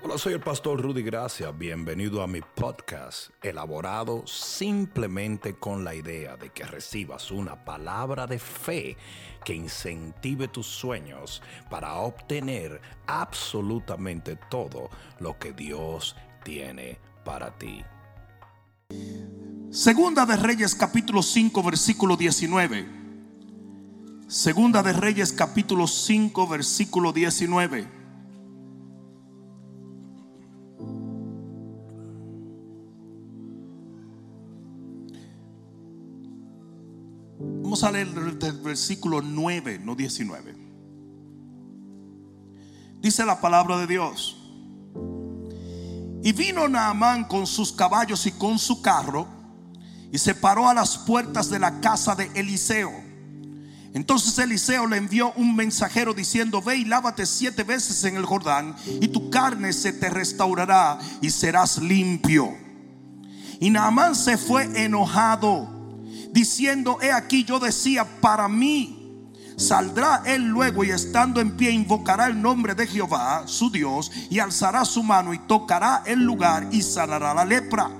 Hola, 0.00 0.16
soy 0.16 0.34
el 0.34 0.40
pastor 0.40 0.80
Rudy 0.80 1.02
Gracia. 1.02 1.50
Bienvenido 1.50 2.22
a 2.22 2.28
mi 2.28 2.40
podcast, 2.40 3.30
elaborado 3.42 4.24
simplemente 4.28 5.54
con 5.54 5.82
la 5.82 5.92
idea 5.92 6.36
de 6.36 6.50
que 6.50 6.62
recibas 6.62 7.32
una 7.32 7.64
palabra 7.64 8.28
de 8.28 8.38
fe 8.38 8.96
que 9.44 9.54
incentive 9.54 10.46
tus 10.46 10.66
sueños 10.66 11.42
para 11.68 11.94
obtener 11.94 12.80
absolutamente 13.08 14.36
todo 14.48 14.88
lo 15.18 15.36
que 15.36 15.52
Dios 15.52 16.14
tiene 16.44 17.00
para 17.24 17.50
ti. 17.58 17.84
Segunda 19.70 20.24
de 20.26 20.36
Reyes 20.36 20.76
capítulo 20.76 21.24
5 21.24 21.60
versículo 21.64 22.16
19. 22.16 22.86
Segunda 24.28 24.84
de 24.84 24.92
Reyes 24.92 25.32
capítulo 25.32 25.88
5 25.88 26.46
versículo 26.46 27.12
19. 27.12 27.97
Vamos 37.80 37.90
a 37.90 37.92
leer 37.92 38.08
el 38.08 38.60
versículo 38.60 39.22
9, 39.22 39.78
no 39.78 39.94
19. 39.94 40.56
Dice 43.00 43.24
la 43.24 43.40
palabra 43.40 43.78
de 43.78 43.86
Dios. 43.86 44.36
Y 46.24 46.32
vino 46.32 46.66
Naamán 46.66 47.26
con 47.26 47.46
sus 47.46 47.70
caballos 47.70 48.26
y 48.26 48.32
con 48.32 48.58
su 48.58 48.82
carro 48.82 49.28
y 50.10 50.18
se 50.18 50.34
paró 50.34 50.68
a 50.68 50.74
las 50.74 50.98
puertas 50.98 51.50
de 51.50 51.60
la 51.60 51.80
casa 51.80 52.16
de 52.16 52.28
Eliseo. 52.34 52.90
Entonces 53.94 54.36
Eliseo 54.40 54.88
le 54.88 54.96
envió 54.96 55.32
un 55.36 55.54
mensajero 55.54 56.14
diciendo, 56.14 56.60
ve 56.60 56.78
y 56.78 56.84
lávate 56.84 57.26
siete 57.26 57.62
veces 57.62 58.02
en 58.02 58.16
el 58.16 58.26
Jordán 58.26 58.74
y 59.00 59.06
tu 59.06 59.30
carne 59.30 59.72
se 59.72 59.92
te 59.92 60.10
restaurará 60.10 60.98
y 61.20 61.30
serás 61.30 61.78
limpio. 61.78 62.58
Y 63.60 63.70
Naamán 63.70 64.16
se 64.16 64.36
fue 64.36 64.64
enojado 64.82 65.77
diciendo, 66.38 66.98
he 67.02 67.10
aquí 67.10 67.42
yo 67.42 67.58
decía, 67.58 68.06
para 68.20 68.48
mí 68.48 68.94
Saldrá 69.58 70.22
él 70.24 70.44
luego 70.44 70.84
y 70.84 70.90
estando 70.90 71.40
en 71.40 71.56
pie 71.56 71.72
invocará 71.72 72.28
el 72.28 72.40
nombre 72.40 72.76
de 72.76 72.86
Jehová, 72.86 73.42
su 73.46 73.70
Dios, 73.72 74.12
y 74.30 74.38
alzará 74.38 74.84
su 74.84 75.02
mano 75.02 75.34
y 75.34 75.38
tocará 75.40 76.04
el 76.06 76.20
lugar 76.20 76.68
y 76.70 76.80
sanará 76.80 77.34
la 77.34 77.44
lepra. 77.44 77.90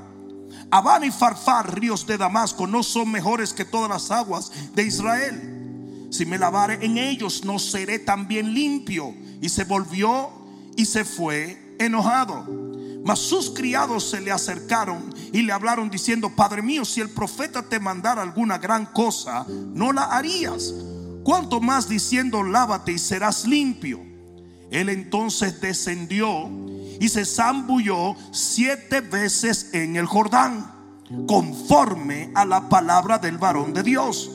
Abán 0.70 1.02
y 1.02 1.10
Farfar, 1.10 1.80
ríos 1.80 2.06
de 2.06 2.16
Damasco, 2.16 2.68
no 2.68 2.84
son 2.84 3.10
mejores 3.10 3.52
que 3.52 3.64
todas 3.64 3.90
las 3.90 4.12
aguas 4.12 4.52
de 4.72 4.84
Israel. 4.84 6.06
Si 6.12 6.24
me 6.24 6.38
lavare 6.38 6.78
en 6.80 6.96
ellos, 6.96 7.44
no 7.44 7.58
seré 7.58 7.98
también 7.98 8.54
limpio. 8.54 9.12
Y 9.42 9.48
se 9.48 9.64
volvió 9.64 10.30
y 10.76 10.84
se 10.84 11.04
fue 11.04 11.74
enojado. 11.80 12.67
Mas 13.08 13.20
sus 13.20 13.48
criados 13.48 14.10
se 14.10 14.20
le 14.20 14.30
acercaron 14.30 15.14
y 15.32 15.40
le 15.40 15.54
hablaron 15.54 15.88
diciendo, 15.88 16.28
Padre 16.36 16.60
mío, 16.60 16.84
si 16.84 17.00
el 17.00 17.08
profeta 17.08 17.62
te 17.62 17.80
mandara 17.80 18.20
alguna 18.20 18.58
gran 18.58 18.84
cosa, 18.84 19.46
no 19.48 19.94
la 19.94 20.02
harías. 20.02 20.74
Cuanto 21.24 21.58
más 21.58 21.88
diciendo, 21.88 22.42
lávate 22.42 22.92
y 22.92 22.98
serás 22.98 23.46
limpio. 23.46 23.98
Él 24.70 24.90
entonces 24.90 25.58
descendió 25.58 26.50
y 27.00 27.08
se 27.08 27.24
zambulló 27.24 28.14
siete 28.30 29.00
veces 29.00 29.70
en 29.72 29.96
el 29.96 30.04
Jordán, 30.04 30.70
conforme 31.26 32.30
a 32.34 32.44
la 32.44 32.68
palabra 32.68 33.16
del 33.16 33.38
varón 33.38 33.72
de 33.72 33.84
Dios. 33.84 34.30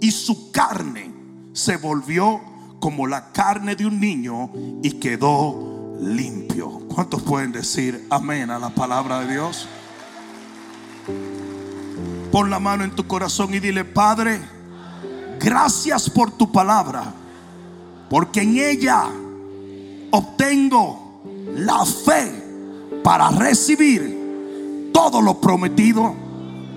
Y 0.00 0.10
su 0.10 0.50
carne 0.50 1.12
se 1.52 1.76
volvió 1.76 2.40
como 2.80 3.06
la 3.06 3.30
carne 3.30 3.76
de 3.76 3.86
un 3.86 4.00
niño 4.00 4.50
y 4.82 4.94
quedó 4.98 5.65
limpio. 6.00 6.80
¿Cuántos 6.88 7.22
pueden 7.22 7.52
decir 7.52 8.06
amén 8.10 8.50
a 8.50 8.58
la 8.58 8.70
palabra 8.70 9.20
de 9.20 9.32
Dios? 9.32 9.66
Pon 12.32 12.50
la 12.50 12.58
mano 12.58 12.84
en 12.84 12.90
tu 12.90 13.06
corazón 13.06 13.54
y 13.54 13.60
dile, 13.60 13.84
Padre, 13.84 14.40
gracias 15.38 16.10
por 16.10 16.30
tu 16.32 16.50
palabra, 16.50 17.12
porque 18.10 18.42
en 18.42 18.58
ella 18.58 19.04
obtengo 20.10 21.22
la 21.54 21.84
fe 21.84 22.44
para 23.02 23.30
recibir 23.30 24.90
todo 24.92 25.22
lo 25.22 25.40
prometido 25.40 26.14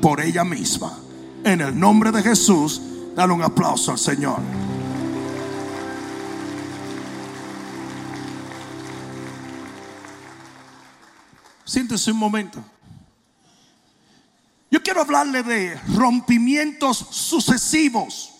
por 0.01 0.21
ella 0.21 0.43
misma. 0.43 0.93
En 1.43 1.61
el 1.61 1.77
nombre 1.77 2.11
de 2.11 2.21
Jesús, 2.21 2.81
dale 3.15 3.33
un 3.33 3.41
aplauso 3.41 3.91
al 3.91 3.97
Señor. 3.97 4.39
Siéntese 11.69 12.11
un 12.11 12.17
momento. 12.17 12.65
Yo 14.71 14.81
quiero 14.81 15.01
hablarle 15.01 15.43
de 15.43 15.79
rompimientos 15.93 16.97
sucesivos. 17.11 18.31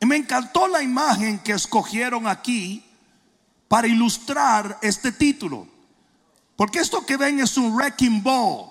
Y 0.00 0.06
me 0.06 0.16
encantó 0.16 0.66
la 0.66 0.82
imagen 0.82 1.40
que 1.40 1.52
escogieron 1.52 2.26
aquí 2.26 2.82
para 3.68 3.86
ilustrar 3.86 4.78
este 4.80 5.12
título. 5.12 5.68
Porque 6.56 6.78
esto 6.78 7.04
que 7.04 7.18
ven 7.18 7.38
es 7.38 7.58
un 7.58 7.74
wrecking 7.74 8.22
ball. 8.22 8.70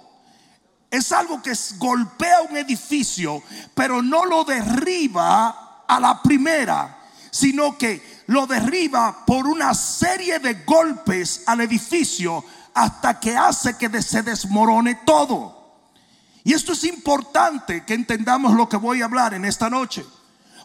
Es 0.90 1.12
algo 1.12 1.40
que 1.40 1.54
golpea 1.78 2.42
un 2.50 2.58
edificio, 2.58 3.44
pero 3.76 4.02
no 4.02 4.26
lo 4.26 4.44
derriba 4.44 5.84
a 5.88 6.00
la 6.00 6.20
primera, 6.24 6.98
sino 7.30 7.78
que 7.78 8.13
lo 8.28 8.48
derriba 8.48 9.26
por 9.26 9.48
una 9.48 9.74
serie 9.74 10.40
de 10.40 10.56
golpes 10.66 11.44
al 11.46 11.62
edificio 11.62 12.44
hasta 12.74 13.20
que 13.20 13.36
hace 13.36 13.78
que 13.78 14.02
se 14.02 14.24
desmorone 14.24 14.96
todo. 15.06 15.64
Y 16.44 16.54
esto 16.54 16.74
es 16.74 16.84
importante 16.84 17.86
que 17.86 17.94
entendamos 17.94 18.54
lo 18.54 18.68
que 18.68 18.78
voy 18.78 19.02
a 19.02 19.06
hablar 19.06 19.34
en 19.34 19.46
esta 19.46 19.70
noche. 19.70 20.06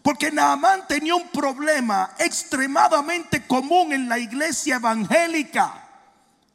Porque 0.01 0.31
Naamán 0.31 0.87
tenía 0.87 1.15
un 1.15 1.27
problema 1.29 2.11
extremadamente 2.19 3.45
común 3.45 3.93
en 3.93 4.07
la 4.07 4.17
iglesia 4.17 4.77
evangélica. 4.77 5.87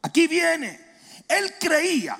Aquí 0.02 0.26
viene. 0.26 0.80
Él 1.28 1.54
creía 1.58 2.18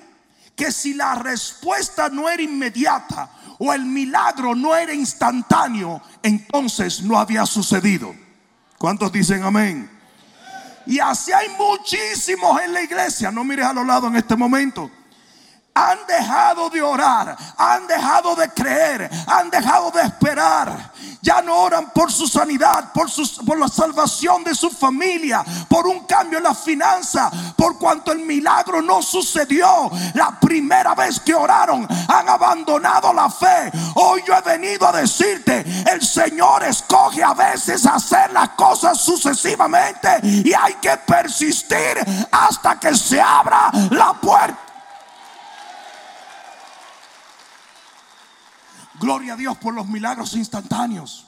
que 0.55 0.71
si 0.71 0.93
la 0.93 1.15
respuesta 1.15 2.09
no 2.09 2.29
era 2.29 2.41
inmediata 2.41 3.29
o 3.59 3.73
el 3.73 3.85
milagro 3.85 4.55
no 4.55 4.75
era 4.75 4.93
instantáneo, 4.93 6.01
entonces 6.23 7.01
no 7.01 7.19
había 7.19 7.45
sucedido. 7.45 8.24
¿Cuántos 8.85 9.11
dicen 9.11 9.41
amén? 9.41 9.89
Y 10.85 10.99
así 10.99 11.31
hay 11.31 11.49
muchísimos 11.57 12.61
en 12.61 12.71
la 12.71 12.83
iglesia. 12.83 13.31
No 13.31 13.43
mires 13.43 13.65
a 13.65 13.73
los 13.73 13.83
lados 13.83 14.11
en 14.11 14.15
este 14.15 14.35
momento 14.35 14.91
han 15.75 15.99
dejado 16.07 16.69
de 16.69 16.81
orar, 16.81 17.35
han 17.57 17.85
dejado 17.85 18.33
de 18.35 18.49
creer, 18.49 19.09
han 19.27 19.49
dejado 19.49 19.91
de 19.91 20.03
esperar. 20.03 20.91
Ya 21.21 21.41
no 21.41 21.55
oran 21.57 21.89
por 21.89 22.11
su 22.11 22.27
sanidad, 22.27 22.93
por, 22.93 23.07
por 23.45 23.59
la 23.59 23.67
salvación 23.67 24.43
de 24.43 24.55
su 24.55 24.69
familia, 24.69 25.43
por 25.67 25.85
un 25.85 26.05
cambio 26.05 26.37
en 26.37 26.43
la 26.43 26.55
finanza, 26.55 27.29
por 27.57 27.77
cuanto 27.77 28.13
el 28.13 28.19
milagro 28.19 28.81
no 28.81 29.01
sucedió. 29.01 29.91
La 30.13 30.39
primera 30.39 30.95
vez 30.95 31.19
que 31.19 31.35
oraron, 31.35 31.85
han 32.07 32.29
abandonado 32.29 33.11
la 33.11 33.29
fe. 33.29 33.71
Hoy 33.95 34.23
yo 34.25 34.33
he 34.33 34.41
venido 34.41 34.87
a 34.87 34.93
decirte, 34.93 35.65
el 35.91 36.01
Señor 36.01 36.63
escoge 36.63 37.21
a 37.21 37.33
veces 37.33 37.85
hacer 37.85 38.31
las 38.31 38.49
cosas 38.49 38.97
sucesivamente 38.97 40.19
y 40.23 40.53
hay 40.53 40.75
que 40.75 40.95
persistir 40.97 41.97
hasta 42.31 42.79
que 42.79 42.95
se 42.95 43.19
abra 43.19 43.71
la 43.89 44.13
puerta. 44.13 44.64
Gloria 48.99 49.33
a 49.33 49.37
Dios 49.37 49.57
por 49.57 49.73
los 49.73 49.87
milagros 49.87 50.33
instantáneos. 50.35 51.25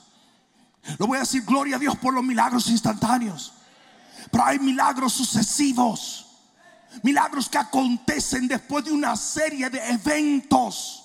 Lo 0.98 1.08
voy 1.08 1.18
a 1.18 1.22
decir, 1.22 1.44
gloria 1.44 1.76
a 1.76 1.80
Dios 1.80 1.98
por 1.98 2.14
los 2.14 2.24
milagros 2.24 2.68
instantáneos. 2.70 3.54
Pero 4.32 4.46
hay 4.46 4.60
milagros 4.60 5.14
sucesivos. 5.14 6.26
Milagros 7.04 7.50
que 7.50 7.58
acontecen 7.58 8.48
después 8.48 8.86
de 8.86 8.92
una 8.92 9.16
serie 9.16 9.70
de 9.70 9.80
eventos. 9.90 11.04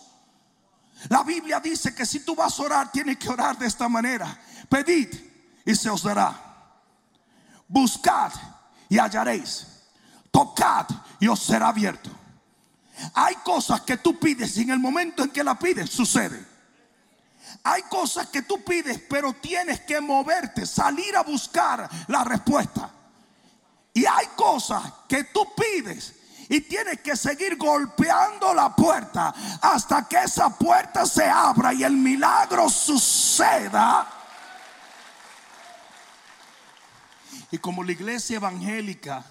La 1.08 1.22
Biblia 1.22 1.58
dice 1.60 1.94
que 1.94 2.06
si 2.06 2.20
tú 2.20 2.36
vas 2.36 2.58
a 2.58 2.62
orar, 2.62 2.92
tienes 2.92 3.18
que 3.18 3.28
orar 3.28 3.58
de 3.58 3.66
esta 3.66 3.88
manera. 3.88 4.38
Pedid 4.68 5.08
y 5.64 5.74
se 5.74 5.90
os 5.90 6.02
dará. 6.02 6.40
Buscad 7.66 8.32
y 8.88 8.98
hallaréis. 8.98 9.66
Tocad 10.30 10.86
y 11.18 11.26
os 11.26 11.40
será 11.40 11.68
abierto. 11.68 12.10
Hay 13.14 13.34
cosas 13.36 13.80
que 13.80 13.96
tú 13.96 14.18
pides 14.18 14.56
y 14.56 14.62
en 14.62 14.70
el 14.70 14.78
momento 14.78 15.24
en 15.24 15.30
que 15.30 15.42
la 15.42 15.58
pides 15.58 15.90
sucede. 15.90 16.51
Hay 17.64 17.82
cosas 17.82 18.28
que 18.28 18.42
tú 18.42 18.64
pides, 18.64 19.00
pero 19.08 19.32
tienes 19.34 19.80
que 19.80 20.00
moverte, 20.00 20.66
salir 20.66 21.16
a 21.16 21.22
buscar 21.22 21.88
la 22.08 22.24
respuesta. 22.24 22.90
Y 23.94 24.04
hay 24.04 24.26
cosas 24.36 24.82
que 25.08 25.24
tú 25.24 25.54
pides 25.54 26.14
y 26.48 26.60
tienes 26.62 27.00
que 27.00 27.16
seguir 27.16 27.56
golpeando 27.56 28.52
la 28.52 28.74
puerta 28.74 29.32
hasta 29.60 30.08
que 30.08 30.18
esa 30.18 30.50
puerta 30.50 31.06
se 31.06 31.24
abra 31.24 31.72
y 31.72 31.84
el 31.84 31.92
milagro 31.92 32.68
suceda. 32.68 34.06
Y 37.50 37.58
como 37.58 37.84
la 37.84 37.92
iglesia 37.92 38.36
evangélica 38.36 39.24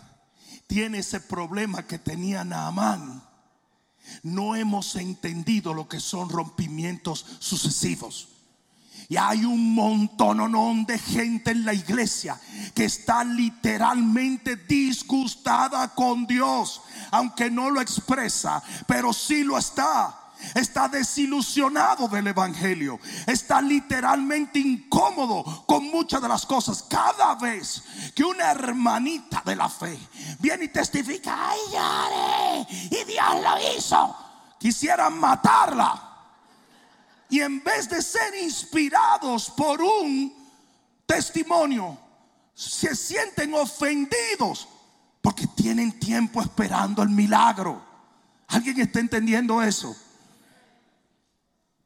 tiene 0.68 1.00
ese 1.00 1.20
problema 1.20 1.84
que 1.84 2.00
tenía 2.00 2.44
Naamán, 2.44 3.22
no 4.24 4.56
hemos 4.56 4.96
entendido 4.96 5.74
lo 5.74 5.88
que 5.88 6.00
son 6.00 6.30
rompimientos 6.30 7.26
sucesivos. 7.40 8.30
Y 9.10 9.18
hay 9.18 9.44
un 9.44 9.74
montón 9.74 10.86
de 10.86 10.98
gente 10.98 11.52
en 11.52 11.66
la 11.66 11.74
iglesia 11.74 12.40
que 12.74 12.86
está 12.86 13.26
literalmente 13.26 14.56
disgustada 14.56 15.94
con 15.94 16.26
Dios, 16.26 16.82
aunque 17.12 17.52
no 17.52 17.70
lo 17.70 17.82
expresa, 17.82 18.64
pero 18.88 19.12
sí 19.12 19.44
lo 19.44 19.58
está 19.58 20.21
está 20.56 20.88
desilusionado 20.88 22.08
del 22.08 22.28
Evangelio, 22.28 23.00
está 23.28 23.62
literalmente 23.62 24.60
incómodo 24.60 25.64
con 25.66 25.86
muchas 25.86 26.22
de 26.22 26.28
las 26.28 26.46
cosas. 26.46 26.84
Cada 26.84 27.36
vez 27.36 27.84
que 28.16 28.24
una 28.24 28.52
hermanita 28.52 29.42
de 29.46 29.56
la 29.56 29.70
fe 29.70 29.98
viene 30.40 30.66
y 30.66 30.70
testifica, 30.70 31.50
ay, 31.50 32.68
y 32.90 33.04
Dios 33.06 33.36
lo 33.42 33.78
hizo, 33.78 34.16
quisieran 34.60 35.20
matarla. 35.20 36.08
Y 37.30 37.40
en 37.40 37.64
vez 37.64 37.90
de 37.90 38.02
ser 38.02 38.36
inspirados 38.44 39.50
por 39.52 39.82
un 39.82 40.34
testimonio, 41.06 41.98
se 42.54 42.96
sienten 42.96 43.54
ofendidos 43.54 44.68
porque 45.22 45.48
tienen 45.48 46.00
tiempo 46.00 46.42
esperando 46.42 47.02
el 47.02 47.10
milagro. 47.10 47.82
¿Alguien 48.48 48.82
está 48.82 49.00
entendiendo 49.00 49.62
eso? 49.62 49.96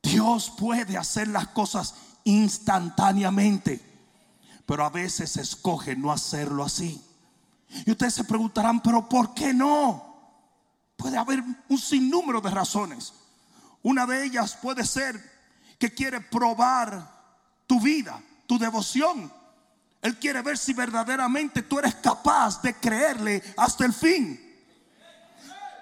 Dios 0.06 0.52
puede 0.56 0.98
hacer 0.98 1.28
las 1.28 1.48
cosas 1.48 1.96
instantáneamente, 2.24 3.82
pero 4.66 4.86
a 4.86 4.90
veces 4.90 5.36
escoge 5.38 5.96
no 5.96 6.12
hacerlo 6.12 6.64
así. 6.64 7.04
Y 7.86 7.92
ustedes 7.92 8.14
se 8.14 8.24
preguntarán, 8.24 8.82
pero 8.82 9.10
¿por 9.10 9.34
qué 9.34 9.54
no? 9.54 10.16
Puede 10.96 11.18
haber 11.18 11.44
un 11.68 11.78
sinnúmero 11.78 12.40
de 12.40 12.52
razones. 12.52 13.14
Una 13.82 14.06
de 14.06 14.24
ellas 14.24 14.58
puede 14.62 14.86
ser 14.86 15.20
que 15.78 15.94
quiere 15.94 16.22
probar 16.22 17.12
tu 17.68 17.80
vida, 17.80 18.22
tu 18.48 18.58
devoción. 18.58 19.32
Él 20.02 20.18
quiere 20.20 20.42
ver 20.44 20.58
si 20.58 20.74
verdaderamente 20.74 21.64
tú 21.64 21.80
eres 21.80 21.96
capaz 21.96 22.62
de 22.62 22.76
creerle 22.76 23.44
hasta 23.58 23.86
el 23.86 23.94
fin. 23.94 24.40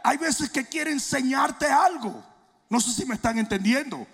Hay 0.04 0.18
veces 0.18 0.50
que 0.50 0.66
quiere 0.66 0.92
enseñarte 0.92 1.66
algo. 1.68 2.33
No 2.74 2.82
sé 2.82 2.92
si 2.92 3.06
me 3.06 3.14
están 3.14 3.38
entendiendo. 3.38 4.08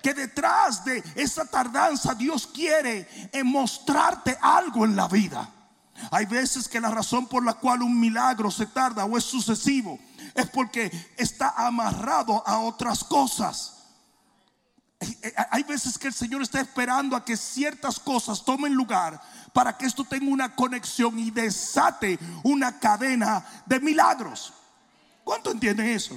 Que 0.00 0.14
detrás 0.14 0.84
de 0.84 1.02
esa 1.16 1.44
tardanza 1.44 2.14
Dios 2.14 2.46
quiere 2.46 3.08
mostrarte 3.42 4.38
algo 4.40 4.84
en 4.84 4.94
la 4.94 5.08
vida. 5.08 5.52
Hay 6.12 6.26
veces 6.26 6.68
que 6.68 6.80
la 6.80 6.92
razón 6.92 7.26
por 7.26 7.44
la 7.44 7.54
cual 7.54 7.82
un 7.82 7.98
milagro 7.98 8.52
se 8.52 8.66
tarda 8.66 9.04
o 9.04 9.18
es 9.18 9.24
sucesivo 9.24 9.98
es 10.32 10.48
porque 10.48 10.92
está 11.16 11.48
amarrado 11.56 12.40
a 12.46 12.60
otras 12.60 13.02
cosas. 13.02 13.74
Hay 15.50 15.64
veces 15.64 15.98
que 15.98 16.06
el 16.06 16.14
Señor 16.14 16.42
está 16.42 16.60
esperando 16.60 17.16
a 17.16 17.24
que 17.24 17.36
ciertas 17.36 17.98
cosas 17.98 18.44
tomen 18.44 18.74
lugar 18.74 19.20
para 19.52 19.76
que 19.76 19.86
esto 19.86 20.04
tenga 20.04 20.30
una 20.30 20.54
conexión 20.54 21.18
y 21.18 21.32
desate 21.32 22.16
una 22.44 22.78
cadena 22.78 23.44
de 23.66 23.80
milagros. 23.80 24.52
¿Cuánto 25.24 25.50
entienden 25.50 25.88
eso? 25.88 26.16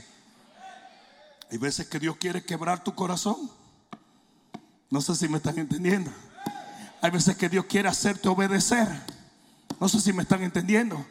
Hay 1.51 1.57
veces 1.57 1.86
que 1.88 2.00
Dios 2.00 2.15
quiere 2.15 2.44
quebrar 2.45 2.81
tu 2.81 2.95
corazón. 2.95 3.36
No 4.89 5.01
sé 5.01 5.15
si 5.15 5.27
me 5.27 5.38
están 5.38 5.59
entendiendo. 5.59 6.09
Hay 7.01 7.12
veces 7.12 7.36
que 7.36 7.50
Dios 7.50 7.65
quiere 7.65 7.89
hacerte 7.89 8.30
obedecer. 8.30 8.88
No 9.77 9.89
sé 9.89 10.00
si 10.00 10.13
me 10.13 10.24
están 10.24 10.44
entendiendo. 10.44 11.06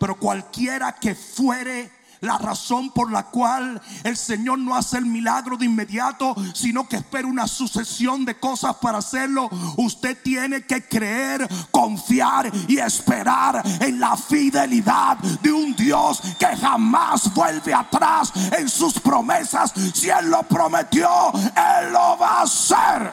Pero 0.00 0.18
cualquiera 0.18 0.92
que 0.92 1.14
fuere 1.14 1.92
la 2.26 2.38
razón 2.38 2.90
por 2.90 3.10
la 3.10 3.24
cual 3.24 3.80
el 4.04 4.16
Señor 4.16 4.58
no 4.58 4.74
hace 4.74 4.98
el 4.98 5.06
milagro 5.06 5.56
de 5.56 5.66
inmediato, 5.66 6.34
sino 6.54 6.88
que 6.88 6.96
espera 6.96 7.26
una 7.26 7.46
sucesión 7.46 8.24
de 8.24 8.38
cosas 8.38 8.76
para 8.76 8.98
hacerlo. 8.98 9.48
Usted 9.76 10.18
tiene 10.22 10.66
que 10.66 10.86
creer, 10.86 11.48
confiar 11.70 12.50
y 12.68 12.78
esperar 12.78 13.62
en 13.80 14.00
la 14.00 14.16
fidelidad 14.16 15.16
de 15.18 15.52
un 15.52 15.74
Dios 15.74 16.20
que 16.38 16.56
jamás 16.56 17.32
vuelve 17.32 17.72
atrás 17.72 18.32
en 18.58 18.68
sus 18.68 18.98
promesas. 19.00 19.72
Si 19.94 20.10
Él 20.10 20.28
lo 20.30 20.42
prometió, 20.42 21.08
Él 21.32 21.92
lo 21.92 22.18
va 22.18 22.40
a 22.40 22.42
hacer. 22.42 23.12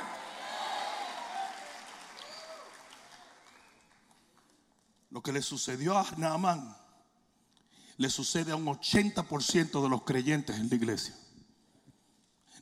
Lo 5.12 5.22
que 5.22 5.32
le 5.32 5.44
sucedió 5.44 5.98
a 5.98 6.06
Naamán 6.18 6.83
le 7.98 8.10
sucede 8.10 8.52
a 8.52 8.56
un 8.56 8.66
80% 8.66 9.82
de 9.82 9.90
los 9.90 10.04
creyentes 10.04 10.56
en 10.56 10.70
la 10.70 10.76
iglesia. 10.76 11.16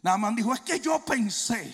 Naaman 0.02 0.36
dijo, 0.36 0.54
es 0.54 0.62
que 0.62 0.80
yo 0.80 1.04
pensé 1.06 1.74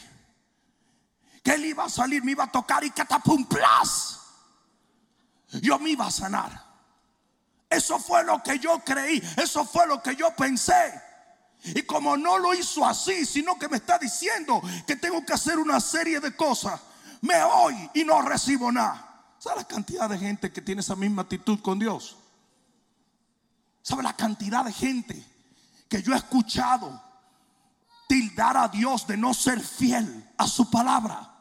que 1.44 1.51
él 1.51 1.65
iba 1.65 1.86
a 1.86 1.89
salir, 1.89 2.24
me 2.24 2.31
iba 2.33 2.44
a 2.44 2.51
tocar 2.51 2.83
y 2.83 2.92
catapum-plas. 2.92 4.19
Yo 5.62 5.80
me 5.80 5.92
iba 5.92 6.06
a 6.06 6.12
sanar. 6.12 6.65
Eso 7.69 8.00
fue 8.00 8.24
lo 8.24 8.42
que 8.44 8.59
yo 8.59 8.80
creí, 8.83 9.21
eso 9.38 9.65
fue 9.65 9.88
lo 9.88 10.01
que 10.01 10.15
yo 10.15 10.33
pensé. 10.36 11.01
Y 11.63 11.81
como 11.83 12.15
no 12.15 12.38
lo 12.38 12.54
hizo 12.54 12.86
así, 12.86 13.25
sino 13.25 13.57
que 13.57 13.68
me 13.68 13.77
está 13.77 13.98
diciendo 13.98 14.62
que 14.86 14.95
tengo 14.95 15.25
que 15.25 15.33
hacer 15.33 15.57
una 15.57 15.80
serie 15.80 16.19
de 16.19 16.36
cosas, 16.36 16.80
me 17.21 17.44
voy 17.44 17.89
y 17.94 18.04
no 18.04 18.21
recibo 18.21 18.71
nada. 18.71 19.04
¿Sabe 19.39 19.57
la 19.57 19.68
cantidad 19.68 20.09
de 20.09 20.18
gente 20.18 20.51
que 20.51 20.62
tiene 20.62 20.81
esa 20.81 20.95
misma 20.95 21.24
actitud 21.24 21.59
con 21.62 21.80
Dios? 21.80 22.18
¿Sabe 23.88 24.04
la 24.04 24.18
cantidad 24.18 24.66
de 24.66 24.74
gente 24.74 25.25
que 25.88 26.04
yo 26.04 26.12
he 26.12 26.18
escuchado 26.18 27.01
tildar 28.10 28.57
a 28.57 28.68
Dios 28.68 29.07
de 29.07 29.16
no 29.16 29.34
ser 29.34 29.62
fiel 29.62 30.30
a 30.36 30.45
su 30.45 30.69
palabra? 30.69 31.34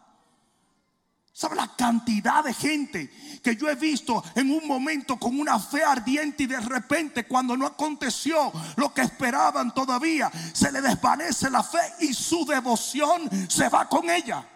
¿Sabe 1.32 1.56
la 1.56 1.74
cantidad 1.74 2.44
de 2.44 2.54
gente 2.54 3.40
que 3.42 3.56
yo 3.56 3.68
he 3.68 3.74
visto 3.74 4.22
en 4.36 4.52
un 4.52 4.64
momento 4.68 5.18
con 5.18 5.40
una 5.40 5.58
fe 5.58 5.82
ardiente 5.82 6.44
y 6.44 6.46
de 6.46 6.60
repente 6.60 7.26
cuando 7.26 7.56
no 7.56 7.66
aconteció 7.66 8.52
lo 8.76 8.94
que 8.94 9.00
esperaban 9.00 9.74
todavía, 9.74 10.30
se 10.52 10.70
le 10.70 10.80
desvanece 10.80 11.50
la 11.50 11.64
fe 11.64 11.80
y 11.98 12.14
su 12.14 12.46
devoción 12.46 13.28
se 13.50 13.68
va 13.68 13.88
con 13.88 14.08
ella? 14.08 14.48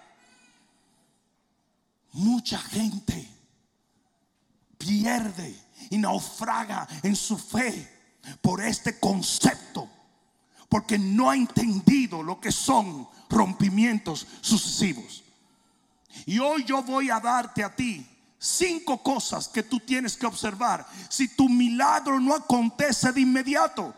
Mucha 2.12 2.58
gente 2.58 3.28
pierde 4.78 5.69
y 5.88 5.98
naufraga 5.98 6.86
en 7.02 7.16
su 7.16 7.38
fe 7.38 8.00
por 8.40 8.62
este 8.62 8.98
concepto, 8.98 9.88
porque 10.68 10.98
no 10.98 11.30
ha 11.30 11.36
entendido 11.36 12.22
lo 12.22 12.40
que 12.40 12.52
son 12.52 13.08
rompimientos 13.28 14.26
sucesivos. 14.40 15.24
Y 16.26 16.38
hoy 16.38 16.64
yo 16.64 16.82
voy 16.82 17.10
a 17.10 17.20
darte 17.20 17.64
a 17.64 17.74
ti 17.74 18.06
cinco 18.38 19.02
cosas 19.02 19.48
que 19.48 19.62
tú 19.62 19.78
tienes 19.80 20.16
que 20.16 20.26
observar 20.26 20.86
si 21.08 21.28
tu 21.28 21.48
milagro 21.48 22.18
no 22.18 22.34
acontece 22.34 23.12
de 23.12 23.20
inmediato. 23.20 23.94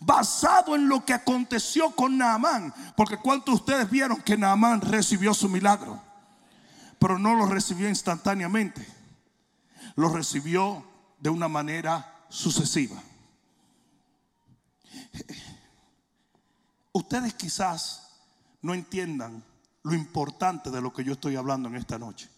Basado 0.00 0.74
en 0.74 0.88
lo 0.88 1.04
que 1.04 1.12
aconteció 1.12 1.92
con 1.92 2.18
Naamán, 2.18 2.74
porque 2.96 3.18
cuántos 3.18 3.54
de 3.54 3.60
ustedes 3.60 3.90
vieron 3.90 4.20
que 4.20 4.36
Naamán 4.36 4.80
recibió 4.80 5.32
su 5.32 5.48
milagro, 5.48 6.02
pero 6.98 7.20
no 7.20 7.36
lo 7.36 7.46
recibió 7.46 7.88
instantáneamente, 7.88 8.84
lo 9.94 10.08
recibió 10.08 10.84
de 11.18 11.30
una 11.30 11.48
manera 11.48 12.24
sucesiva. 12.28 13.02
Ustedes 16.92 17.34
quizás 17.34 18.10
no 18.62 18.74
entiendan 18.74 19.44
lo 19.82 19.94
importante 19.94 20.70
de 20.70 20.80
lo 20.80 20.92
que 20.92 21.04
yo 21.04 21.12
estoy 21.12 21.36
hablando 21.36 21.68
en 21.68 21.76
esta 21.76 21.98
noche. 21.98 22.28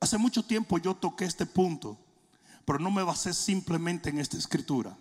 Hace 0.00 0.18
mucho 0.18 0.44
tiempo 0.44 0.78
yo 0.78 0.94
toqué 0.94 1.24
este 1.24 1.46
punto, 1.46 1.98
pero 2.64 2.78
no 2.78 2.90
me 2.90 3.02
basé 3.02 3.32
simplemente 3.32 4.10
en 4.10 4.18
esta 4.18 4.36
escritura. 4.36 4.96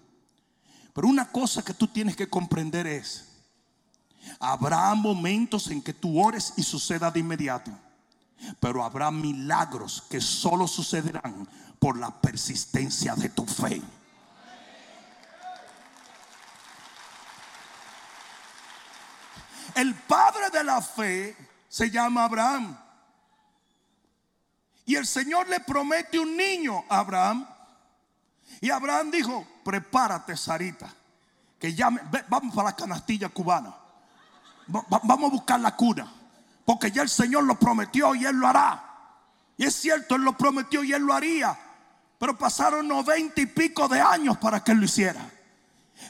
Pero 0.94 1.08
una 1.08 1.32
cosa 1.32 1.64
que 1.64 1.74
tú 1.74 1.88
tienes 1.88 2.16
que 2.16 2.30
comprender 2.30 2.86
es, 2.86 3.30
habrá 4.40 4.94
momentos 4.94 5.68
en 5.72 5.82
que 5.82 5.94
tú 5.94 6.24
ores 6.24 6.54
y 6.58 6.64
suceda 6.64 7.10
de 7.10 7.22
inmediato, 7.22 7.72
pero 8.60 8.84
habrá 8.84 9.10
milagros 9.10 10.04
que 10.10 10.22
solo 10.22 10.68
sucederán 10.68 11.48
por 11.82 11.98
la 11.98 12.12
persistencia 12.12 13.16
de 13.16 13.30
tu 13.30 13.44
fe. 13.44 13.82
El 19.74 19.96
padre 19.96 20.52
de 20.52 20.64
la 20.64 20.80
fe 20.80 21.36
se 21.68 21.90
llama 21.90 22.26
Abraham. 22.26 22.78
Y 24.86 24.96
el 24.96 25.08
Señor 25.08 25.50
le 25.50 25.60
promete 25.62 26.20
un 26.20 26.38
niño 26.38 26.86
a 26.88 27.00
Abraham. 27.00 27.48
Y 28.60 28.70
Abraham 28.70 29.10
dijo, 29.10 29.48
prepárate, 29.66 30.38
Sarita, 30.38 30.94
que 31.58 31.74
ya 31.74 31.90
vamos 32.30 32.54
para 32.54 32.70
la 32.70 32.76
canastilla 32.76 33.30
cubana. 33.30 33.76
vamos 34.68 35.32
a 35.32 35.34
buscar 35.34 35.60
la 35.60 35.76
cuna, 35.76 36.14
porque 36.64 36.92
ya 36.92 37.02
el 37.02 37.10
Señor 37.10 37.46
lo 37.46 37.58
prometió 37.58 38.14
y 38.14 38.24
él 38.24 38.36
lo 38.36 38.48
hará. 38.48 38.92
Y 39.58 39.66
es 39.66 39.76
cierto, 39.76 40.16
Él 40.16 40.24
lo 40.24 40.36
prometió 40.36 40.84
y 40.84 40.92
Él 40.92 41.04
lo 41.04 41.14
haría. 41.14 41.56
Pero 42.22 42.38
pasaron 42.38 42.88
noventa 42.88 43.42
y 43.42 43.48
pico 43.48 43.88
de 43.88 44.00
años 44.00 44.38
para 44.38 44.64
que 44.64 44.76
lo 44.76 44.86
hiciera. 44.86 45.28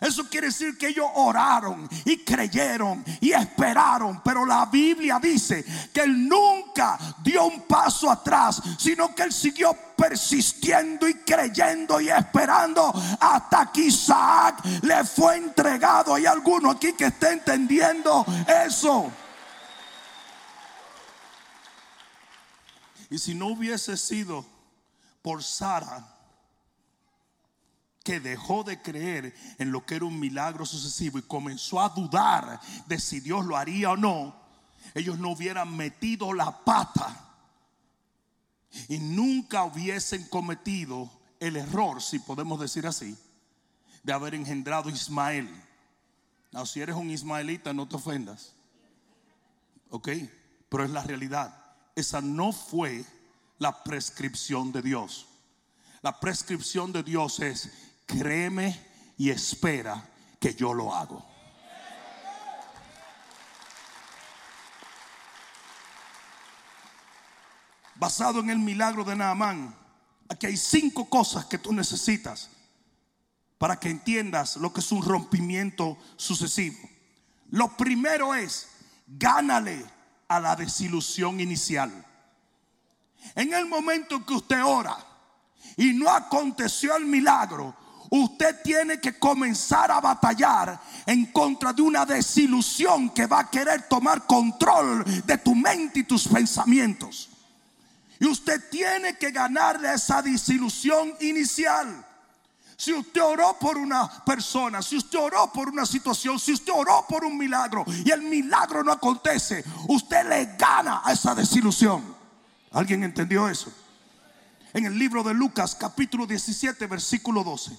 Eso 0.01 0.27
quiere 0.29 0.47
decir 0.47 0.77
que 0.77 0.89
ellos 0.89 1.07
oraron 1.15 1.87
y 2.03 2.17
creyeron 2.17 3.01
y 3.21 3.31
esperaron. 3.31 4.21
Pero 4.21 4.45
la 4.45 4.65
Biblia 4.65 5.19
dice 5.21 5.63
que 5.93 6.01
Él 6.01 6.27
nunca 6.27 6.99
dio 7.23 7.45
un 7.45 7.61
paso 7.61 8.11
atrás, 8.11 8.61
sino 8.77 9.15
que 9.15 9.23
Él 9.23 9.31
siguió 9.31 9.73
persistiendo 9.95 11.07
y 11.07 11.13
creyendo 11.13 12.01
y 12.01 12.09
esperando 12.09 12.93
hasta 13.17 13.71
que 13.71 13.83
Isaac 13.83 14.65
le 14.81 15.05
fue 15.05 15.37
entregado. 15.37 16.13
Hay 16.13 16.25
alguno 16.25 16.71
aquí 16.71 16.91
que 16.91 17.05
esté 17.05 17.31
entendiendo 17.31 18.25
eso. 18.67 19.09
Y 23.09 23.17
si 23.17 23.33
no 23.33 23.47
hubiese 23.47 23.95
sido 23.95 24.50
por 25.21 25.43
Sara, 25.43 26.17
que 28.03 28.19
dejó 28.19 28.63
de 28.63 28.81
creer 28.81 29.35
en 29.59 29.71
lo 29.71 29.85
que 29.85 29.95
era 29.95 30.05
un 30.05 30.19
milagro 30.19 30.65
sucesivo 30.65 31.19
y 31.19 31.23
comenzó 31.23 31.79
a 31.79 31.89
dudar 31.89 32.59
de 32.87 32.99
si 32.99 33.19
Dios 33.19 33.45
lo 33.45 33.55
haría 33.55 33.91
o 33.91 33.97
no, 33.97 34.35
ellos 34.95 35.19
no 35.19 35.29
hubieran 35.29 35.75
metido 35.75 36.33
la 36.33 36.63
pata 36.63 37.29
y 38.87 38.97
nunca 38.99 39.63
hubiesen 39.63 40.27
cometido 40.29 41.11
el 41.39 41.57
error, 41.57 42.01
si 42.01 42.19
podemos 42.19 42.59
decir 42.59 42.87
así, 42.87 43.17
de 44.03 44.13
haber 44.13 44.33
engendrado 44.35 44.89
Ismael. 44.89 45.49
No, 46.51 46.65
si 46.65 46.81
eres 46.81 46.95
un 46.95 47.09
ismaelita, 47.09 47.73
no 47.73 47.87
te 47.87 47.95
ofendas. 47.95 48.53
Ok, 49.89 50.09
pero 50.69 50.83
es 50.83 50.89
la 50.89 51.03
realidad. 51.03 51.55
Esa 51.95 52.21
no 52.21 52.51
fue 52.51 53.05
la 53.61 53.83
prescripción 53.83 54.71
de 54.71 54.81
Dios. 54.81 55.27
La 56.01 56.19
prescripción 56.19 56.91
de 56.91 57.03
Dios 57.03 57.39
es 57.41 57.71
créeme 58.07 58.75
y 59.19 59.29
espera 59.29 60.03
que 60.39 60.55
yo 60.55 60.73
lo 60.73 60.95
hago. 60.95 61.23
Basado 67.93 68.39
en 68.39 68.49
el 68.49 68.57
milagro 68.57 69.03
de 69.03 69.15
Naamán, 69.15 69.75
aquí 70.27 70.47
hay 70.47 70.57
cinco 70.57 71.07
cosas 71.07 71.45
que 71.45 71.59
tú 71.59 71.71
necesitas 71.71 72.49
para 73.59 73.79
que 73.79 73.91
entiendas 73.91 74.57
lo 74.57 74.73
que 74.73 74.79
es 74.79 74.91
un 74.91 75.03
rompimiento 75.03 75.99
sucesivo. 76.17 76.79
Lo 77.51 77.77
primero 77.77 78.33
es, 78.33 78.69
gánale 79.05 79.85
a 80.27 80.39
la 80.39 80.55
desilusión 80.55 81.39
inicial. 81.39 82.07
En 83.35 83.53
el 83.53 83.65
momento 83.65 84.25
que 84.25 84.33
usted 84.33 84.63
ora 84.63 84.97
y 85.77 85.93
no 85.93 86.09
aconteció 86.09 86.95
el 86.95 87.05
milagro, 87.05 87.75
usted 88.09 88.61
tiene 88.61 88.99
que 88.99 89.17
comenzar 89.17 89.89
a 89.91 90.01
batallar 90.01 90.79
en 91.05 91.27
contra 91.27 91.71
de 91.71 91.81
una 91.81 92.05
desilusión 92.05 93.09
que 93.11 93.25
va 93.25 93.39
a 93.39 93.49
querer 93.49 93.87
tomar 93.87 94.27
control 94.27 95.03
de 95.25 95.37
tu 95.37 95.55
mente 95.55 95.99
y 95.99 96.03
tus 96.03 96.27
pensamientos. 96.27 97.29
Y 98.19 98.25
usted 98.25 98.69
tiene 98.69 99.17
que 99.17 99.31
ganarle 99.31 99.93
esa 99.93 100.21
desilusión 100.21 101.13
inicial. 101.21 102.05
Si 102.75 102.93
usted 102.93 103.21
oró 103.21 103.57
por 103.59 103.77
una 103.77 104.09
persona, 104.25 104.81
si 104.81 104.97
usted 104.97 105.19
oró 105.19 105.51
por 105.53 105.69
una 105.69 105.85
situación, 105.85 106.39
si 106.39 106.51
usted 106.51 106.73
oró 106.75 107.05
por 107.07 107.23
un 107.23 107.37
milagro 107.37 107.85
y 108.03 108.11
el 108.11 108.23
milagro 108.23 108.83
no 108.83 108.91
acontece, 108.91 109.63
usted 109.87 110.27
le 110.27 110.57
gana 110.57 111.01
a 111.03 111.13
esa 111.13 111.33
desilusión. 111.33 112.20
¿Alguien 112.71 113.03
entendió 113.03 113.49
eso? 113.49 113.71
En 114.73 114.85
el 114.85 114.97
libro 114.97 115.23
de 115.23 115.33
Lucas 115.33 115.75
capítulo 115.75 116.25
17 116.25 116.87
versículo 116.87 117.43
12 117.43 117.77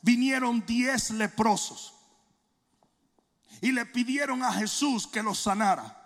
vinieron 0.00 0.64
diez 0.64 1.10
leprosos 1.10 1.94
y 3.60 3.72
le 3.72 3.84
pidieron 3.84 4.42
a 4.42 4.52
Jesús 4.52 5.06
que 5.06 5.22
los 5.22 5.38
sanara. 5.38 6.02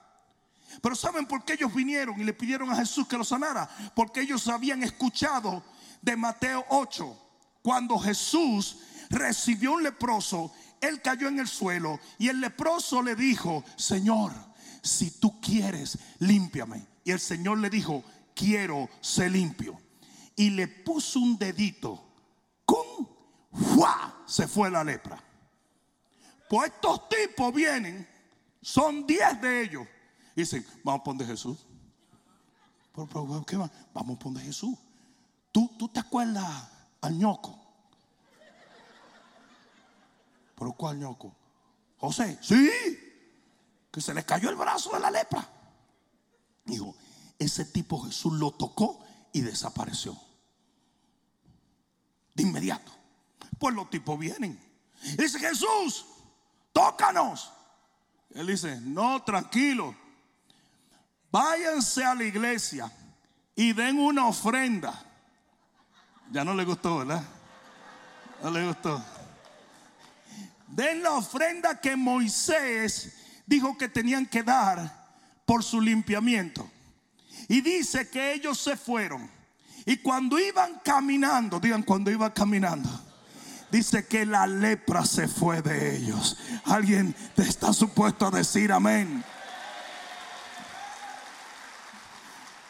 Pero 0.82 0.96
¿saben 0.96 1.26
por 1.26 1.44
qué 1.44 1.54
ellos 1.54 1.72
vinieron 1.72 2.20
y 2.20 2.24
le 2.24 2.32
pidieron 2.32 2.70
a 2.70 2.76
Jesús 2.76 3.06
que 3.06 3.18
los 3.18 3.28
sanara? 3.28 3.68
Porque 3.94 4.20
ellos 4.20 4.48
habían 4.48 4.82
escuchado 4.82 5.62
de 6.02 6.16
Mateo 6.16 6.64
8, 6.70 7.18
cuando 7.62 7.98
Jesús 7.98 8.78
recibió 9.10 9.72
un 9.72 9.82
leproso, 9.82 10.52
él 10.80 11.02
cayó 11.02 11.28
en 11.28 11.38
el 11.40 11.48
suelo 11.48 12.00
y 12.18 12.28
el 12.28 12.40
leproso 12.40 13.02
le 13.02 13.14
dijo, 13.14 13.64
Señor, 13.76 14.32
si 14.82 15.10
tú 15.10 15.40
quieres, 15.40 15.98
límpiame. 16.20 16.89
Y 17.04 17.10
el 17.12 17.20
Señor 17.20 17.58
le 17.58 17.70
dijo, 17.70 18.04
quiero 18.34 18.88
ser 19.00 19.32
limpio. 19.32 19.80
Y 20.36 20.50
le 20.50 20.68
puso 20.68 21.20
un 21.20 21.38
dedito 21.38 22.02
con 22.64 23.08
se 24.26 24.46
fue 24.46 24.70
la 24.70 24.84
lepra. 24.84 25.22
Pues 26.48 26.72
estos 26.72 27.08
tipos 27.08 27.52
vienen, 27.52 28.08
son 28.62 29.06
diez 29.06 29.40
de 29.40 29.62
ellos. 29.62 29.86
Y 30.36 30.40
dicen, 30.40 30.64
vamos 30.84 31.00
a 31.00 31.04
poner 31.04 31.26
Jesús. 31.26 31.66
¿qué 33.46 33.56
va? 33.56 33.70
Vamos 33.92 34.16
a 34.16 34.18
poner 34.18 34.44
Jesús. 34.44 34.76
¿Tú, 35.52 35.70
¿Tú 35.78 35.88
te 35.88 36.00
acuerdas 36.00 36.46
al 37.00 37.18
ñoco? 37.18 37.58
¿Pero 40.56 40.72
cuál 40.72 40.98
ñoco? 40.98 41.34
José, 41.98 42.38
sí, 42.40 42.70
que 43.90 44.00
se 44.00 44.14
le 44.14 44.24
cayó 44.24 44.50
el 44.50 44.56
brazo 44.56 44.90
de 44.92 45.00
la 45.00 45.10
lepra. 45.10 45.48
Dijo, 46.70 46.94
ese 47.38 47.64
tipo 47.64 48.00
Jesús 48.02 48.34
lo 48.34 48.52
tocó 48.52 49.04
y 49.32 49.40
desapareció. 49.40 50.16
De 52.34 52.42
inmediato. 52.42 52.92
Pues 53.58 53.74
los 53.74 53.90
tipos 53.90 54.18
vienen. 54.18 54.58
dice 55.18 55.38
Jesús, 55.38 56.06
tócanos. 56.72 57.52
Él 58.34 58.46
dice, 58.46 58.80
no, 58.80 59.22
tranquilo. 59.22 59.94
Váyanse 61.30 62.04
a 62.04 62.14
la 62.14 62.24
iglesia 62.24 62.90
y 63.54 63.72
den 63.72 63.98
una 63.98 64.26
ofrenda. 64.26 65.06
Ya 66.30 66.44
no 66.44 66.54
le 66.54 66.64
gustó, 66.64 66.98
¿verdad? 66.98 67.24
No 68.42 68.50
le 68.50 68.66
gustó. 68.66 69.04
Den 70.68 71.02
la 71.02 71.12
ofrenda 71.12 71.80
que 71.80 71.96
Moisés 71.96 73.42
dijo 73.46 73.76
que 73.76 73.88
tenían 73.88 74.26
que 74.26 74.42
dar 74.42 74.99
por 75.50 75.64
su 75.64 75.80
limpiamiento. 75.80 76.70
Y 77.48 77.60
dice 77.60 78.08
que 78.08 78.34
ellos 78.34 78.56
se 78.56 78.76
fueron. 78.76 79.28
Y 79.84 79.96
cuando 79.96 80.38
iban 80.38 80.80
caminando, 80.84 81.58
digan 81.58 81.82
cuando 81.82 82.08
iban 82.08 82.30
caminando 82.30 82.88
dice 83.68 84.06
que 84.06 84.24
la 84.26 84.46
lepra 84.46 85.04
se 85.04 85.26
fue 85.26 85.60
de 85.60 85.96
ellos. 85.96 86.36
Alguien 86.66 87.12
te 87.34 87.42
está 87.42 87.72
supuesto 87.72 88.26
a 88.28 88.30
decir 88.30 88.70
amén. 88.70 89.24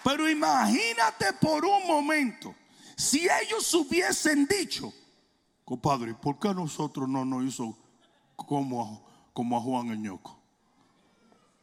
Pero 0.02 0.26
imagínate 0.30 1.34
por 1.34 1.66
un 1.66 1.86
momento, 1.86 2.54
si 2.96 3.28
ellos 3.28 3.74
hubiesen 3.74 4.46
dicho, 4.46 4.90
compadre, 5.66 6.14
¿por 6.14 6.38
qué 6.38 6.48
a 6.48 6.54
nosotros 6.54 7.06
no 7.06 7.26
nos 7.26 7.44
hizo 7.44 7.76
como, 8.36 9.06
como 9.34 9.58
a 9.58 9.60
Juan? 9.60 9.90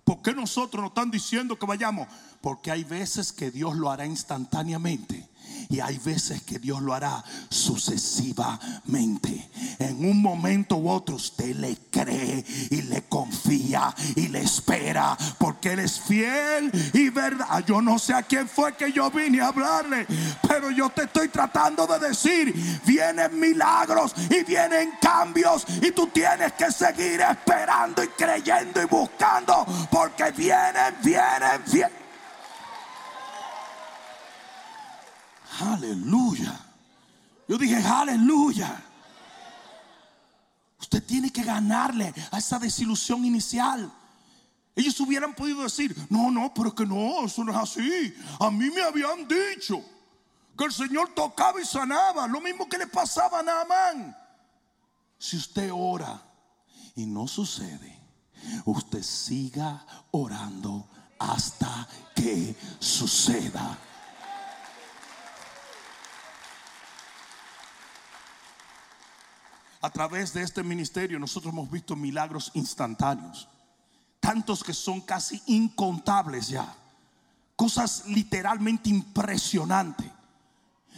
¿Por 0.08 0.22
qué 0.22 0.34
nosotros 0.34 0.82
nos 0.82 0.92
están 0.92 1.12
diciendo 1.12 1.60
que 1.60 1.66
vayamos? 1.66 2.08
Porque 2.48 2.72
hay 2.72 2.86
veces 2.86 3.34
que 3.34 3.52
Dios 3.52 3.76
lo 3.76 3.92
hará 3.92 4.06
instantáneamente 4.06 5.28
y 5.68 5.82
hay 5.82 5.98
veces 5.98 6.44
que 6.44 6.60
Dios 6.60 6.82
lo 6.82 6.94
hará 6.94 7.22
sucesivamente. 7.50 9.50
En 9.80 10.10
un 10.10 10.22
momento 10.22 10.78
u 10.78 10.90
otro 10.90 11.18
usted 11.18 11.58
le 11.58 11.76
cree 11.92 12.46
y 12.72 12.84
le 12.84 13.02
confía 13.10 13.94
y 14.16 14.30
le 14.30 14.44
espera 14.44 15.18
porque 15.38 15.74
Él 15.74 15.80
es 15.80 16.00
fiel 16.00 16.72
y 16.94 17.10
verdad. 17.10 17.66
Yo 17.66 17.82
no 17.82 18.00
sé 18.00 18.14
a 18.14 18.24
quién 18.24 18.48
fue 18.48 18.78
que 18.78 18.94
yo 18.94 19.12
vine 19.12 19.42
a 19.42 19.50
hablarle, 19.50 20.08
pero 20.48 20.72
yo 20.72 20.90
te 20.90 21.04
estoy 21.04 21.28
tratando 21.28 21.86
de 21.86 22.08
decir, 22.08 22.54
vienen 22.86 23.38
milagros 23.38 24.14
y 24.30 24.46
vienen 24.46 24.92
cambios 25.02 25.66
y 25.82 25.92
tú 25.92 26.08
tienes 26.08 26.54
que 26.54 26.72
seguir 26.72 27.20
esperando 27.20 28.06
y 28.06 28.08
creyendo 28.08 28.82
y 28.82 28.86
buscando 28.86 29.66
porque 29.92 30.32
vienen, 30.32 30.96
vienen, 31.04 31.62
vienen. 31.70 32.07
Aleluya. 35.60 36.60
Yo 37.48 37.58
dije, 37.58 37.78
aleluya. 37.78 38.84
Usted 40.80 41.04
tiene 41.04 41.32
que 41.32 41.44
ganarle 41.44 42.14
a 42.32 42.38
esa 42.38 42.60
desilusión 42.60 43.26
inicial. 43.26 43.92
Ellos 44.76 45.00
hubieran 45.00 45.34
podido 45.34 45.64
decir, 45.64 45.96
no, 46.10 46.30
no, 46.30 46.54
pero 46.54 46.76
que 46.76 46.86
no, 46.86 47.26
eso 47.26 47.44
no 47.44 47.52
es 47.52 47.58
así. 47.58 48.14
A 48.40 48.52
mí 48.52 48.70
me 48.70 48.84
habían 48.84 49.28
dicho 49.28 49.84
que 50.56 50.66
el 50.66 50.72
Señor 50.72 51.10
tocaba 51.16 51.60
y 51.60 51.66
sanaba, 51.66 52.28
lo 52.28 52.40
mismo 52.42 52.70
que 52.70 52.78
le 52.78 52.88
pasaba 52.88 53.40
a 53.40 53.44
Naamán. 53.44 54.16
Si 55.18 55.38
usted 55.38 55.72
ora 55.74 56.22
y 56.96 57.08
no 57.08 57.28
sucede, 57.28 58.00
usted 58.66 59.02
siga 59.02 59.84
orando 60.12 60.88
hasta 61.18 61.88
que 62.16 62.56
suceda. 62.80 63.80
A 69.88 69.90
través 69.90 70.34
de 70.34 70.44
este 70.44 70.64
ministerio 70.64 71.18
nosotros 71.18 71.54
hemos 71.54 71.72
visto 71.72 71.96
milagros 71.96 72.52
instantáneos. 72.56 73.48
Tantos 74.20 74.62
que 74.62 74.74
son 74.74 75.00
casi 75.00 75.42
incontables 75.46 76.50
ya. 76.50 76.76
Cosas 77.56 78.04
literalmente 78.06 78.90
impresionantes. 78.90 80.12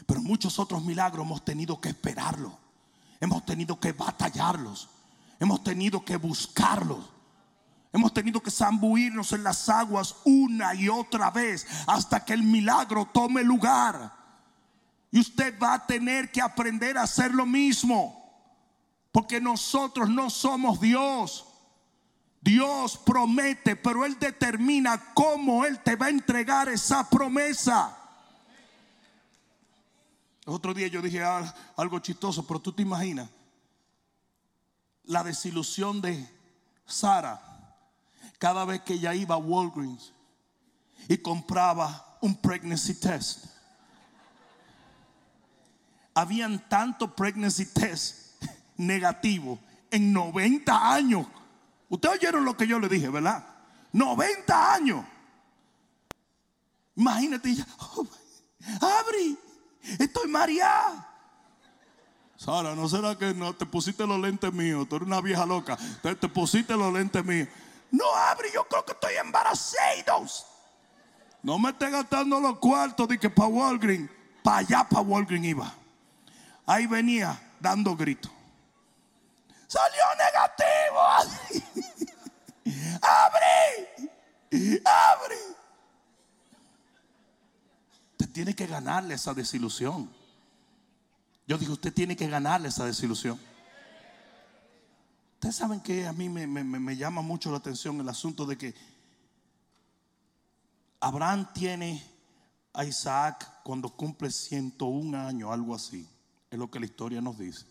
Pero 0.07 0.21
muchos 0.21 0.57
otros 0.57 0.83
milagros 0.83 1.23
hemos 1.23 1.45
tenido 1.45 1.79
que 1.79 1.89
esperarlo. 1.89 2.57
Hemos 3.19 3.45
tenido 3.45 3.79
que 3.79 3.91
batallarlos. 3.91 4.89
Hemos 5.39 5.63
tenido 5.63 6.03
que 6.03 6.17
buscarlos. 6.17 7.11
Hemos 7.93 8.11
tenido 8.11 8.41
que 8.41 8.49
zambuirnos 8.49 9.33
en 9.33 9.43
las 9.43 9.69
aguas 9.69 10.15
una 10.25 10.73
y 10.73 10.89
otra 10.89 11.29
vez 11.29 11.67
hasta 11.85 12.25
que 12.25 12.33
el 12.33 12.41
milagro 12.41 13.07
tome 13.13 13.43
lugar. 13.43 14.11
Y 15.11 15.19
usted 15.19 15.59
va 15.61 15.75
a 15.75 15.85
tener 15.85 16.31
que 16.31 16.41
aprender 16.41 16.97
a 16.97 17.03
hacer 17.03 17.35
lo 17.35 17.45
mismo. 17.45 18.18
Porque 19.11 19.41
nosotros 19.41 20.09
no 20.09 20.29
somos 20.29 20.79
Dios. 20.79 21.45
Dios 22.41 22.97
promete, 22.97 23.75
pero 23.75 24.05
Él 24.05 24.17
determina 24.19 25.13
cómo 25.13 25.65
Él 25.65 25.79
te 25.79 25.95
va 25.95 26.07
a 26.07 26.09
entregar 26.09 26.69
esa 26.69 27.09
promesa. 27.09 27.95
Otro 30.45 30.73
día 30.73 30.87
yo 30.87 31.01
dije 31.01 31.21
algo 31.75 31.99
chistoso, 31.99 32.45
pero 32.47 32.59
tú 32.59 32.71
te 32.71 32.81
imaginas 32.81 33.29
la 35.03 35.23
desilusión 35.23 36.01
de 36.01 36.27
Sara 36.85 37.41
cada 38.37 38.63
vez 38.63 38.81
que 38.81 38.93
ella 38.93 39.13
iba 39.13 39.35
a 39.35 39.39
Walgreens 39.39 40.13
y 41.07 41.17
compraba 41.17 42.17
un 42.21 42.35
pregnancy 42.35 42.93
test. 42.93 43.45
Habían 46.13 46.67
tanto 46.69 47.15
pregnancy 47.15 47.65
test 47.65 48.28
negativo 48.79 49.59
en 49.91 50.11
90 50.13 50.93
años. 50.93 51.27
Ustedes 51.89 52.15
oyeron 52.15 52.45
lo 52.45 52.55
que 52.55 52.67
yo 52.67 52.79
le 52.79 52.87
dije, 52.87 53.09
¿verdad? 53.09 53.45
90 53.91 54.73
años. 54.73 55.05
Imagínate, 56.95 57.55
oh, 57.95 58.07
Abri, 58.81 59.37
estoy 59.99 60.27
mareada. 60.29 61.05
Sara, 62.35 62.73
¿no 62.73 62.87
será 62.87 63.17
que 63.17 63.33
no 63.33 63.53
te 63.53 63.65
pusiste 63.65 64.07
los 64.07 64.19
lentes 64.19 64.53
míos? 64.53 64.87
Tú 64.87 64.95
eres 64.95 65.07
una 65.07 65.19
vieja 65.19 65.45
loca. 65.45 65.77
Te, 66.01 66.15
te 66.15 66.29
pusiste 66.29 66.75
los 66.75 66.93
lentes 66.93 67.23
míos. 67.25 67.49
No 67.91 68.05
abre, 68.15 68.49
yo 68.53 68.65
creo 68.65 68.85
que 68.85 68.93
estoy 68.93 69.15
embarazado. 69.15 70.25
No 71.41 71.59
me 71.59 71.71
esté 71.71 71.89
gastando 71.89 72.39
los 72.39 72.59
cuartos 72.59 73.07
de 73.07 73.19
que 73.19 73.29
para 73.29 73.49
Walgreens. 73.49 74.09
Para 74.43 74.57
allá, 74.57 74.87
para 74.87 75.01
Walgreens 75.01 75.47
iba. 75.47 75.73
Ahí 76.65 76.85
venía 76.87 77.41
dando 77.59 77.95
gritos. 77.95 78.31
Salió 79.69 80.03
negativo. 80.17 80.99
abre, 83.03 83.87
abre. 84.83 85.37
Usted 88.13 88.29
tiene 88.31 88.55
que 88.55 88.65
ganarle 88.65 89.13
esa 89.13 89.35
desilusión. 89.35 90.11
Yo 91.45 91.59
digo, 91.59 91.73
usted 91.73 91.93
tiene 91.93 92.15
que 92.15 92.27
ganarle 92.27 92.69
esa 92.69 92.85
desilusión. 92.85 93.39
Ustedes 95.35 95.55
saben 95.55 95.81
que 95.81 96.07
a 96.07 96.13
mí 96.13 96.29
me, 96.29 96.97
llama 96.97 97.21
mucho 97.21 97.51
la 97.51 97.57
atención 97.57 97.99
el 97.99 98.09
asunto 98.09 98.47
de 98.47 98.57
que 98.57 98.73
Abraham 100.99 101.53
tiene 101.53 102.03
a 102.73 102.85
Isaac 102.85 103.61
cuando 103.63 103.95
cumple 103.95 104.31
101 104.31 105.15
años, 105.15 105.51
algo 105.51 105.75
así. 105.75 106.09
Es 106.49 106.57
lo 106.57 106.71
que 106.71 106.79
la 106.79 106.87
historia 106.87 107.21
nos 107.21 107.37
dice. 107.37 107.67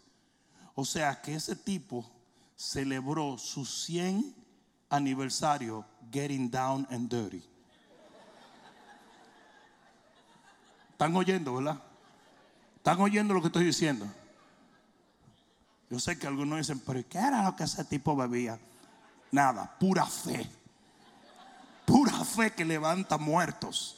O 0.80 0.85
sea 0.85 1.20
que 1.20 1.35
ese 1.35 1.56
tipo 1.56 2.08
celebró 2.55 3.37
su 3.37 3.66
100 3.66 4.33
aniversario 4.88 5.85
getting 6.12 6.48
down 6.48 6.87
and 6.88 7.12
dirty. 7.12 7.42
¿Están 10.92 11.16
oyendo, 11.16 11.57
verdad? 11.57 11.83
¿Están 12.76 13.00
oyendo 13.00 13.35
lo 13.35 13.40
que 13.40 13.48
estoy 13.48 13.64
diciendo? 13.64 14.07
Yo 15.90 15.98
sé 15.98 16.16
que 16.16 16.29
algunos 16.29 16.59
dicen, 16.59 16.79
pero 16.79 17.03
¿qué 17.09 17.18
era 17.18 17.42
lo 17.42 17.57
que 17.57 17.64
ese 17.64 17.85
tipo 17.85 18.14
bebía? 18.14 18.57
Nada, 19.33 19.76
pura 19.81 20.07
fe. 20.07 20.48
Pura 21.87 22.24
fe 22.24 22.53
que 22.53 22.64
levanta 22.64 23.18
muertos. 23.18 23.96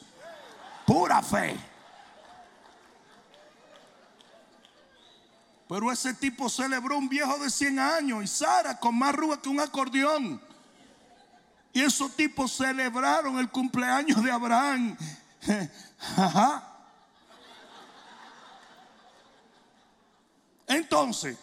Pura 0.87 1.21
fe. 1.21 1.59
Pero 5.71 5.89
ese 5.89 6.13
tipo 6.13 6.49
celebró 6.49 6.97
un 6.97 7.07
viejo 7.07 7.37
de 7.37 7.49
100 7.49 7.79
años 7.79 8.21
y 8.21 8.27
Sara 8.27 8.77
con 8.77 8.93
más 8.93 9.15
ruga 9.15 9.41
que 9.41 9.47
un 9.47 9.61
acordeón. 9.61 10.41
Y 11.71 11.79
esos 11.79 12.13
tipos 12.13 12.51
celebraron 12.51 13.39
el 13.39 13.49
cumpleaños 13.49 14.21
de 14.21 14.29
Abraham. 14.29 14.97
Entonces, 20.67 21.37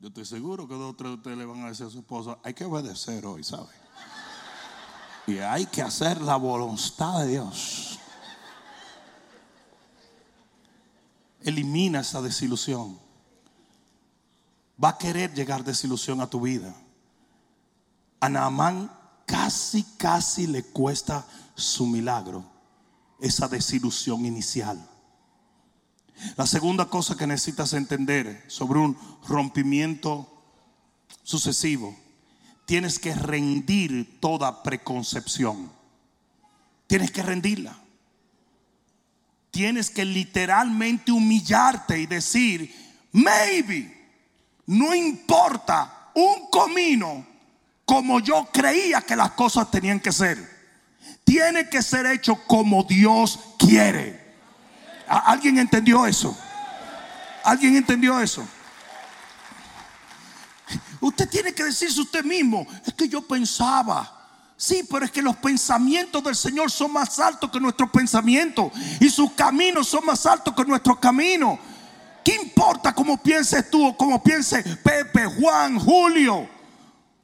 Yo 0.00 0.08
estoy 0.08 0.24
seguro 0.24 0.66
que 0.66 0.74
dos 0.74 0.92
o 0.92 0.96
tres 0.96 1.10
de 1.10 1.16
ustedes 1.16 1.36
le 1.36 1.44
van 1.44 1.62
a 1.62 1.68
decir 1.68 1.86
a 1.86 1.90
su 1.90 1.98
esposa, 1.98 2.38
hay 2.42 2.54
que 2.54 2.64
obedecer 2.64 3.26
hoy, 3.26 3.44
¿sabe? 3.44 3.68
Y 5.26 5.38
hay 5.40 5.66
que 5.66 5.82
hacer 5.82 6.22
la 6.22 6.36
voluntad 6.36 7.20
de 7.20 7.26
Dios. 7.28 7.98
Elimina 11.44 12.00
esa 12.00 12.20
desilusión. 12.22 12.98
Va 14.82 14.90
a 14.90 14.98
querer 14.98 15.32
llegar 15.34 15.62
desilusión 15.62 16.20
a 16.20 16.26
tu 16.26 16.40
vida. 16.40 16.74
A 18.20 18.28
Naamán 18.28 18.90
casi, 19.26 19.84
casi 19.98 20.46
le 20.46 20.64
cuesta 20.64 21.26
su 21.54 21.86
milagro, 21.86 22.44
esa 23.20 23.46
desilusión 23.46 24.24
inicial. 24.24 24.88
La 26.36 26.46
segunda 26.46 26.86
cosa 26.86 27.16
que 27.16 27.26
necesitas 27.26 27.72
entender 27.72 28.44
sobre 28.48 28.78
un 28.78 28.96
rompimiento 29.26 30.30
sucesivo, 31.22 31.96
tienes 32.66 32.98
que 32.98 33.14
rendir 33.14 34.20
toda 34.20 34.62
preconcepción. 34.62 35.70
Tienes 36.86 37.10
que 37.10 37.22
rendirla. 37.22 37.83
Tienes 39.54 39.88
que 39.88 40.04
literalmente 40.04 41.12
humillarte 41.12 41.96
y 41.96 42.06
decir, 42.06 42.74
maybe, 43.12 44.10
no 44.66 44.92
importa 44.92 46.10
un 46.12 46.50
comino 46.50 47.24
como 47.84 48.18
yo 48.18 48.48
creía 48.52 49.00
que 49.02 49.14
las 49.14 49.30
cosas 49.30 49.70
tenían 49.70 50.00
que 50.00 50.10
ser. 50.10 50.38
Tiene 51.22 51.68
que 51.68 51.82
ser 51.82 52.04
hecho 52.06 52.34
como 52.48 52.82
Dios 52.82 53.38
quiere. 53.56 54.34
¿Alguien 55.06 55.58
entendió 55.58 56.04
eso? 56.04 56.36
¿Alguien 57.44 57.76
entendió 57.76 58.18
eso? 58.18 58.44
Usted 61.00 61.28
tiene 61.28 61.54
que 61.54 61.62
decirse 61.62 62.00
usted 62.00 62.24
mismo, 62.24 62.66
es 62.84 62.92
que 62.92 63.08
yo 63.08 63.22
pensaba. 63.22 64.13
Sí, 64.56 64.86
pero 64.88 65.04
es 65.04 65.10
que 65.10 65.20
los 65.20 65.36
pensamientos 65.36 66.22
del 66.22 66.36
Señor 66.36 66.70
son 66.70 66.92
más 66.92 67.18
altos 67.18 67.50
que 67.50 67.60
nuestros 67.60 67.90
pensamientos 67.90 68.72
y 69.00 69.10
sus 69.10 69.32
caminos 69.32 69.88
son 69.88 70.06
más 70.06 70.24
altos 70.26 70.54
que 70.54 70.64
nuestros 70.64 70.98
caminos. 70.98 71.58
¿Qué 72.24 72.36
importa 72.36 72.94
cómo 72.94 73.22
pienses 73.22 73.68
tú 73.70 73.86
o 73.86 73.96
cómo 73.96 74.22
piense 74.22 74.62
Pepe, 74.62 75.26
Juan, 75.26 75.78
Julio? 75.78 76.48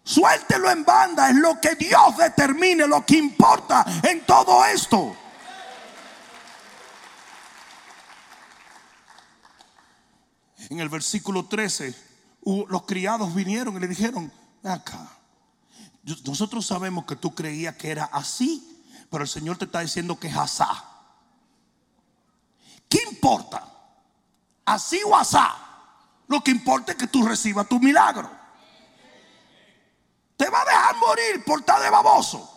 Suéltelo 0.02 0.70
en 0.70 0.84
banda, 0.84 1.30
es 1.30 1.36
lo 1.36 1.60
que 1.60 1.74
Dios 1.76 2.16
determine, 2.18 2.86
lo 2.86 3.06
que 3.06 3.16
importa 3.16 3.86
en 4.02 4.20
todo 4.26 4.64
esto. 4.64 5.16
en 10.70 10.78
el 10.78 10.88
versículo 10.88 11.46
13, 11.46 11.94
los 12.68 12.82
criados 12.84 13.34
vinieron 13.34 13.76
y 13.76 13.80
le 13.80 13.88
dijeron, 13.88 14.32
acá, 14.62 15.19
nosotros 16.02 16.66
sabemos 16.66 17.04
que 17.04 17.16
tú 17.16 17.34
creías 17.34 17.76
que 17.76 17.90
era 17.90 18.04
así, 18.04 18.82
pero 19.10 19.24
el 19.24 19.28
Señor 19.28 19.58
te 19.58 19.66
está 19.66 19.80
diciendo 19.80 20.18
que 20.18 20.28
es 20.28 20.36
asá. 20.36 20.84
¿Qué 22.88 22.98
importa? 23.10 23.66
¿Así 24.64 25.00
o 25.06 25.16
asá? 25.16 25.54
Lo 26.26 26.42
que 26.42 26.50
importa 26.50 26.92
es 26.92 26.98
que 26.98 27.06
tú 27.06 27.26
recibas 27.26 27.68
tu 27.68 27.78
milagro. 27.78 28.30
Te 30.36 30.48
va 30.48 30.62
a 30.62 30.64
dejar 30.64 30.96
morir 30.96 31.44
por 31.44 31.60
estar 31.60 31.82
de 31.82 31.90
baboso. 31.90 32.48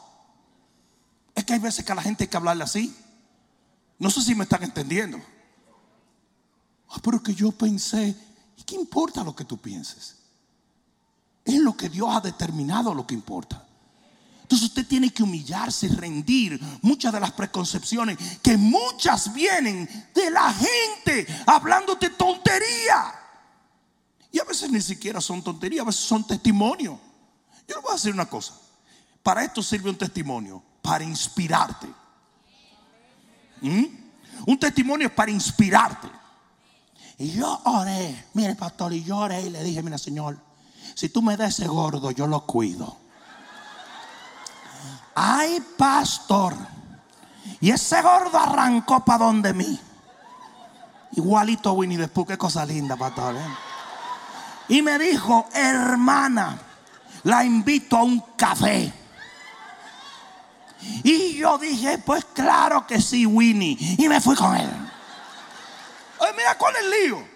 Es 1.36 1.43
que 1.43 1.53
hay 1.53 1.60
veces 1.60 1.84
que 1.84 1.91
a 1.91 1.95
la 1.95 2.01
gente 2.01 2.23
hay 2.23 2.27
que 2.29 2.38
hablarle 2.38 2.63
así. 2.63 2.95
No 3.99 4.10
sé 4.10 4.21
si 4.21 4.36
me 4.36 4.43
están 4.43 4.63
entendiendo. 4.63 5.19
Ah, 6.89 6.99
pero 7.03 7.21
que 7.21 7.34
yo 7.34 7.51
pensé, 7.51 8.15
¿y 8.58 8.63
qué 8.63 8.75
importa 8.75 9.23
lo 9.23 9.36
que 9.36 9.45
tú 9.45 9.58
pienses? 9.58 10.22
Es 11.45 11.60
lo 11.60 11.75
que 11.75 11.89
Dios 11.89 12.10
ha 12.12 12.21
determinado 12.21 12.93
lo 12.93 13.06
que 13.06 13.13
importa. 13.13 13.65
Entonces 14.43 14.67
usted 14.67 14.86
tiene 14.86 15.10
que 15.10 15.23
humillarse 15.23 15.88
y 15.88 15.89
rendir 15.89 16.60
muchas 16.82 17.12
de 17.12 17.19
las 17.19 17.32
preconcepciones 17.32 18.17
que 18.41 18.56
muchas 18.58 19.34
vienen 19.34 19.89
de 20.13 20.29
la 20.29 20.53
gente 20.53 21.25
hablándote 21.47 22.10
tontería. 22.12 23.15
Y 24.32 24.39
a 24.39 24.43
veces 24.43 24.69
ni 24.69 24.82
siquiera 24.82 25.21
son 25.21 25.41
tonterías, 25.43 25.84
a 25.84 25.88
veces 25.88 26.01
son 26.01 26.25
testimonios. 26.25 26.99
Yo 27.67 27.75
le 27.75 27.82
voy 27.82 27.91
a 27.91 27.95
decir 27.95 28.13
una 28.13 28.25
cosa. 28.25 28.53
Para 29.21 29.43
esto 29.43 29.63
sirve 29.63 29.89
un 29.89 29.97
testimonio, 29.97 30.62
para 30.82 31.03
inspirarte. 31.03 31.88
¿Mm? 33.62 33.86
Un 34.45 34.60
testimonio 34.60 35.08
es 35.08 35.13
para 35.13 35.32
inspirarte. 35.32 36.10
Y 37.17 37.32
yo 37.32 37.62
oré, 37.65 38.25
mire 38.34 38.56
pastor, 38.56 38.91
y 38.93 39.03
yo 39.03 39.17
oré 39.17 39.41
y 39.43 39.49
le 39.49 39.63
dije, 39.63 39.82
mira 39.82 39.97
Señor, 39.97 40.38
si 40.95 41.09
tú 41.09 41.21
me 41.21 41.37
das 41.37 41.59
ese 41.59 41.67
gordo, 41.67 42.11
yo 42.11 42.27
lo 42.27 42.45
cuido. 42.45 42.97
Ay, 45.15 45.59
pastor. 45.77 46.55
Y 47.59 47.71
ese 47.71 48.01
gordo 48.01 48.37
arrancó 48.37 49.03
para 49.03 49.25
donde 49.25 49.53
mí. 49.53 49.79
Igualito 51.11 51.73
Winnie 51.73 51.97
después, 51.97 52.27
qué 52.27 52.37
cosa 52.37 52.65
linda, 52.65 52.95
pastor. 52.95 53.35
¿eh? 53.35 53.45
Y 54.69 54.81
me 54.81 54.97
dijo, 54.97 55.47
hermana, 55.53 56.59
la 57.23 57.43
invito 57.43 57.97
a 57.97 58.03
un 58.03 58.19
café. 58.35 58.91
Y 61.03 61.35
yo 61.35 61.57
dije, 61.57 61.97
pues 61.99 62.25
claro 62.33 62.85
que 62.87 62.99
sí, 62.99 63.25
Winnie. 63.25 63.77
Y 63.97 64.07
me 64.07 64.19
fui 64.19 64.35
con 64.35 64.55
él. 64.55 64.69
Ay, 66.19 66.31
mira 66.35 66.57
cuál 66.57 66.75
es 66.75 66.81
el 66.81 66.89
lío. 66.89 67.27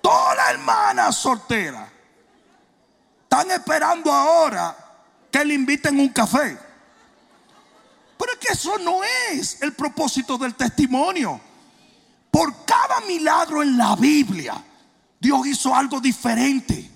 Todas 0.00 0.36
las 0.36 0.50
hermanas 0.50 1.16
solteras 1.16 1.97
están 3.38 3.50
esperando 3.52 4.12
ahora 4.12 4.76
que 5.30 5.44
le 5.44 5.54
inviten 5.54 5.98
un 6.00 6.08
café. 6.08 6.58
Pero 8.18 8.32
es 8.32 8.38
que 8.38 8.52
eso 8.52 8.78
no 8.78 9.00
es 9.30 9.62
el 9.62 9.74
propósito 9.74 10.36
del 10.36 10.54
testimonio. 10.54 11.40
Por 12.30 12.64
cada 12.64 13.00
milagro 13.02 13.62
en 13.62 13.78
la 13.78 13.94
Biblia, 13.94 14.62
Dios 15.20 15.46
hizo 15.46 15.74
algo 15.74 16.00
diferente. 16.00 16.90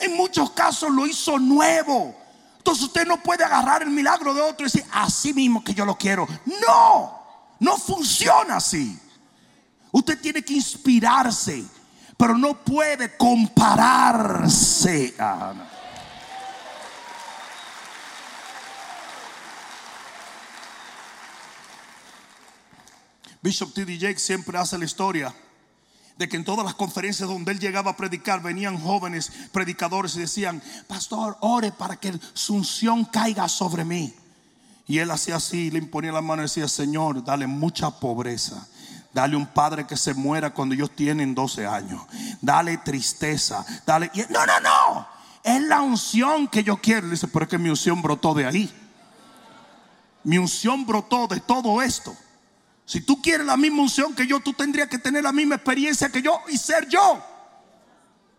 En 0.00 0.16
muchos 0.16 0.50
casos 0.52 0.90
lo 0.90 1.06
hizo 1.06 1.38
nuevo. 1.38 2.14
Entonces 2.56 2.84
usted 2.84 3.06
no 3.06 3.22
puede 3.22 3.44
agarrar 3.44 3.82
el 3.82 3.90
milagro 3.90 4.32
de 4.32 4.40
otro 4.40 4.66
y 4.66 4.70
decir, 4.70 4.84
así 4.92 5.34
mismo 5.34 5.62
que 5.62 5.74
yo 5.74 5.84
lo 5.84 5.96
quiero. 5.98 6.26
No, 6.66 7.22
no 7.60 7.76
funciona 7.76 8.56
así. 8.56 8.98
Usted 9.92 10.18
tiene 10.20 10.42
que 10.42 10.54
inspirarse, 10.54 11.64
pero 12.16 12.36
no 12.38 12.54
puede 12.54 13.16
compararse. 13.16 15.14
Ah, 15.18 15.52
Bishop 23.42 23.74
T.D. 23.74 23.98
Jake 23.98 24.18
siempre 24.18 24.56
hace 24.56 24.78
la 24.78 24.86
historia 24.86 25.34
de 26.16 26.28
que 26.28 26.36
en 26.36 26.44
todas 26.44 26.64
las 26.64 26.74
conferencias 26.74 27.28
donde 27.28 27.52
él 27.52 27.58
llegaba 27.58 27.90
a 27.90 27.96
predicar 27.96 28.42
venían 28.42 28.78
jóvenes 28.78 29.30
predicadores 29.52 30.16
y 30.16 30.20
decían, 30.20 30.62
pastor, 30.86 31.36
ore 31.40 31.72
para 31.72 31.96
que 31.96 32.18
su 32.32 32.54
unción 32.54 33.04
caiga 33.04 33.48
sobre 33.48 33.84
mí. 33.84 34.14
Y 34.86 34.98
él 34.98 35.10
hacía 35.10 35.36
así, 35.36 35.70
le 35.70 35.78
imponía 35.78 36.12
la 36.12 36.20
mano 36.20 36.42
y 36.42 36.44
decía, 36.44 36.68
Señor, 36.68 37.24
dale 37.24 37.46
mucha 37.46 37.90
pobreza. 37.90 38.66
Dale 39.14 39.36
un 39.36 39.46
padre 39.46 39.86
que 39.86 39.96
se 39.96 40.12
muera 40.12 40.50
cuando 40.50 40.74
ellos 40.74 40.90
tienen 40.90 41.36
12 41.36 41.64
años. 41.64 42.02
Dale 42.40 42.78
tristeza. 42.78 43.64
Dale. 43.86 44.10
No, 44.28 44.44
no, 44.44 44.60
no. 44.60 45.08
Es 45.44 45.62
la 45.62 45.82
unción 45.82 46.48
que 46.48 46.64
yo 46.64 46.78
quiero. 46.78 47.08
Dice, 47.08 47.28
pero 47.28 47.44
es 47.44 47.48
que 47.48 47.56
mi 47.56 47.70
unción 47.70 48.02
brotó 48.02 48.34
de 48.34 48.44
ahí. 48.44 48.74
Mi 50.24 50.36
unción 50.36 50.84
brotó 50.84 51.28
de 51.28 51.38
todo 51.38 51.80
esto. 51.80 52.16
Si 52.84 53.02
tú 53.02 53.22
quieres 53.22 53.46
la 53.46 53.56
misma 53.56 53.82
unción 53.82 54.16
que 54.16 54.26
yo, 54.26 54.40
tú 54.40 54.52
tendrías 54.52 54.88
que 54.88 54.98
tener 54.98 55.22
la 55.22 55.32
misma 55.32 55.54
experiencia 55.54 56.08
que 56.08 56.20
yo 56.20 56.40
y 56.48 56.58
ser 56.58 56.88
yo. 56.88 57.22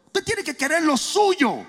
Usted 0.08 0.26
tiene 0.26 0.44
que 0.44 0.58
querer 0.58 0.84
lo 0.84 0.98
suyo. 0.98 1.66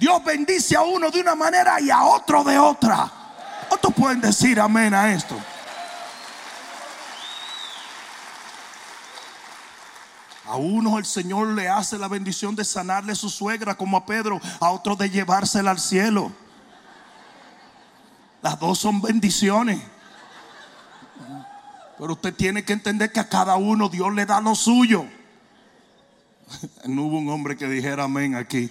Dios 0.00 0.24
bendice 0.24 0.74
a 0.74 0.82
uno 0.82 1.12
de 1.12 1.20
una 1.20 1.36
manera 1.36 1.80
y 1.80 1.90
a 1.90 2.02
otro 2.02 2.42
de 2.42 2.58
otra. 2.58 3.08
¿Cuántos 3.68 3.94
pueden 3.94 4.20
decir 4.20 4.58
amén 4.58 4.92
a 4.94 5.12
esto? 5.14 5.36
A 10.52 10.56
uno 10.56 10.98
el 10.98 11.06
Señor 11.06 11.48
le 11.54 11.66
hace 11.66 11.96
la 11.96 12.08
bendición 12.08 12.54
de 12.54 12.62
sanarle 12.62 13.14
su 13.14 13.30
suegra 13.30 13.74
como 13.74 13.96
a 13.96 14.04
Pedro, 14.04 14.38
a 14.60 14.70
otro 14.70 14.96
de 14.96 15.08
llevársela 15.08 15.70
al 15.70 15.80
cielo. 15.80 16.30
Las 18.42 18.60
dos 18.60 18.78
son 18.78 19.00
bendiciones. 19.00 19.80
Pero 21.98 22.12
usted 22.12 22.34
tiene 22.34 22.66
que 22.66 22.74
entender 22.74 23.10
que 23.10 23.20
a 23.20 23.30
cada 23.30 23.56
uno 23.56 23.88
Dios 23.88 24.12
le 24.12 24.26
da 24.26 24.42
lo 24.42 24.54
suyo. 24.54 25.06
No 26.84 27.04
hubo 27.04 27.16
un 27.16 27.30
hombre 27.30 27.56
que 27.56 27.66
dijera 27.66 28.04
amén 28.04 28.34
aquí. 28.34 28.70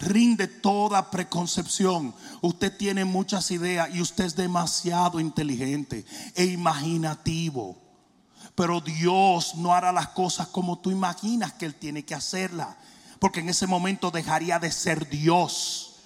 Rinde 0.00 0.48
toda 0.48 1.10
preconcepción. 1.10 2.14
Usted 2.40 2.74
tiene 2.74 3.04
muchas 3.04 3.50
ideas 3.50 3.90
y 3.94 4.00
usted 4.00 4.24
es 4.24 4.34
demasiado 4.34 5.20
inteligente 5.20 6.06
e 6.34 6.46
imaginativo. 6.46 7.76
Pero 8.54 8.80
Dios 8.80 9.54
no 9.56 9.74
hará 9.74 9.92
las 9.92 10.08
cosas 10.08 10.48
como 10.48 10.78
tú 10.78 10.90
imaginas 10.90 11.52
que 11.52 11.66
Él 11.66 11.74
tiene 11.74 12.04
que 12.04 12.14
hacerlas. 12.14 12.76
Porque 13.18 13.40
en 13.40 13.50
ese 13.50 13.66
momento 13.66 14.10
dejaría 14.10 14.58
de 14.58 14.72
ser 14.72 15.06
Dios. 15.10 15.96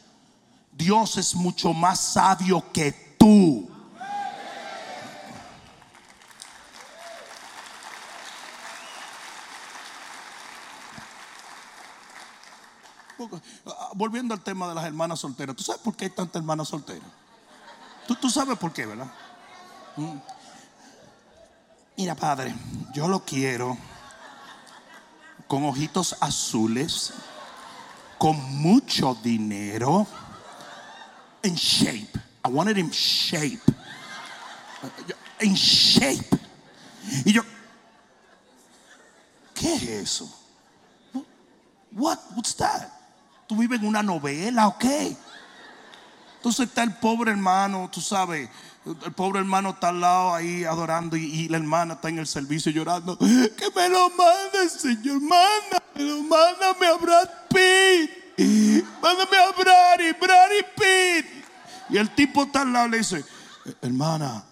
Dios 0.72 1.16
es 1.16 1.36
mucho 1.36 1.72
más 1.72 2.00
sabio 2.00 2.72
que 2.72 2.90
tú. 3.16 3.70
Volviendo 13.96 14.34
al 14.34 14.40
tema 14.40 14.68
de 14.68 14.74
las 14.74 14.84
hermanas 14.84 15.20
solteras, 15.20 15.54
¿tú 15.54 15.62
sabes 15.62 15.80
por 15.80 15.96
qué 15.96 16.06
hay 16.06 16.10
tantas 16.10 16.40
hermanas 16.40 16.68
solteras? 16.68 17.08
¿Tú, 18.20 18.28
sabes 18.28 18.58
por 18.58 18.72
qué, 18.72 18.84
¿verdad? 18.84 19.06
Mm. 19.96 20.16
Mira, 21.96 22.14
padre, 22.14 22.54
yo 22.92 23.06
lo 23.06 23.24
quiero 23.24 23.78
con 25.46 25.64
ojitos 25.64 26.16
azules, 26.20 27.12
con 28.18 28.36
mucho 28.60 29.16
dinero 29.22 30.06
in 31.44 31.54
shape. 31.54 32.18
I 32.44 32.48
wanted 32.48 32.76
him 32.76 32.90
shape. 32.90 33.60
In 35.40 35.54
shape. 35.54 36.36
Y 37.24 37.32
yo, 37.32 37.42
¿qué 39.54 39.74
es 39.74 39.82
eso? 39.82 40.28
What? 41.92 42.18
What's 42.34 42.54
that? 42.56 42.93
¿Tú 43.54 43.74
en 43.74 43.86
una 43.86 44.02
novela 44.02 44.68
o 44.68 44.78
qué? 44.78 45.16
Entonces 46.36 46.68
está 46.68 46.82
el 46.82 46.94
pobre 46.96 47.30
hermano, 47.30 47.88
tú 47.90 48.00
sabes, 48.00 48.50
el 48.84 49.12
pobre 49.12 49.38
hermano 49.38 49.70
está 49.70 49.88
al 49.88 50.00
lado 50.00 50.34
ahí 50.34 50.64
adorando 50.64 51.16
y, 51.16 51.48
la 51.48 51.56
hermana 51.56 51.94
está 51.94 52.08
en 52.10 52.18
el 52.18 52.26
servicio 52.26 52.70
llorando. 52.70 53.16
Que 53.18 53.70
me 53.74 53.88
lo 53.88 54.10
mande, 54.10 54.68
Señor, 54.68 55.20
mándame, 55.22 56.28
mándame 56.28 56.86
a 56.86 56.94
Brad 56.94 57.28
Pitt. 57.48 58.24
Mándame 59.00 59.36
a 59.38 59.52
Brady, 59.52 60.12
Brady 60.12 60.62
Pitt. 60.76 61.44
Y 61.90 61.96
el 61.96 62.14
tipo 62.14 62.42
está 62.42 62.62
al 62.62 62.72
lado 62.72 62.88
le 62.88 62.98
dice, 62.98 63.24
hermana, 63.80 64.44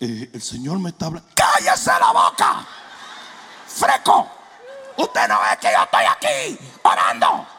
eh, 0.00 0.30
el 0.32 0.42
Señor 0.42 0.78
me 0.80 0.90
está 0.90 1.06
hablando. 1.06 1.28
¡Cállese 1.34 1.92
la 1.98 2.12
boca! 2.12 2.66
¡Freco! 3.66 4.28
Usted 4.98 5.28
no 5.28 5.38
ve 5.40 5.58
que 5.60 5.68
yo 5.72 5.82
estoy 5.82 6.04
aquí 6.04 6.58
orando. 6.82 7.55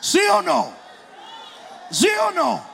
¿Sí 0.00 0.20
o 0.32 0.42
no? 0.42 0.72
¿Sí 1.90 2.08
o 2.28 2.30
no? 2.32 2.70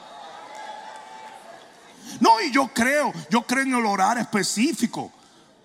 No, 2.21 2.41
y 2.41 2.51
yo 2.51 2.69
creo, 2.73 3.13
yo 3.31 3.43
creo 3.43 3.63
en 3.63 3.75
el 3.75 3.87
orar 3.87 4.19
específico. 4.19 5.13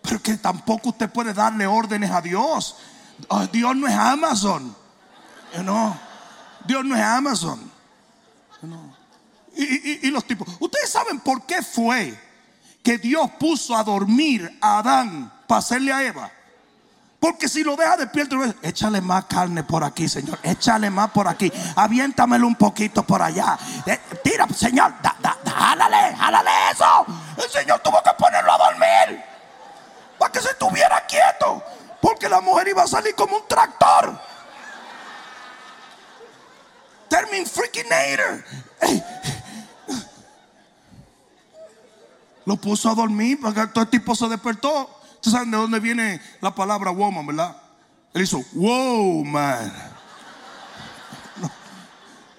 Pero 0.01 0.21
que 0.21 0.37
tampoco 0.37 0.89
usted 0.89 1.09
puede 1.09 1.33
darle 1.33 1.67
órdenes 1.67 2.11
a 2.11 2.21
Dios. 2.21 2.75
Dios 3.51 3.75
no 3.75 3.87
es 3.87 3.93
Amazon. 3.93 4.75
No. 5.63 5.97
Dios 6.65 6.83
no 6.83 6.95
es 6.95 7.01
Amazon. 7.01 7.71
Y, 9.55 10.09
los 10.09 10.25
tipos. 10.25 10.47
Ustedes 10.59 10.89
saben 10.89 11.19
por 11.19 11.45
qué 11.45 11.61
fue 11.61 12.19
que 12.83 12.97
Dios 12.97 13.29
puso 13.39 13.75
a 13.75 13.83
dormir 13.83 14.57
a 14.61 14.79
Adán 14.79 15.31
para 15.47 15.59
hacerle 15.59 15.93
a 15.93 16.03
Eva. 16.03 16.31
Porque 17.21 17.47
si 17.47 17.63
lo 17.63 17.75
deja 17.75 17.97
despierto, 17.97 18.35
échale 18.63 18.99
más 18.99 19.25
carne 19.25 19.63
por 19.63 19.83
aquí, 19.83 20.09
Señor. 20.09 20.39
Échale 20.41 20.89
más 20.89 21.11
por 21.11 21.27
aquí. 21.27 21.53
Aviéntamelo 21.75 22.47
un 22.47 22.55
poquito 22.55 23.03
por 23.03 23.21
allá. 23.21 23.59
Eh, 23.85 23.99
tira, 24.23 24.47
Señor. 24.47 24.95
Da, 25.03 25.15
da, 25.21 25.37
jálale, 25.51 26.15
jálale 26.15 26.49
eso. 26.71 27.05
El 27.37 27.47
Señor 27.47 27.79
tuvo 27.81 28.01
que 28.01 28.09
ponerlo 28.17 28.51
a 28.51 28.57
dormir. 28.57 29.23
Para 30.17 30.31
que 30.31 30.39
se 30.39 30.49
estuviera 30.49 31.05
quieto. 31.05 31.63
Porque 32.01 32.27
la 32.27 32.41
mujer 32.41 32.69
iba 32.69 32.81
a 32.81 32.87
salir 32.87 33.13
como 33.13 33.37
un 33.37 33.47
tractor. 33.47 34.19
Termin 37.07 37.45
freaking 37.45 37.85
Lo 42.45 42.57
puso 42.57 42.89
a 42.89 42.95
dormir 42.95 43.37
porque 43.39 43.67
todo 43.67 43.83
el 43.83 43.91
tipo 43.91 44.15
se 44.15 44.27
despertó. 44.27 45.00
Ustedes 45.21 45.33
saben 45.33 45.51
de 45.51 45.57
dónde 45.57 45.79
viene 45.79 46.19
la 46.41 46.55
palabra 46.55 46.89
woman, 46.89 47.27
¿verdad? 47.27 47.55
Él 48.11 48.23
hizo, 48.23 48.43
wow, 48.53 49.23
man. 49.23 49.71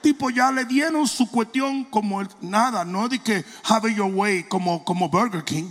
Tipo, 0.00 0.30
ya 0.30 0.50
le 0.50 0.64
dieron 0.64 1.06
su 1.06 1.30
cuestión 1.30 1.84
como 1.84 2.24
nada, 2.40 2.84
no 2.84 3.08
de 3.08 3.20
que 3.20 3.44
have 3.62 3.94
your 3.94 4.12
way 4.12 4.42
como, 4.42 4.84
como 4.84 5.08
Burger 5.08 5.44
King. 5.44 5.70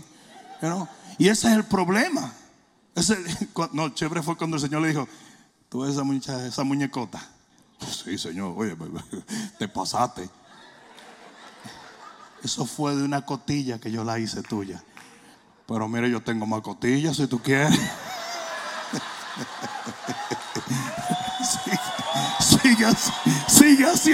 Y 1.18 1.28
ese 1.28 1.50
es 1.50 1.54
el 1.54 1.66
problema. 1.66 2.34
Ese, 2.96 3.18
no, 3.74 3.90
chévere 3.90 4.24
fue 4.24 4.38
cuando 4.38 4.56
el 4.56 4.62
Señor 4.62 4.82
le 4.82 4.88
dijo, 4.88 5.06
tú 5.68 5.84
esa, 5.84 6.06
mucha, 6.06 6.48
esa 6.48 6.64
muñecota. 6.64 7.22
Sí, 8.06 8.18
Señor, 8.18 8.54
oye, 8.56 8.78
te 9.60 9.68
pasaste. 9.68 10.30
Eso 12.42 12.66
fue 12.66 12.96
de 12.96 13.04
una 13.04 13.26
cotilla 13.26 13.80
que 13.80 13.92
yo 13.92 14.06
la 14.06 14.18
hice 14.18 14.42
tuya. 14.44 14.82
Pero 15.72 15.88
mire, 15.88 16.12
yo 16.12 16.22
tengo 16.22 16.46
más 16.46 16.60
cotillas 16.60 17.16
si 17.16 17.28
tú 17.28 17.42
quieres. 17.42 17.80
sigue, 22.40 22.88
sigue 23.48 23.86
así. 23.86 24.14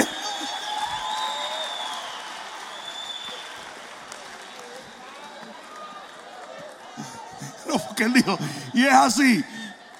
No, 7.67 7.79
porque 7.79 8.03
él 8.03 8.13
dijo, 8.13 8.37
y 8.73 8.85
es 8.85 8.93
así. 8.93 9.43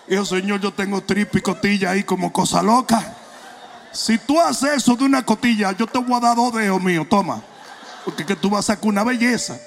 Dijo, 0.07 0.25
Señor, 0.25 0.61
yo 0.61 0.71
tengo 0.71 1.01
tripa 1.01 1.39
y 1.39 1.41
cotilla 1.41 1.89
ahí 1.89 2.03
como 2.03 2.31
cosa 2.31 2.61
loca. 2.61 3.15
Si 3.91 4.19
tú 4.19 4.39
haces 4.39 4.73
eso 4.73 4.95
de 4.95 5.05
una 5.05 5.25
cotilla, 5.25 5.71
yo 5.71 5.87
te 5.87 5.97
voy 5.97 6.17
a 6.17 6.19
dar 6.19 6.35
dos 6.35 6.53
dedos 6.53 6.79
míos, 6.83 7.07
toma. 7.09 7.41
Porque 8.05 8.23
que 8.23 8.35
tú 8.35 8.51
vas 8.51 8.69
a 8.69 8.75
sacar 8.75 8.89
una 8.89 9.03
belleza. 9.03 9.57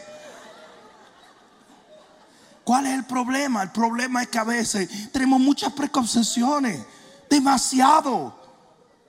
Problema? 3.11 3.63
El 3.63 3.73
problema 3.73 4.23
es 4.23 4.29
que 4.29 4.39
a 4.39 4.45
veces 4.45 5.13
tenemos 5.13 5.41
muchas 5.41 5.73
preconcepciones. 5.73 6.81
Demasiado. 7.29 8.39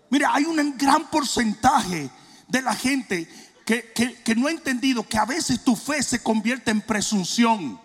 Mira, 0.10 0.32
hay 0.34 0.46
un 0.46 0.78
gran 0.78 1.10
porcentaje 1.10 2.10
de 2.48 2.62
la 2.62 2.76
gente 2.76 3.28
que, 3.66 3.94
que, 4.24 4.36
no 4.36 4.48
ha 4.48 4.52
entendido 4.52 5.08
que 5.08 5.18
a 5.18 5.26
veces 5.26 5.64
tu 5.64 5.76
fe 5.76 6.04
se 6.04 6.22
convierte 6.22 6.72
en 6.72 6.82
presunción. 6.82 7.80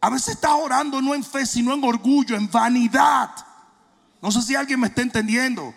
A 0.00 0.08
veces 0.08 0.36
estás 0.36 0.52
orando 0.52 1.02
no 1.02 1.14
en 1.14 1.22
fe, 1.22 1.44
sino 1.44 1.74
en 1.74 1.84
orgullo, 1.84 2.36
en 2.36 2.50
vanidad. 2.50 3.30
No 4.22 4.32
sé 4.32 4.42
si 4.42 4.54
alguien 4.54 4.80
me 4.80 4.86
está 4.86 5.02
entendiendo. 5.02 5.74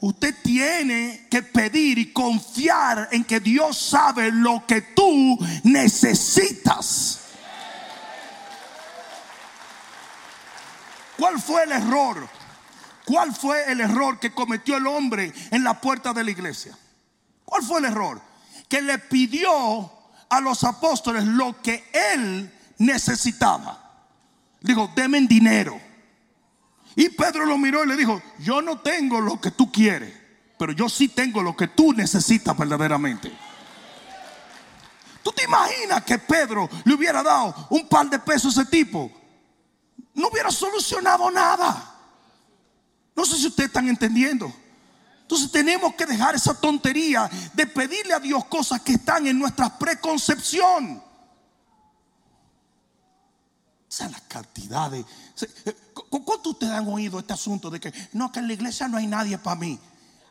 Usted 0.00 0.34
tiene 0.42 1.26
que 1.30 1.42
pedir 1.42 1.98
y 1.98 2.12
confiar 2.12 3.08
en 3.10 3.24
que 3.24 3.40
Dios 3.40 3.78
sabe 3.78 4.30
lo 4.30 4.64
que 4.66 4.82
tú 4.82 5.38
necesitas. 5.64 7.23
¿Cuál 11.18 11.40
fue 11.40 11.64
el 11.64 11.72
error? 11.72 12.28
¿Cuál 13.04 13.34
fue 13.34 13.70
el 13.70 13.80
error 13.80 14.18
que 14.18 14.32
cometió 14.32 14.76
el 14.76 14.86
hombre 14.86 15.32
en 15.50 15.62
la 15.62 15.80
puerta 15.80 16.12
de 16.12 16.24
la 16.24 16.30
iglesia? 16.30 16.76
¿Cuál 17.44 17.62
fue 17.62 17.80
el 17.80 17.86
error? 17.86 18.20
Que 18.68 18.80
le 18.80 18.98
pidió 18.98 19.92
a 20.28 20.40
los 20.40 20.64
apóstoles 20.64 21.24
lo 21.24 21.60
que 21.60 21.90
él 21.92 22.52
necesitaba. 22.78 24.08
Dijo, 24.60 24.90
denme 24.96 25.20
dinero. 25.20 25.78
Y 26.96 27.10
Pedro 27.10 27.44
lo 27.44 27.58
miró 27.58 27.84
y 27.84 27.88
le 27.88 27.96
dijo, 27.96 28.22
yo 28.38 28.62
no 28.62 28.78
tengo 28.78 29.20
lo 29.20 29.40
que 29.40 29.50
tú 29.50 29.70
quieres, 29.70 30.14
pero 30.58 30.72
yo 30.72 30.88
sí 30.88 31.08
tengo 31.08 31.42
lo 31.42 31.56
que 31.56 31.68
tú 31.68 31.92
necesitas 31.92 32.56
verdaderamente. 32.56 33.32
¿Tú 35.22 35.32
te 35.32 35.44
imaginas 35.44 36.04
que 36.04 36.18
Pedro 36.18 36.68
le 36.84 36.94
hubiera 36.94 37.22
dado 37.22 37.66
un 37.70 37.88
par 37.88 38.08
de 38.08 38.18
pesos 38.18 38.56
a 38.56 38.62
ese 38.62 38.70
tipo? 38.70 39.10
No 40.14 40.28
hubiera 40.28 40.50
solucionado 40.50 41.30
nada. 41.30 41.92
No 43.16 43.24
sé 43.24 43.36
si 43.36 43.46
ustedes 43.46 43.68
están 43.68 43.88
entendiendo. 43.88 44.52
Entonces 45.22 45.50
tenemos 45.50 45.94
que 45.94 46.06
dejar 46.06 46.34
esa 46.34 46.58
tontería 46.60 47.30
de 47.54 47.66
pedirle 47.66 48.12
a 48.12 48.20
Dios 48.20 48.44
cosas 48.44 48.82
que 48.82 48.94
están 48.94 49.26
en 49.26 49.38
nuestra 49.38 49.78
preconcepción. 49.78 51.02
O 53.88 53.96
sea, 53.96 54.08
la 54.08 54.20
cantidad 54.20 54.90
de... 54.90 55.00
Eh, 55.00 55.76
¿Cuánto 55.92 56.50
ustedes 56.50 56.72
han 56.72 56.88
oído 56.88 57.18
este 57.18 57.32
asunto 57.32 57.70
de 57.70 57.80
que 57.80 57.92
no, 58.12 58.30
que 58.30 58.40
en 58.40 58.48
la 58.48 58.52
iglesia 58.52 58.88
no 58.88 58.98
hay 58.98 59.06
nadie 59.06 59.38
para 59.38 59.56
mí? 59.56 59.78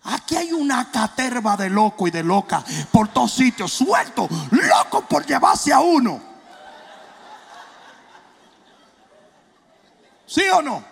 Aquí 0.03 0.35
hay 0.35 0.51
una 0.51 0.91
caterva 0.91 1.55
de 1.55 1.69
loco 1.69 2.07
y 2.07 2.11
de 2.11 2.23
loca 2.23 2.63
por 2.91 3.07
todos 3.07 3.31
sitios, 3.31 3.71
suelto, 3.71 4.27
loco 4.51 5.07
por 5.07 5.25
llevarse 5.25 5.71
a 5.71 5.79
uno. 5.79 6.32
¿Sí 10.33 10.41
o 10.51 10.63
no? 10.63 10.83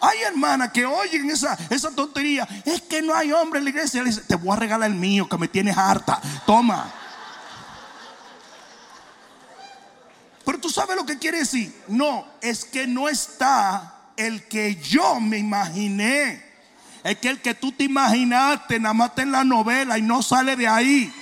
Hay 0.00 0.22
hermanas 0.22 0.70
que 0.72 0.86
oyen 0.86 1.30
esa, 1.30 1.58
esa 1.68 1.90
tontería. 1.90 2.48
Es 2.64 2.80
que 2.80 3.02
no 3.02 3.14
hay 3.14 3.32
hombre 3.32 3.58
en 3.58 3.64
la 3.64 3.70
iglesia. 3.70 4.02
Le 4.02 4.08
dice, 4.08 4.22
te 4.22 4.34
voy 4.34 4.56
a 4.56 4.60
regalar 4.60 4.90
el 4.90 4.96
mío 4.96 5.28
que 5.28 5.36
me 5.36 5.46
tienes 5.46 5.76
harta. 5.76 6.22
Toma. 6.46 6.90
Pero 10.42 10.58
tú 10.58 10.70
sabes 10.70 10.96
lo 10.96 11.04
que 11.04 11.18
quiere 11.18 11.40
decir. 11.40 11.74
No, 11.88 12.26
es 12.40 12.64
que 12.64 12.86
no 12.86 13.10
está 13.10 13.94
el 14.16 14.48
que 14.48 14.76
yo 14.76 15.20
me 15.20 15.36
imaginé. 15.36 16.42
Es 17.02 17.18
que 17.18 17.28
el 17.28 17.42
que 17.42 17.54
tú 17.54 17.72
te 17.72 17.84
imaginaste 17.84 18.80
nada 18.80 18.94
más 18.94 19.10
está 19.10 19.22
en 19.22 19.32
la 19.32 19.44
novela 19.44 19.98
y 19.98 20.02
no 20.02 20.22
sale 20.22 20.56
de 20.56 20.66
ahí. 20.66 21.12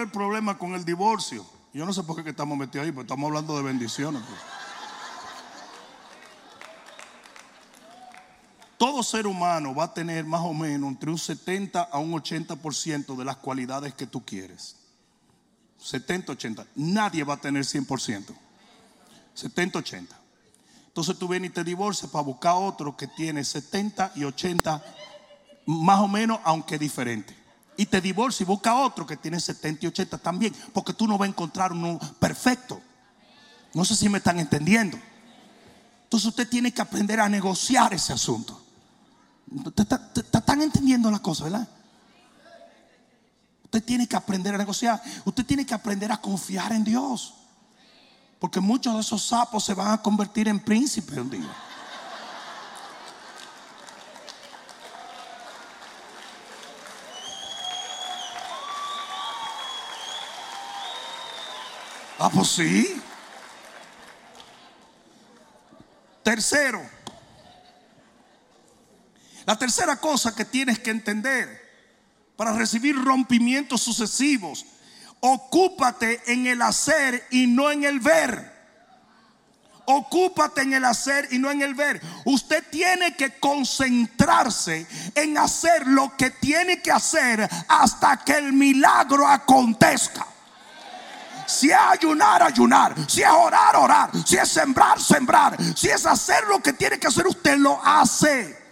El 0.00 0.10
problema 0.10 0.58
con 0.58 0.74
el 0.74 0.84
divorcio. 0.84 1.46
Yo 1.72 1.86
no 1.86 1.92
sé 1.92 2.02
por 2.02 2.22
qué 2.22 2.30
estamos 2.30 2.58
metidos 2.58 2.84
ahí, 2.84 2.92
pero 2.92 3.02
estamos 3.02 3.28
hablando 3.28 3.56
de 3.56 3.62
bendiciones. 3.62 4.22
Pues. 4.22 4.40
todo 8.84 9.02
ser 9.02 9.26
humano 9.26 9.74
va 9.74 9.84
a 9.84 9.94
tener 9.94 10.26
más 10.26 10.42
o 10.42 10.52
menos 10.52 10.90
entre 10.90 11.08
un 11.08 11.16
70 11.16 11.80
a 11.80 11.98
un 11.98 12.12
80% 12.12 13.16
de 13.16 13.24
las 13.24 13.38
cualidades 13.38 13.94
que 13.94 14.06
tú 14.06 14.22
quieres. 14.26 14.76
70, 15.78 16.32
80. 16.32 16.66
Nadie 16.74 17.24
va 17.24 17.32
a 17.32 17.40
tener 17.40 17.64
100%. 17.64 18.34
70, 19.32 19.78
80. 19.78 20.20
Entonces 20.88 21.18
tú 21.18 21.26
vienes 21.28 21.50
y 21.50 21.54
te 21.54 21.64
divorcias 21.64 22.10
para 22.10 22.24
buscar 22.24 22.56
otro 22.56 22.94
que 22.94 23.06
tiene 23.06 23.42
70 23.42 24.12
y 24.16 24.24
80, 24.24 24.84
más 25.64 26.00
o 26.00 26.06
menos, 26.06 26.38
aunque 26.44 26.78
diferente. 26.78 27.34
Y 27.76 27.86
te 27.86 28.00
divorcias 28.00 28.42
y 28.42 28.44
busca 28.44 28.74
otro 28.74 29.06
que 29.06 29.16
tiene 29.16 29.40
70 29.40 29.84
y 29.84 29.88
80 29.88 30.18
también, 30.18 30.54
porque 30.72 30.92
tú 30.92 31.08
no 31.08 31.18
vas 31.18 31.26
a 31.26 31.30
encontrar 31.30 31.72
uno 31.72 31.98
perfecto. 32.18 32.80
No 33.72 33.84
sé 33.84 33.96
si 33.96 34.08
me 34.08 34.18
están 34.18 34.38
entendiendo. 34.38 34.98
Entonces 36.04 36.28
usted 36.28 36.48
tiene 36.48 36.72
que 36.72 36.80
aprender 36.80 37.18
a 37.18 37.28
negociar 37.28 37.92
ese 37.92 38.12
asunto. 38.12 38.62
Están 40.32 40.62
entendiendo 40.62 41.10
la 41.10 41.18
cosa, 41.18 41.44
¿verdad? 41.44 41.68
Usted 43.64 43.82
tiene 43.82 44.06
que 44.06 44.14
aprender 44.14 44.54
a 44.54 44.58
negociar. 44.58 45.02
Usted 45.24 45.44
tiene 45.44 45.66
que 45.66 45.74
aprender 45.74 46.12
a 46.12 46.20
confiar 46.20 46.72
en 46.72 46.84
Dios. 46.84 47.34
Porque 48.38 48.60
muchos 48.60 48.94
de 48.94 49.00
esos 49.00 49.24
sapos 49.24 49.64
se 49.64 49.74
van 49.74 49.90
a 49.90 50.02
convertir 50.02 50.46
en 50.46 50.60
príncipes 50.60 51.18
un 51.18 51.30
día. 51.30 51.52
Ah, 62.24 62.30
pues 62.32 62.48
sí. 62.48 63.02
Tercero, 66.22 66.80
la 69.44 69.58
tercera 69.58 69.96
cosa 69.96 70.34
que 70.34 70.46
tienes 70.46 70.78
que 70.78 70.90
entender 70.90 71.46
para 72.34 72.54
recibir 72.54 72.96
rompimientos 72.96 73.82
sucesivos, 73.82 74.64
ocúpate 75.20 76.22
en 76.32 76.46
el 76.46 76.62
hacer 76.62 77.26
y 77.30 77.46
no 77.46 77.70
en 77.70 77.84
el 77.84 78.00
ver. 78.00 78.54
Ocúpate 79.84 80.62
en 80.62 80.72
el 80.72 80.86
hacer 80.86 81.28
y 81.30 81.38
no 81.38 81.50
en 81.50 81.60
el 81.60 81.74
ver. 81.74 82.00
Usted 82.24 82.64
tiene 82.70 83.16
que 83.16 83.38
concentrarse 83.38 84.86
en 85.14 85.36
hacer 85.36 85.86
lo 85.86 86.16
que 86.16 86.30
tiene 86.30 86.80
que 86.80 86.90
hacer 86.90 87.46
hasta 87.68 88.16
que 88.24 88.38
el 88.38 88.54
milagro 88.54 89.28
acontezca. 89.28 90.28
Si 91.46 91.70
es 91.70 91.76
ayunar, 91.76 92.42
ayunar. 92.42 92.94
Si 93.08 93.22
es 93.22 93.30
orar, 93.30 93.76
orar. 93.76 94.10
Si 94.26 94.36
es 94.36 94.48
sembrar, 94.48 95.00
sembrar. 95.00 95.56
Si 95.76 95.88
es 95.88 96.04
hacer 96.06 96.44
lo 96.48 96.60
que 96.60 96.72
tiene 96.72 96.98
que 96.98 97.06
hacer, 97.06 97.26
usted 97.26 97.56
lo 97.58 97.80
hace. 97.84 98.64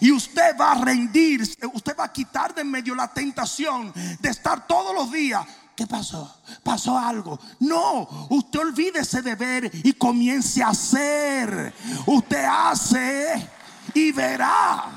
Y 0.00 0.12
usted 0.12 0.56
va 0.58 0.72
a 0.72 0.84
rendir, 0.84 1.42
usted 1.72 1.96
va 1.98 2.04
a 2.04 2.12
quitar 2.12 2.54
de 2.54 2.60
en 2.60 2.70
medio 2.70 2.94
la 2.94 3.08
tentación 3.08 3.92
de 3.94 4.28
estar 4.28 4.66
todos 4.66 4.94
los 4.94 5.10
días. 5.10 5.44
¿Qué 5.74 5.86
pasó? 5.86 6.42
¿Pasó 6.62 6.98
algo? 6.98 7.40
No, 7.60 8.06
usted 8.28 8.58
olvídese 8.58 9.22
de 9.22 9.34
ver 9.34 9.70
y 9.72 9.94
comience 9.94 10.62
a 10.62 10.68
hacer. 10.68 11.72
Usted 12.04 12.44
hace 12.44 13.48
y 13.94 14.12
verá. 14.12 14.90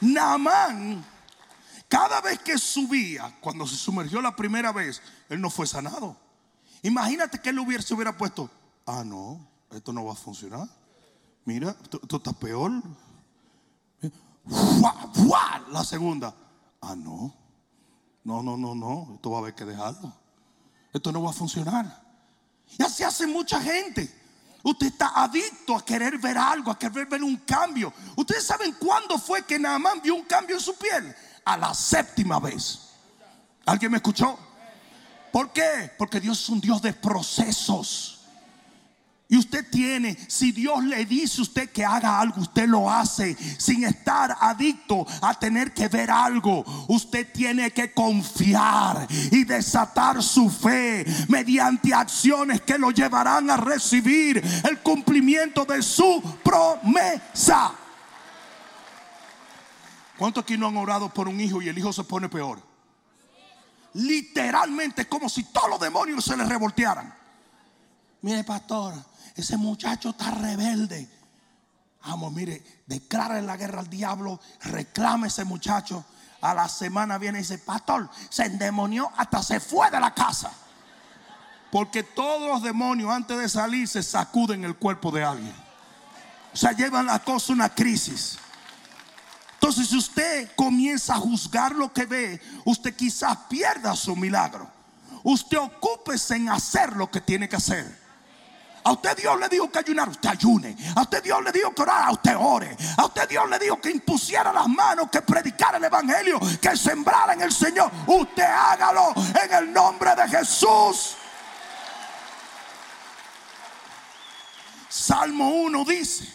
Naamán, 0.00 1.04
cada 1.88 2.20
vez 2.20 2.38
que 2.40 2.58
subía, 2.58 3.34
cuando 3.40 3.66
se 3.66 3.76
sumergió 3.76 4.20
la 4.20 4.36
primera 4.36 4.72
vez, 4.72 5.02
él 5.28 5.40
no 5.40 5.50
fue 5.50 5.66
sanado. 5.66 6.16
Imagínate 6.82 7.40
que 7.40 7.48
él 7.48 7.58
hubiera, 7.58 7.82
se 7.82 7.94
hubiera 7.94 8.16
puesto, 8.16 8.50
ah, 8.86 9.02
no, 9.04 9.48
esto 9.70 9.92
no 9.92 10.04
va 10.04 10.12
a 10.12 10.16
funcionar. 10.16 10.68
Mira, 11.44 11.74
esto, 11.82 12.16
está 12.16 12.32
peor. 12.32 12.72
La 15.70 15.82
segunda, 15.84 16.34
ah, 16.82 16.94
no, 16.94 17.34
no, 18.24 18.42
no, 18.42 18.56
no, 18.56 18.74
no, 18.74 19.14
esto 19.14 19.30
va 19.30 19.38
a 19.38 19.40
haber 19.40 19.54
que 19.54 19.64
dejarlo. 19.64 20.12
Esto 20.92 21.10
no 21.10 21.22
va 21.22 21.30
a 21.30 21.34
funcionar. 21.34 22.02
Y 22.78 22.82
así 22.82 23.02
hace 23.02 23.26
mucha 23.26 23.60
gente. 23.60 24.14
Usted 24.62 24.88
está 24.88 25.22
adicto 25.22 25.76
a 25.76 25.84
querer 25.84 26.18
ver 26.18 26.36
algo, 26.36 26.70
a 26.70 26.78
querer 26.78 27.06
ver 27.06 27.22
un 27.22 27.36
cambio. 27.38 27.92
Ustedes 28.16 28.44
saben 28.44 28.74
cuándo 28.74 29.18
fue 29.18 29.42
que 29.44 29.58
Naamán 29.58 30.02
vio 30.02 30.14
un 30.14 30.24
cambio 30.24 30.56
en 30.56 30.62
su 30.62 30.76
piel. 30.76 31.14
A 31.48 31.56
la 31.56 31.72
séptima 31.72 32.38
vez. 32.38 32.90
¿Alguien 33.64 33.90
me 33.90 33.96
escuchó? 33.96 34.38
¿Por 35.32 35.50
qué? 35.50 35.90
Porque 35.96 36.20
Dios 36.20 36.42
es 36.42 36.48
un 36.50 36.60
Dios 36.60 36.82
de 36.82 36.92
procesos. 36.92 38.20
Y 39.30 39.38
usted 39.38 39.64
tiene, 39.70 40.14
si 40.28 40.52
Dios 40.52 40.84
le 40.84 41.06
dice 41.06 41.40
a 41.40 41.42
usted 41.44 41.70
que 41.70 41.86
haga 41.86 42.20
algo, 42.20 42.42
usted 42.42 42.68
lo 42.68 42.90
hace 42.90 43.34
sin 43.58 43.84
estar 43.84 44.36
adicto 44.38 45.06
a 45.22 45.38
tener 45.38 45.72
que 45.72 45.88
ver 45.88 46.10
algo. 46.10 46.66
Usted 46.86 47.32
tiene 47.32 47.70
que 47.70 47.94
confiar 47.94 49.08
y 49.30 49.44
desatar 49.44 50.22
su 50.22 50.50
fe 50.50 51.06
mediante 51.28 51.94
acciones 51.94 52.60
que 52.60 52.76
lo 52.76 52.90
llevarán 52.90 53.48
a 53.48 53.56
recibir 53.56 54.36
el 54.68 54.80
cumplimiento 54.80 55.64
de 55.64 55.82
su 55.82 56.22
promesa. 56.44 57.87
¿Cuántos 60.18 60.42
aquí 60.42 60.58
no 60.58 60.66
han 60.66 60.76
orado 60.76 61.08
por 61.08 61.28
un 61.28 61.40
hijo 61.40 61.62
y 61.62 61.68
el 61.68 61.78
hijo 61.78 61.92
se 61.92 62.02
pone 62.02 62.28
peor? 62.28 62.60
Literalmente 63.94 65.08
como 65.08 65.28
si 65.28 65.44
todos 65.44 65.70
los 65.70 65.80
demonios 65.80 66.24
se 66.24 66.36
le 66.36 66.44
revoltearan. 66.44 67.14
Mire, 68.22 68.42
pastor, 68.42 68.94
ese 69.36 69.56
muchacho 69.56 70.10
está 70.10 70.32
rebelde. 70.32 71.08
Vamos, 72.04 72.32
mire, 72.32 72.82
declara 72.86 73.40
la 73.40 73.56
guerra 73.56 73.78
al 73.78 73.88
diablo, 73.88 74.40
reclame 74.62 75.28
ese 75.28 75.44
muchacho. 75.44 76.04
A 76.40 76.52
la 76.52 76.68
semana 76.68 77.18
viene 77.18 77.38
y 77.38 77.42
dice, 77.42 77.58
pastor, 77.58 78.10
se 78.28 78.44
endemonió 78.44 79.10
hasta 79.16 79.40
se 79.42 79.60
fue 79.60 79.88
de 79.90 80.00
la 80.00 80.12
casa. 80.14 80.50
Porque 81.70 82.02
todos 82.02 82.48
los 82.48 82.62
demonios 82.62 83.10
antes 83.10 83.38
de 83.38 83.48
salir 83.48 83.86
se 83.86 84.02
sacuden 84.02 84.64
el 84.64 84.76
cuerpo 84.76 85.12
de 85.12 85.24
alguien. 85.24 85.54
O 86.52 86.56
sea, 86.56 86.72
llevan 86.72 87.06
la 87.06 87.20
cosa 87.20 87.52
una 87.52 87.68
crisis. 87.68 88.38
Entonces, 89.60 89.88
si 89.88 89.96
usted 89.96 90.50
comienza 90.54 91.14
a 91.14 91.18
juzgar 91.18 91.72
lo 91.72 91.92
que 91.92 92.06
ve, 92.06 92.40
usted 92.64 92.94
quizás 92.94 93.36
pierda 93.48 93.96
su 93.96 94.14
milagro. 94.14 94.70
Usted 95.24 95.58
ocúpese 95.58 96.36
en 96.36 96.48
hacer 96.48 96.94
lo 96.94 97.10
que 97.10 97.20
tiene 97.20 97.48
que 97.48 97.56
hacer. 97.56 97.98
A 98.84 98.92
usted 98.92 99.16
Dios 99.16 99.38
le 99.40 99.48
dijo 99.48 99.68
que 99.70 99.80
ayunar, 99.80 100.08
usted 100.08 100.28
ayune. 100.28 100.76
A 100.94 101.02
usted 101.02 101.24
Dios 101.24 101.42
le 101.42 101.50
dijo 101.50 101.74
que 101.74 101.82
orar, 101.82 102.12
usted 102.12 102.36
ore. 102.38 102.76
A 102.96 103.06
usted 103.06 103.28
Dios 103.28 103.50
le 103.50 103.58
dijo 103.58 103.80
que 103.80 103.90
impusiera 103.90 104.52
las 104.52 104.68
manos, 104.68 105.10
que 105.10 105.22
predicara 105.22 105.78
el 105.78 105.84
evangelio, 105.84 106.38
que 106.62 106.76
sembrara 106.76 107.32
en 107.32 107.42
el 107.42 107.52
Señor. 107.52 107.90
Usted 108.06 108.44
hágalo 108.44 109.12
en 109.44 109.54
el 109.54 109.72
nombre 109.72 110.14
de 110.14 110.28
Jesús. 110.28 111.16
Salmo 114.88 115.48
1 115.50 115.84
dice 115.84 116.32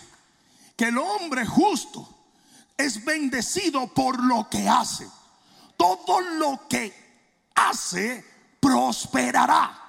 que 0.76 0.90
el 0.90 0.98
hombre 0.98 1.46
justo 1.46 2.12
es 2.78 3.04
bendecido 3.04 3.88
por 3.88 4.22
lo 4.24 4.50
que 4.50 4.68
hace. 4.68 5.08
Todo 5.78 6.22
lo 6.22 6.68
que 6.68 6.94
hace 7.56 8.26
prosperará. 8.60 9.80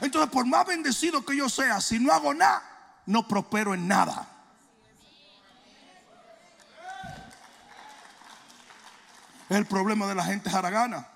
Entonces, 0.00 0.30
por 0.30 0.46
más 0.46 0.66
bendecido 0.66 1.24
que 1.24 1.36
yo 1.36 1.48
sea, 1.48 1.80
si 1.80 1.98
no 1.98 2.12
hago 2.12 2.34
nada, 2.34 2.62
no 3.06 3.26
prospero 3.26 3.74
en 3.74 3.88
nada. 3.88 4.28
El 9.48 9.66
problema 9.66 10.06
de 10.06 10.14
la 10.14 10.24
gente 10.24 10.50
jaragana. 10.50 11.08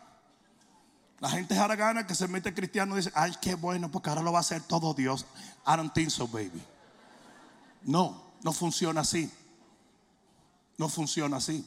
La 1.21 1.29
gente 1.29 1.55
jaragana 1.55 2.07
que 2.07 2.15
se 2.15 2.27
mete 2.27 2.53
cristiano 2.53 2.97
dice, 2.97 3.13
ay, 3.15 3.33
qué 3.41 3.55
bueno, 3.55 3.91
porque 3.91 4.09
ahora 4.09 4.23
lo 4.23 4.33
va 4.33 4.39
a 4.39 4.41
hacer 4.41 4.63
todo 4.63 4.95
Dios. 4.95 5.25
I 5.67 5.77
don't 5.77 5.93
think 5.93 6.11
so, 6.11 6.27
baby. 6.27 6.63
No, 7.83 8.21
no 8.43 8.53
funciona 8.53 9.03
así. 9.03 9.31
No 10.83 10.88
funciona 10.88 11.37
así. 11.37 11.64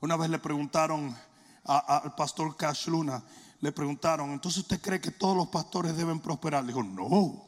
Una 0.00 0.16
vez 0.16 0.30
le 0.30 0.38
preguntaron 0.38 1.18
al 1.64 2.14
pastor 2.14 2.56
Cash 2.56 2.86
Luna, 2.86 3.24
le 3.60 3.72
preguntaron, 3.72 4.30
entonces 4.30 4.62
usted 4.62 4.80
cree 4.80 5.00
que 5.00 5.10
todos 5.10 5.36
los 5.36 5.48
pastores 5.48 5.96
deben 5.96 6.20
prosperar? 6.20 6.62
Le 6.62 6.68
dijo, 6.68 6.84
no, 6.84 7.44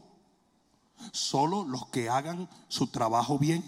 solo 1.12 1.62
los 1.62 1.87
que 1.90 2.09
hagan 2.09 2.49
su 2.66 2.88
trabajo 2.88 3.38
bien. 3.38 3.64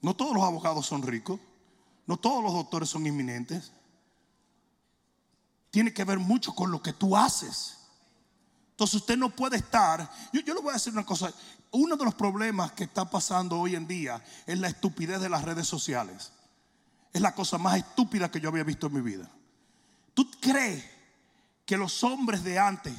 No 0.00 0.16
todos 0.16 0.32
los 0.32 0.42
abogados 0.42 0.86
son 0.86 1.02
ricos, 1.02 1.38
no 2.06 2.16
todos 2.16 2.42
los 2.42 2.54
doctores 2.54 2.88
son 2.88 3.06
inminentes. 3.06 3.72
Tiene 5.70 5.92
que 5.92 6.04
ver 6.04 6.18
mucho 6.18 6.54
con 6.54 6.70
lo 6.70 6.80
que 6.80 6.94
tú 6.94 7.14
haces. 7.14 7.76
Entonces 8.70 9.02
usted 9.02 9.18
no 9.18 9.28
puede 9.28 9.58
estar, 9.58 10.10
yo, 10.32 10.40
yo 10.40 10.54
le 10.54 10.62
voy 10.62 10.70
a 10.70 10.74
decir 10.74 10.94
una 10.94 11.04
cosa, 11.04 11.30
uno 11.74 11.96
de 11.96 12.04
los 12.04 12.14
problemas 12.14 12.72
que 12.72 12.84
está 12.84 13.04
pasando 13.10 13.58
hoy 13.58 13.74
en 13.74 13.86
día 13.86 14.22
es 14.46 14.58
la 14.58 14.68
estupidez 14.68 15.20
de 15.20 15.28
las 15.28 15.42
redes 15.42 15.66
sociales. 15.66 16.32
Es 17.12 17.20
la 17.20 17.34
cosa 17.34 17.58
más 17.58 17.76
estúpida 17.76 18.30
que 18.30 18.40
yo 18.40 18.48
había 18.48 18.62
visto 18.62 18.86
en 18.86 18.94
mi 18.94 19.00
vida. 19.00 19.28
¿Tú 20.14 20.30
crees 20.40 20.84
que 21.66 21.76
los 21.76 22.04
hombres 22.04 22.44
de 22.44 22.60
antes, 22.60 22.94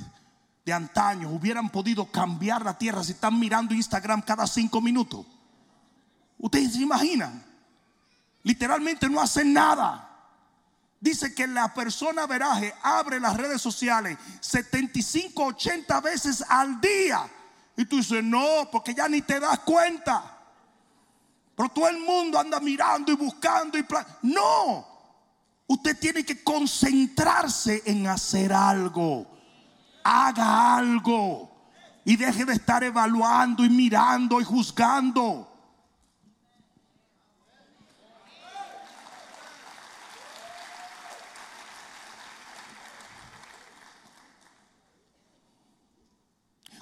de 0.65 0.73
antaño, 0.73 1.29
hubieran 1.29 1.69
podido 1.69 2.05
cambiar 2.11 2.65
la 2.65 2.77
tierra 2.77 3.03
si 3.03 3.13
están 3.13 3.39
mirando 3.39 3.73
Instagram 3.73 4.21
cada 4.21 4.45
cinco 4.45 4.81
minutos? 4.81 5.25
¿Ustedes 6.37 6.73
se 6.73 6.81
imaginan? 6.81 7.45
Literalmente 8.43 9.09
no 9.09 9.21
hacen 9.21 9.53
nada. 9.53 10.01
Dice 10.99 11.33
que 11.33 11.47
la 11.47 11.73
persona 11.73 12.27
veraje 12.27 12.73
abre 12.83 13.21
las 13.21 13.37
redes 13.37 13.61
sociales 13.61 14.17
75, 14.41 15.45
80 15.45 16.01
veces 16.01 16.43
al 16.49 16.81
día. 16.81 17.29
Y 17.77 17.85
tú 17.85 17.97
dices, 17.97 18.23
no, 18.23 18.69
porque 18.71 18.93
ya 18.93 19.07
ni 19.07 19.21
te 19.21 19.39
das 19.39 19.59
cuenta. 19.59 20.35
Pero 21.55 21.69
todo 21.69 21.87
el 21.87 21.99
mundo 21.99 22.39
anda 22.39 22.59
mirando 22.59 23.11
y 23.11 23.15
buscando 23.15 23.77
y 23.77 23.85
no. 24.23 24.87
Usted 25.67 25.97
tiene 25.99 26.25
que 26.25 26.43
concentrarse 26.43 27.81
en 27.85 28.07
hacer 28.07 28.53
algo. 28.53 29.25
Haga 30.03 30.77
algo. 30.77 31.51
Y 32.03 32.17
deje 32.17 32.45
de 32.45 32.53
estar 32.53 32.83
evaluando 32.83 33.65
y 33.65 33.69
mirando 33.69 34.39
y 34.39 34.43
juzgando. 34.43 35.54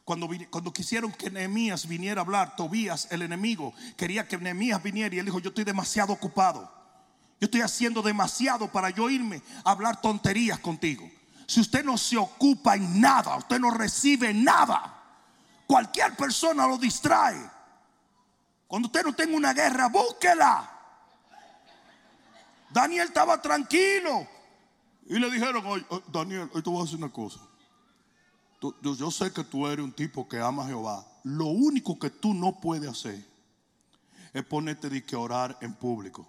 Cuando, 0.05 0.73
quisieron 0.73 1.13
que 1.13 1.29
Nehemías 1.29 1.87
viniera 1.87 2.21
a 2.21 2.23
hablar, 2.25 2.55
Tobías, 2.57 3.07
el 3.09 3.21
enemigo, 3.21 3.73
quería 3.95 4.27
que 4.27 4.37
Nehemías 4.37 4.83
viniera 4.83 5.15
y 5.15 5.19
él 5.19 5.25
dijo, 5.25 5.39
yo 5.39 5.49
estoy 5.49 5.63
demasiado 5.63 6.11
ocupado. 6.11 6.69
Yo 7.39 7.45
estoy 7.45 7.61
haciendo 7.61 8.01
demasiado 8.01 8.69
para 8.69 8.89
yo 8.89 9.09
irme 9.09 9.41
a 9.63 9.71
hablar 9.71 10.01
tonterías 10.01 10.59
contigo. 10.59 11.09
Si 11.47 11.61
usted 11.61 11.85
no 11.85 11.97
se 11.97 12.17
ocupa 12.17 12.75
en 12.75 12.99
nada, 12.99 13.35
usted 13.37 13.59
no 13.59 13.71
recibe 13.71 14.33
nada. 14.33 15.01
Cualquier 15.67 16.15
persona 16.15 16.67
lo 16.67 16.77
distrae. 16.77 17.49
Cuando 18.67 18.87
usted 18.87 19.03
no 19.03 19.13
tenga 19.13 19.37
una 19.37 19.53
guerra, 19.53 19.87
búsquela. 19.87 20.69
Daniel 22.71 23.07
estaba 23.07 23.41
tranquilo. 23.41 24.27
Y 25.05 25.19
le 25.19 25.29
dijeron, 25.29 25.85
Daniel, 26.11 26.49
hoy 26.53 26.61
te 26.61 26.69
voy 26.69 26.81
a 26.81 26.83
decir 26.83 26.97
una 26.97 27.11
cosa. 27.11 27.39
Yo, 28.81 29.11
sé 29.11 29.33
que 29.33 29.43
tú 29.43 29.67
eres 29.67 29.83
un 29.83 29.91
tipo 29.91 30.27
que 30.27 30.39
ama 30.39 30.63
a 30.63 30.67
Jehová. 30.67 31.05
Lo 31.23 31.47
único 31.47 31.99
que 31.99 32.09
tú 32.09 32.33
no 32.33 32.59
puedes 32.59 32.89
hacer 32.89 33.25
es 34.31 34.45
ponerte 34.45 34.89
de 34.89 35.03
que 35.03 35.15
orar 35.15 35.57
en 35.61 35.73
público. 35.73 36.27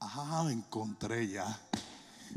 Ah, 0.00 0.46
encontré 0.50 1.28
ya. 1.28 1.46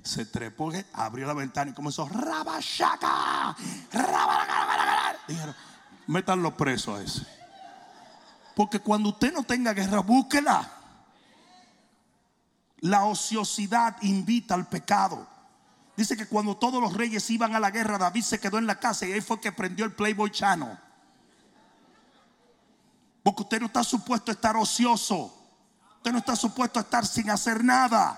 Se 0.04 0.26
trepó, 0.26 0.72
abrió 0.94 1.26
la 1.26 1.34
ventana 1.34 1.72
y 1.72 1.74
comenzó, 1.74 2.08
Rabashaka, 2.08 3.56
Dijeron, 5.28 5.56
métanlo 6.08 6.56
preso 6.56 6.96
a 6.96 7.02
ese. 7.02 7.26
Porque 8.56 8.80
cuando 8.80 9.10
usted 9.10 9.34
no 9.34 9.44
tenga 9.44 9.74
guerra, 9.74 10.02
búsquela. 10.02 10.72
La 12.82 13.06
ociosidad 13.06 13.98
invita 14.04 14.54
al 14.54 14.68
pecado. 14.68 15.28
Dice 16.00 16.16
que 16.16 16.28
cuando 16.28 16.56
todos 16.56 16.82
los 16.82 16.94
reyes 16.94 17.30
iban 17.30 17.54
a 17.54 17.60
la 17.60 17.72
guerra, 17.72 17.98
David 17.98 18.22
se 18.22 18.40
quedó 18.40 18.58
en 18.58 18.66
la 18.66 18.80
casa 18.80 19.06
y 19.06 19.12
ahí 19.12 19.20
fue 19.20 19.42
que 19.42 19.52
prendió 19.52 19.84
el 19.84 19.92
Playboy 19.92 20.32
Channel. 20.32 20.80
Porque 23.22 23.42
usted 23.42 23.60
no 23.60 23.66
está 23.66 23.84
supuesto 23.84 24.32
a 24.32 24.34
estar 24.34 24.56
ocioso. 24.56 25.26
Usted 25.98 26.14
no 26.14 26.20
está 26.20 26.38
supuesto 26.38 26.80
a 26.80 26.84
estar 26.84 27.06
sin 27.06 27.30
hacer 27.30 27.66
nada. 27.66 28.18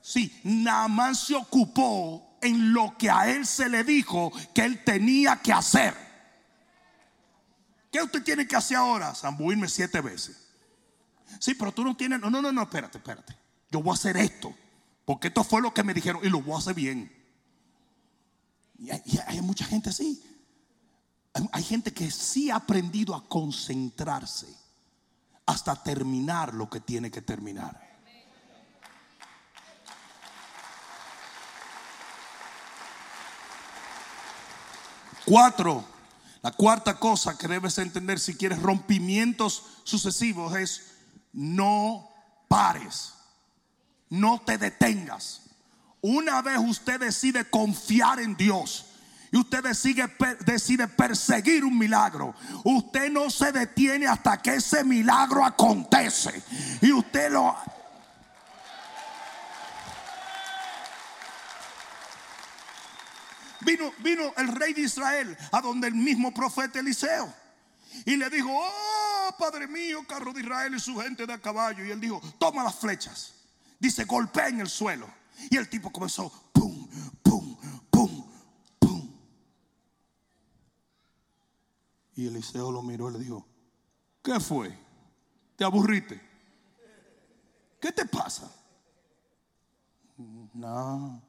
Sí, 0.00 0.36
Naamán 0.42 1.14
se 1.14 1.36
ocupó 1.36 2.36
en 2.40 2.72
lo 2.72 2.98
que 2.98 3.08
a 3.08 3.28
él 3.28 3.46
se 3.46 3.68
le 3.68 3.84
dijo 3.84 4.32
que 4.52 4.64
él 4.64 4.82
tenía 4.82 5.36
que 5.36 5.52
hacer. 5.52 5.94
¿Qué 7.92 8.02
usted 8.02 8.24
tiene 8.24 8.48
que 8.48 8.56
hacer 8.56 8.78
ahora? 8.78 9.14
Zambuirme 9.14 9.68
siete 9.68 10.00
veces. 10.00 10.48
Sí, 11.38 11.54
pero 11.54 11.70
tú 11.70 11.84
no 11.84 11.96
tienes. 11.96 12.18
No, 12.18 12.30
no, 12.30 12.42
no, 12.42 12.50
no, 12.50 12.62
espérate, 12.62 12.98
espérate. 12.98 13.38
Yo 13.70 13.80
voy 13.80 13.92
a 13.92 13.94
hacer 13.94 14.16
esto. 14.16 14.52
Porque 15.04 15.28
esto 15.28 15.44
fue 15.44 15.60
lo 15.60 15.74
que 15.74 15.82
me 15.82 15.94
dijeron 15.94 16.24
y 16.24 16.28
lo 16.28 16.40
voy 16.40 16.54
a 16.54 16.58
hacer 16.58 16.74
bien. 16.74 17.12
Y 18.78 18.90
hay, 18.90 19.40
mucha 19.40 19.64
gente 19.64 19.90
así. 19.90 20.22
hay 21.52 21.62
gente 21.62 21.92
que 21.92 22.10
sí 22.10 22.50
ha 22.50 22.56
aprendido 22.56 23.14
a 23.14 23.28
concentrarse 23.28 24.48
hasta 25.46 25.82
terminar 25.82 26.54
lo 26.54 26.68
que 26.68 26.80
tiene 26.80 27.10
que 27.10 27.22
terminar. 27.22 27.92
Cuatro, 35.24 35.84
la 36.42 36.50
cuarta 36.50 36.98
cosa 36.98 37.38
que 37.38 37.46
debes 37.46 37.78
entender 37.78 38.18
si 38.18 38.34
quieres 38.34 38.60
rompimientos 38.60 39.64
sucesivos 39.84 40.56
es 40.56 40.92
no 41.32 42.08
pares, 42.48 43.14
no 44.12 44.42
te 44.42 44.58
detengas. 44.58 45.40
Una 46.02 46.42
vez 46.42 46.58
usted 46.58 47.00
decide 47.00 47.48
confiar 47.48 48.20
en 48.20 48.36
Dios 48.36 48.84
y 49.30 49.38
usted 49.38 49.62
decide, 49.62 50.14
decide 50.44 50.86
perseguir 50.86 51.64
un 51.64 51.78
milagro, 51.78 52.34
usted 52.64 53.10
no 53.10 53.30
se 53.30 53.52
detiene 53.52 54.06
hasta 54.06 54.36
que 54.42 54.56
ese 54.56 54.84
milagro 54.84 55.42
acontece. 55.42 56.42
Y 56.82 56.92
usted 56.92 57.30
lo 57.32 57.56
Vino, 63.60 63.92
vino 64.00 64.34
el 64.36 64.48
rey 64.48 64.74
de 64.74 64.80
Israel 64.82 65.38
a 65.52 65.60
donde 65.60 65.86
el 65.86 65.94
mismo 65.94 66.34
profeta 66.34 66.80
Eliseo. 66.80 67.32
Y 68.04 68.16
le 68.16 68.28
dijo, 68.28 68.50
oh 68.50 69.36
Padre 69.38 69.68
mío, 69.68 70.04
carro 70.06 70.32
de 70.32 70.40
Israel 70.40 70.74
y 70.74 70.80
su 70.80 70.98
gente 71.00 71.24
de 71.26 71.32
a 71.32 71.38
caballo. 71.38 71.84
Y 71.84 71.92
él 71.92 72.00
dijo, 72.00 72.20
toma 72.38 72.64
las 72.64 72.74
flechas. 72.74 73.41
Dice, 73.82 74.04
golpea 74.04 74.46
en 74.46 74.60
el 74.60 74.68
suelo. 74.68 75.08
Y 75.50 75.56
el 75.56 75.68
tipo 75.68 75.90
comenzó, 75.90 76.30
pum, 76.52 76.88
pum, 77.20 77.56
pum, 77.90 78.24
pum. 78.78 79.10
Y 82.14 82.28
Eliseo 82.28 82.70
lo 82.70 82.80
miró 82.80 83.10
y 83.10 83.14
le 83.14 83.18
dijo, 83.18 83.44
¿qué 84.22 84.38
fue? 84.38 84.78
¿Te 85.56 85.64
aburriste? 85.64 86.22
¿Qué 87.80 87.90
te 87.90 88.06
pasa? 88.06 88.48
No. 90.54 91.20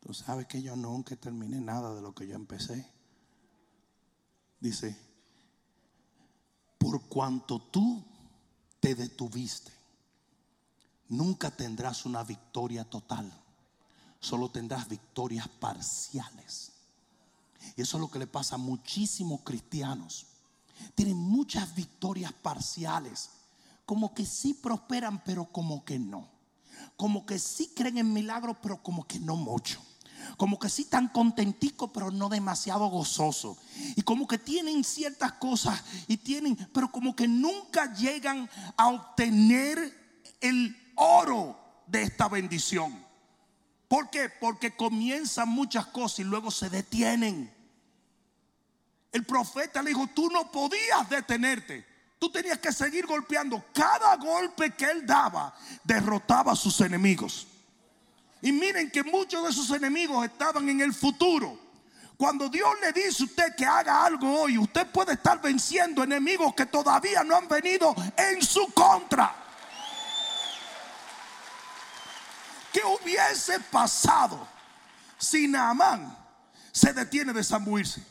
Tú 0.00 0.12
sabes 0.12 0.48
que 0.48 0.60
yo 0.60 0.74
nunca 0.74 1.14
terminé 1.14 1.60
nada 1.60 1.94
de 1.94 2.02
lo 2.02 2.12
que 2.12 2.26
yo 2.26 2.34
empecé. 2.34 2.84
Dice, 4.58 4.98
por 6.76 7.02
cuanto 7.02 7.60
tú 7.60 8.04
te 8.80 8.96
detuviste, 8.96 9.81
nunca 11.12 11.50
tendrás 11.50 12.06
una 12.06 12.24
victoria 12.24 12.84
total. 12.84 13.30
Solo 14.18 14.50
tendrás 14.50 14.88
victorias 14.88 15.46
parciales. 15.48 16.72
Y 17.76 17.82
eso 17.82 17.96
es 17.96 18.00
lo 18.00 18.10
que 18.10 18.18
le 18.18 18.26
pasa 18.26 18.54
a 18.54 18.58
muchísimos 18.58 19.42
cristianos. 19.42 20.26
Tienen 20.94 21.16
muchas 21.16 21.74
victorias 21.74 22.32
parciales. 22.32 23.30
Como 23.84 24.14
que 24.14 24.24
sí 24.24 24.54
prosperan, 24.54 25.22
pero 25.22 25.44
como 25.46 25.84
que 25.84 25.98
no. 25.98 26.28
Como 26.96 27.26
que 27.26 27.38
sí 27.38 27.72
creen 27.74 27.98
en 27.98 28.12
milagros, 28.12 28.56
pero 28.62 28.82
como 28.82 29.06
que 29.06 29.18
no 29.20 29.36
mucho 29.36 29.80
como 30.36 30.56
que 30.56 30.68
sí 30.68 30.84
tan 30.84 31.08
contentico, 31.08 31.92
pero 31.92 32.12
no 32.12 32.28
demasiado 32.28 32.86
gozoso. 32.86 33.56
Y 33.96 34.02
como 34.02 34.28
que 34.28 34.38
tienen 34.38 34.84
ciertas 34.84 35.32
cosas 35.32 35.82
y 36.06 36.16
tienen, 36.16 36.56
pero 36.72 36.92
como 36.92 37.16
que 37.16 37.26
nunca 37.26 37.92
llegan 37.94 38.48
a 38.76 38.86
obtener 38.86 39.78
el 40.40 40.76
oro 40.94 41.58
de 41.86 42.02
esta 42.02 42.28
bendición. 42.28 43.04
¿Por 43.88 44.08
qué? 44.10 44.30
Porque 44.30 44.74
comienzan 44.74 45.48
muchas 45.48 45.86
cosas 45.86 46.20
y 46.20 46.24
luego 46.24 46.50
se 46.50 46.70
detienen. 46.70 47.52
El 49.12 49.26
profeta 49.26 49.82
le 49.82 49.90
dijo, 49.90 50.06
tú 50.14 50.30
no 50.30 50.50
podías 50.50 51.08
detenerte. 51.10 51.86
Tú 52.18 52.30
tenías 52.30 52.58
que 52.58 52.72
seguir 52.72 53.06
golpeando. 53.06 53.64
Cada 53.74 54.16
golpe 54.16 54.70
que 54.70 54.86
él 54.86 55.04
daba 55.04 55.54
derrotaba 55.84 56.52
a 56.52 56.56
sus 56.56 56.80
enemigos. 56.80 57.46
Y 58.40 58.52
miren 58.52 58.90
que 58.90 59.02
muchos 59.02 59.46
de 59.46 59.52
sus 59.52 59.70
enemigos 59.70 60.24
estaban 60.24 60.68
en 60.68 60.80
el 60.80 60.94
futuro. 60.94 61.58
Cuando 62.16 62.48
Dios 62.48 62.70
le 62.80 62.92
dice 62.92 63.24
a 63.24 63.26
usted 63.26 63.56
que 63.56 63.66
haga 63.66 64.04
algo 64.04 64.42
hoy, 64.42 64.56
usted 64.56 64.86
puede 64.86 65.14
estar 65.14 65.42
venciendo 65.42 66.02
enemigos 66.04 66.54
que 66.54 66.66
todavía 66.66 67.24
no 67.24 67.36
han 67.36 67.48
venido 67.48 67.94
en 68.16 68.40
su 68.40 68.72
contra. 68.72 69.34
¿Qué 72.82 72.88
hubiese 72.88 73.60
pasado 73.70 74.48
si 75.16 75.46
Naamán 75.46 76.16
se 76.72 76.92
detiene 76.92 77.32
de 77.32 77.44
zambuirse? 77.44 78.02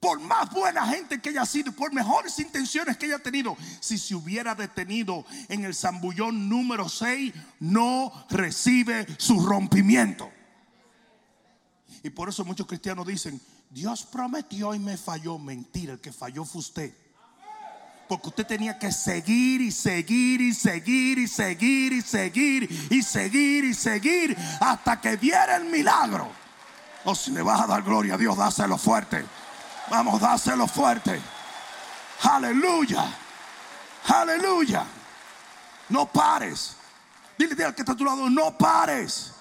por 0.00 0.18
más 0.18 0.50
buena 0.50 0.84
gente 0.88 1.20
que 1.20 1.28
haya 1.28 1.46
sido, 1.46 1.70
por 1.70 1.92
mejores 1.94 2.36
intenciones 2.40 2.96
que 2.96 3.06
haya 3.06 3.20
tenido, 3.20 3.56
si 3.78 3.96
se 3.96 4.16
hubiera 4.16 4.52
detenido 4.52 5.24
en 5.48 5.64
el 5.64 5.76
zambullón 5.76 6.48
número 6.48 6.88
6, 6.88 7.32
no 7.60 8.12
recibe 8.28 9.06
su 9.16 9.46
rompimiento. 9.46 10.28
Y 12.02 12.10
por 12.10 12.28
eso 12.28 12.44
muchos 12.44 12.66
cristianos 12.66 13.06
dicen, 13.06 13.40
Dios 13.70 14.04
prometió 14.04 14.74
y 14.74 14.80
me 14.80 14.96
falló. 14.96 15.38
Mentira, 15.38 15.92
el 15.92 16.00
que 16.00 16.12
falló 16.12 16.44
fue 16.44 16.62
usted. 16.62 16.92
Porque 18.08 18.28
usted 18.28 18.46
tenía 18.46 18.78
que 18.78 18.92
seguir 18.92 19.60
y 19.60 19.70
seguir 19.70 20.40
y 20.40 20.52
seguir 20.52 21.18
y 21.18 21.26
seguir 21.26 21.92
y 21.92 22.02
seguir 22.02 22.88
y 22.90 23.02
seguir 23.02 23.64
y 23.64 23.74
seguir 23.74 24.36
hasta 24.60 25.00
que 25.00 25.16
viera 25.16 25.56
el 25.56 25.64
milagro. 25.64 26.28
O 27.04 27.14
si 27.14 27.30
le 27.30 27.42
vas 27.42 27.60
a 27.62 27.66
dar 27.66 27.82
gloria 27.82 28.14
a 28.14 28.18
Dios, 28.18 28.36
dáselo 28.36 28.76
fuerte. 28.78 29.24
Vamos, 29.90 30.20
dáselo 30.20 30.66
fuerte. 30.66 31.20
Aleluya. 32.22 33.04
Aleluya. 34.08 34.84
No 35.88 36.06
pares. 36.06 36.76
Dile, 37.36 37.54
dile 37.54 37.66
al 37.66 37.74
que 37.74 37.82
está 37.82 37.92
a 37.92 37.96
tu 37.96 38.04
lado, 38.04 38.28
no 38.30 38.56
pares. 38.56 39.32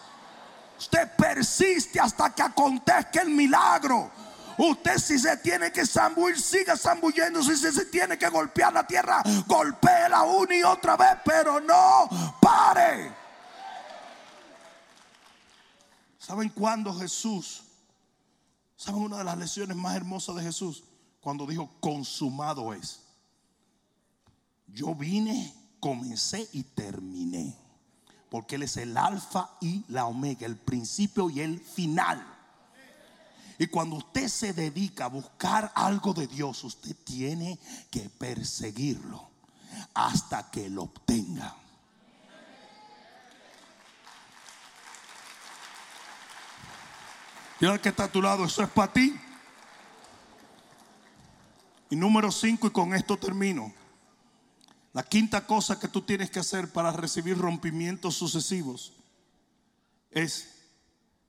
Usted 0.77 1.15
persiste 1.15 1.99
hasta 1.99 2.31
que 2.31 2.41
acontezca 2.41 3.21
el 3.21 3.29
milagro. 3.29 4.09
Usted 4.63 4.99
si 4.99 5.17
se 5.17 5.37
tiene 5.37 5.71
que 5.71 5.87
zambullir, 5.87 6.39
siga 6.39 6.77
zambulléndose. 6.77 7.57
Si 7.57 7.71
se 7.71 7.85
tiene 7.85 8.15
que 8.15 8.29
golpear 8.29 8.71
la 8.71 8.85
tierra, 8.85 9.23
golpea 9.47 10.21
una 10.21 10.55
y 10.55 10.61
otra 10.61 10.95
vez, 10.95 11.17
pero 11.25 11.59
no 11.59 12.07
pare. 12.39 13.11
¿Saben 16.19 16.49
cuándo 16.49 16.93
Jesús 16.93 17.63
¿Saben 18.81 19.03
una 19.03 19.19
de 19.19 19.23
las 19.23 19.37
lecciones 19.37 19.77
más 19.77 19.95
hermosas 19.95 20.35
de 20.35 20.41
Jesús? 20.41 20.83
Cuando 21.21 21.45
dijo, 21.45 21.69
consumado 21.79 22.73
es. 22.73 22.99
Yo 24.65 24.95
vine, 24.95 25.53
comencé 25.79 26.49
y 26.51 26.63
terminé. 26.63 27.55
Porque 28.31 28.55
Él 28.55 28.63
es 28.63 28.77
el 28.77 28.97
alfa 28.97 29.51
y 29.61 29.85
la 29.87 30.07
omega, 30.07 30.47
el 30.47 30.57
principio 30.57 31.29
y 31.29 31.41
el 31.41 31.59
final. 31.59 32.30
Y 33.61 33.67
cuando 33.67 33.97
usted 33.97 34.27
se 34.27 34.53
dedica 34.53 35.05
a 35.05 35.09
buscar 35.09 35.71
algo 35.75 36.15
de 36.15 36.25
Dios, 36.25 36.63
usted 36.63 36.95
tiene 37.03 37.59
que 37.91 38.09
perseguirlo 38.09 39.29
hasta 39.93 40.49
que 40.49 40.67
lo 40.67 40.81
obtenga. 40.81 41.55
Y 47.59 47.65
el 47.65 47.79
que 47.79 47.89
está 47.89 48.05
a 48.05 48.11
tu 48.11 48.19
lado, 48.19 48.45
eso 48.45 48.63
es 48.63 48.69
para 48.69 48.91
ti. 48.91 49.15
Y 51.91 51.95
número 51.95 52.31
cinco, 52.31 52.65
y 52.65 52.71
con 52.71 52.95
esto 52.95 53.15
termino. 53.15 53.71
La 54.91 55.03
quinta 55.03 55.45
cosa 55.45 55.79
que 55.79 55.87
tú 55.87 56.01
tienes 56.01 56.31
que 56.31 56.39
hacer 56.39 56.73
para 56.73 56.91
recibir 56.91 57.37
rompimientos 57.37 58.15
sucesivos 58.15 58.93
es 60.09 60.49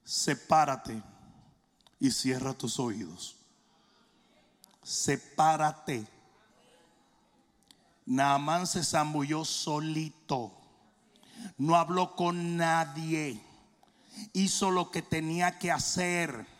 sepárate 0.03 1.12
y 1.99 2.11
cierra 2.11 2.53
tus 2.53 2.79
oídos. 2.79 3.35
Sepárate. 4.83 6.05
Naamán 8.05 8.67
se 8.67 8.83
zambulló 8.83 9.45
solito. 9.45 10.51
No 11.57 11.75
habló 11.75 12.15
con 12.15 12.57
nadie. 12.57 13.41
Hizo 14.33 14.71
lo 14.71 14.91
que 14.91 15.01
tenía 15.01 15.57
que 15.57 15.71
hacer. 15.71 16.52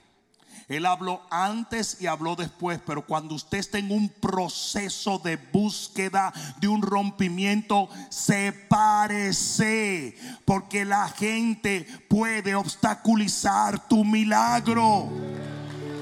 Él 0.68 0.86
habló 0.86 1.22
antes 1.30 1.98
y 2.00 2.08
habló 2.08 2.36
después, 2.36 2.80
pero 2.86 3.06
cuando 3.06 3.36
usted 3.36 3.58
está 3.58 3.78
en 3.78 3.92
un 3.92 4.10
proceso 4.10 5.20
de 5.20 5.38
búsqueda, 5.38 6.34
de 6.60 6.68
un 6.68 6.82
rompimiento, 6.82 7.90
sepárese, 8.10 10.16
porque 10.46 10.86
la 10.86 11.10
gente 11.10 11.86
puede 12.10 12.56
obstaculizar 12.56 13.88
tu 13.88 14.06
milagro. 14.06 15.10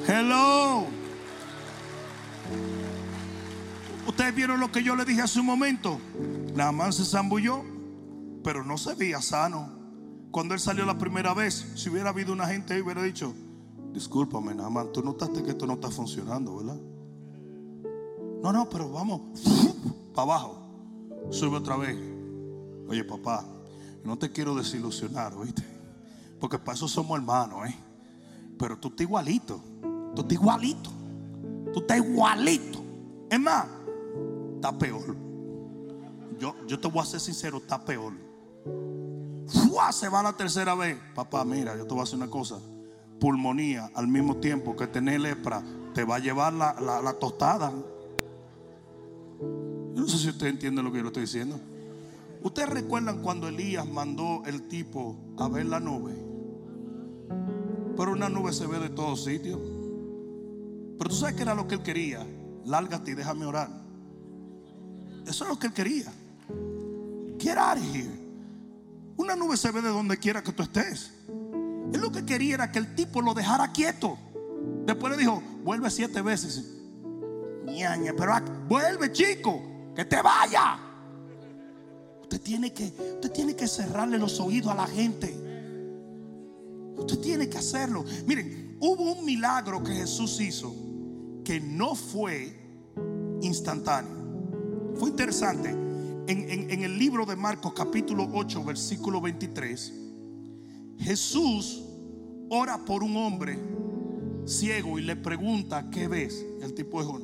Hello. 0.07 0.87
Ustedes 4.07 4.35
vieron 4.35 4.59
lo 4.59 4.71
que 4.71 4.83
yo 4.83 4.95
le 4.95 5.05
dije 5.05 5.21
hace 5.21 5.39
un 5.39 5.45
momento. 5.45 5.99
Nada 6.55 6.91
se 6.91 7.05
zambulló, 7.05 7.63
pero 8.43 8.63
no 8.63 8.77
se 8.77 8.95
veía 8.95 9.21
sano. 9.21 9.71
Cuando 10.31 10.53
él 10.53 10.59
salió 10.59 10.85
la 10.85 10.97
primera 10.97 11.33
vez, 11.33 11.73
si 11.75 11.89
hubiera 11.89 12.09
habido 12.09 12.33
una 12.33 12.47
gente 12.47 12.73
ahí, 12.73 12.81
hubiera 12.81 13.03
dicho: 13.03 13.33
Discúlpame, 13.93 14.55
Naaman, 14.55 14.91
tú 14.91 15.03
notaste 15.03 15.43
que 15.43 15.51
esto 15.51 15.67
no 15.67 15.73
está 15.73 15.89
funcionando, 15.89 16.57
¿verdad? 16.57 16.79
No, 18.41 18.53
no, 18.53 18.69
pero 18.69 18.89
vamos 18.89 19.21
para 20.13 20.23
abajo. 20.23 20.57
Sube 21.29 21.57
otra 21.57 21.77
vez. 21.77 21.97
Oye, 22.87 23.03
papá, 23.03 23.45
no 24.03 24.17
te 24.17 24.31
quiero 24.31 24.55
desilusionar, 24.55 25.35
¿oíste? 25.35 25.63
Porque 26.39 26.57
para 26.57 26.75
eso 26.75 26.87
somos 26.87 27.17
hermanos, 27.19 27.69
¿eh? 27.69 27.75
Pero 28.57 28.77
tú 28.77 28.89
estás 28.89 29.01
igualito. 29.01 29.61
Tú 30.15 30.21
estás 30.21 30.33
igualito. 30.33 30.89
Tú 31.73 31.79
estás 31.81 31.97
igualito. 31.97 32.79
Es 33.29 33.39
más, 33.39 33.65
está 34.55 34.77
peor. 34.77 35.15
Yo, 36.39 36.55
yo 36.67 36.79
te 36.79 36.87
voy 36.87 37.01
a 37.01 37.05
ser 37.05 37.19
sincero, 37.19 37.57
está 37.57 37.83
peor. 37.83 38.13
Se 39.91 40.09
va 40.09 40.23
la 40.23 40.33
tercera 40.33 40.73
vez. 40.73 40.97
Papá, 41.13 41.43
mira, 41.45 41.77
yo 41.77 41.85
te 41.85 41.93
voy 41.93 41.99
a 41.99 42.03
hacer 42.03 42.17
una 42.17 42.29
cosa. 42.29 42.59
Pulmonía 43.21 43.91
al 43.93 44.07
mismo 44.07 44.37
tiempo 44.37 44.75
que 44.75 44.87
tener 44.87 45.21
lepra 45.21 45.63
te 45.93 46.03
va 46.03 46.15
a 46.15 46.19
llevar 46.19 46.53
la, 46.53 46.73
la, 46.81 47.13
tostada. 47.13 47.71
Yo 49.39 50.01
no 50.01 50.07
sé 50.07 50.17
si 50.17 50.29
usted 50.29 50.47
entiende 50.47 50.81
lo 50.81 50.91
que 50.91 50.97
yo 50.97 51.03
le 51.03 51.09
estoy 51.09 51.21
diciendo. 51.21 51.59
¿Ustedes 52.41 52.69
recuerdan 52.69 53.21
cuando 53.21 53.47
Elías 53.47 53.87
mandó 53.87 54.41
el 54.47 54.67
tipo 54.67 55.15
a 55.37 55.47
ver 55.47 55.67
la 55.67 55.79
nube? 55.79 56.15
Pero 57.95 58.13
una 58.13 58.27
nube 58.27 58.53
se 58.53 58.65
ve 58.65 58.79
de 58.79 58.89
todos 58.89 59.23
sitios. 59.23 59.59
Pero 60.97 61.07
tú 61.07 61.15
sabes 61.15 61.35
que 61.35 61.43
era 61.43 61.53
lo 61.53 61.67
que 61.67 61.75
él 61.75 61.83
quería. 61.83 62.25
Lárgate 62.65 63.11
y 63.11 63.13
déjame 63.13 63.45
orar. 63.45 63.69
Eso 65.27 65.43
es 65.43 65.49
lo 65.51 65.59
que 65.59 65.67
él 65.67 65.73
quería. 65.73 66.11
Get 67.37 67.55
out 67.55 67.77
of 67.77 67.95
here. 67.95 68.19
Una 69.15 69.35
nube 69.35 69.57
se 69.57 69.69
ve 69.69 69.83
de 69.83 69.89
donde 69.89 70.17
quiera 70.17 70.41
que 70.41 70.51
tú 70.51 70.63
estés. 70.63 71.13
Él 71.93 72.01
lo 72.01 72.11
que 72.11 72.25
quería 72.25 72.55
era 72.55 72.71
que 72.71 72.79
el 72.79 72.95
tipo 72.95 73.21
lo 73.21 73.33
dejara 73.33 73.71
quieto. 73.71 74.17
Después 74.85 75.11
le 75.11 75.19
dijo, 75.19 75.41
vuelve 75.63 75.89
siete 75.89 76.21
veces. 76.21 76.63
Ñaña, 77.65 78.13
pero 78.17 78.33
vuelve 78.67 79.11
chico, 79.11 79.61
que 79.95 80.05
te 80.05 80.21
vaya. 80.21 80.79
Usted 82.21 82.41
tiene 82.41 82.73
que, 82.73 82.85
usted 82.85 83.31
tiene 83.31 83.55
que 83.55 83.67
cerrarle 83.67 84.17
los 84.17 84.39
oídos 84.39 84.71
a 84.71 84.75
la 84.75 84.87
gente. 84.87 85.35
Usted 86.97 87.19
tiene 87.19 87.49
que 87.49 87.57
hacerlo. 87.57 88.05
Miren, 88.25 88.77
hubo 88.79 89.11
un 89.11 89.25
milagro 89.25 89.83
que 89.83 89.93
Jesús 89.93 90.39
hizo 90.39 90.73
que 91.43 91.59
no 91.59 91.95
fue 91.95 92.57
instantáneo. 93.41 94.95
Fue 94.95 95.09
interesante. 95.09 95.69
En, 96.27 96.83
el 96.83 96.97
libro 96.97 97.25
de 97.25 97.35
Marcos 97.35 97.73
capítulo 97.73 98.29
8 98.31 98.63
versículo 98.63 99.19
23, 99.19 99.93
Jesús 101.01 101.83
ora 102.49 102.85
por 102.85 103.03
un 103.03 103.17
hombre 103.17 103.59
ciego 104.45 104.97
y 104.99 105.01
le 105.01 105.15
pregunta, 105.15 105.89
¿qué 105.89 106.07
ves? 106.07 106.45
El 106.61 106.73
tipo 106.73 107.01
dijo, 107.01 107.19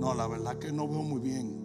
no, 0.00 0.14
la 0.14 0.26
verdad 0.26 0.58
que 0.58 0.72
no 0.72 0.88
veo 0.88 1.02
muy 1.02 1.20
bien. 1.20 1.60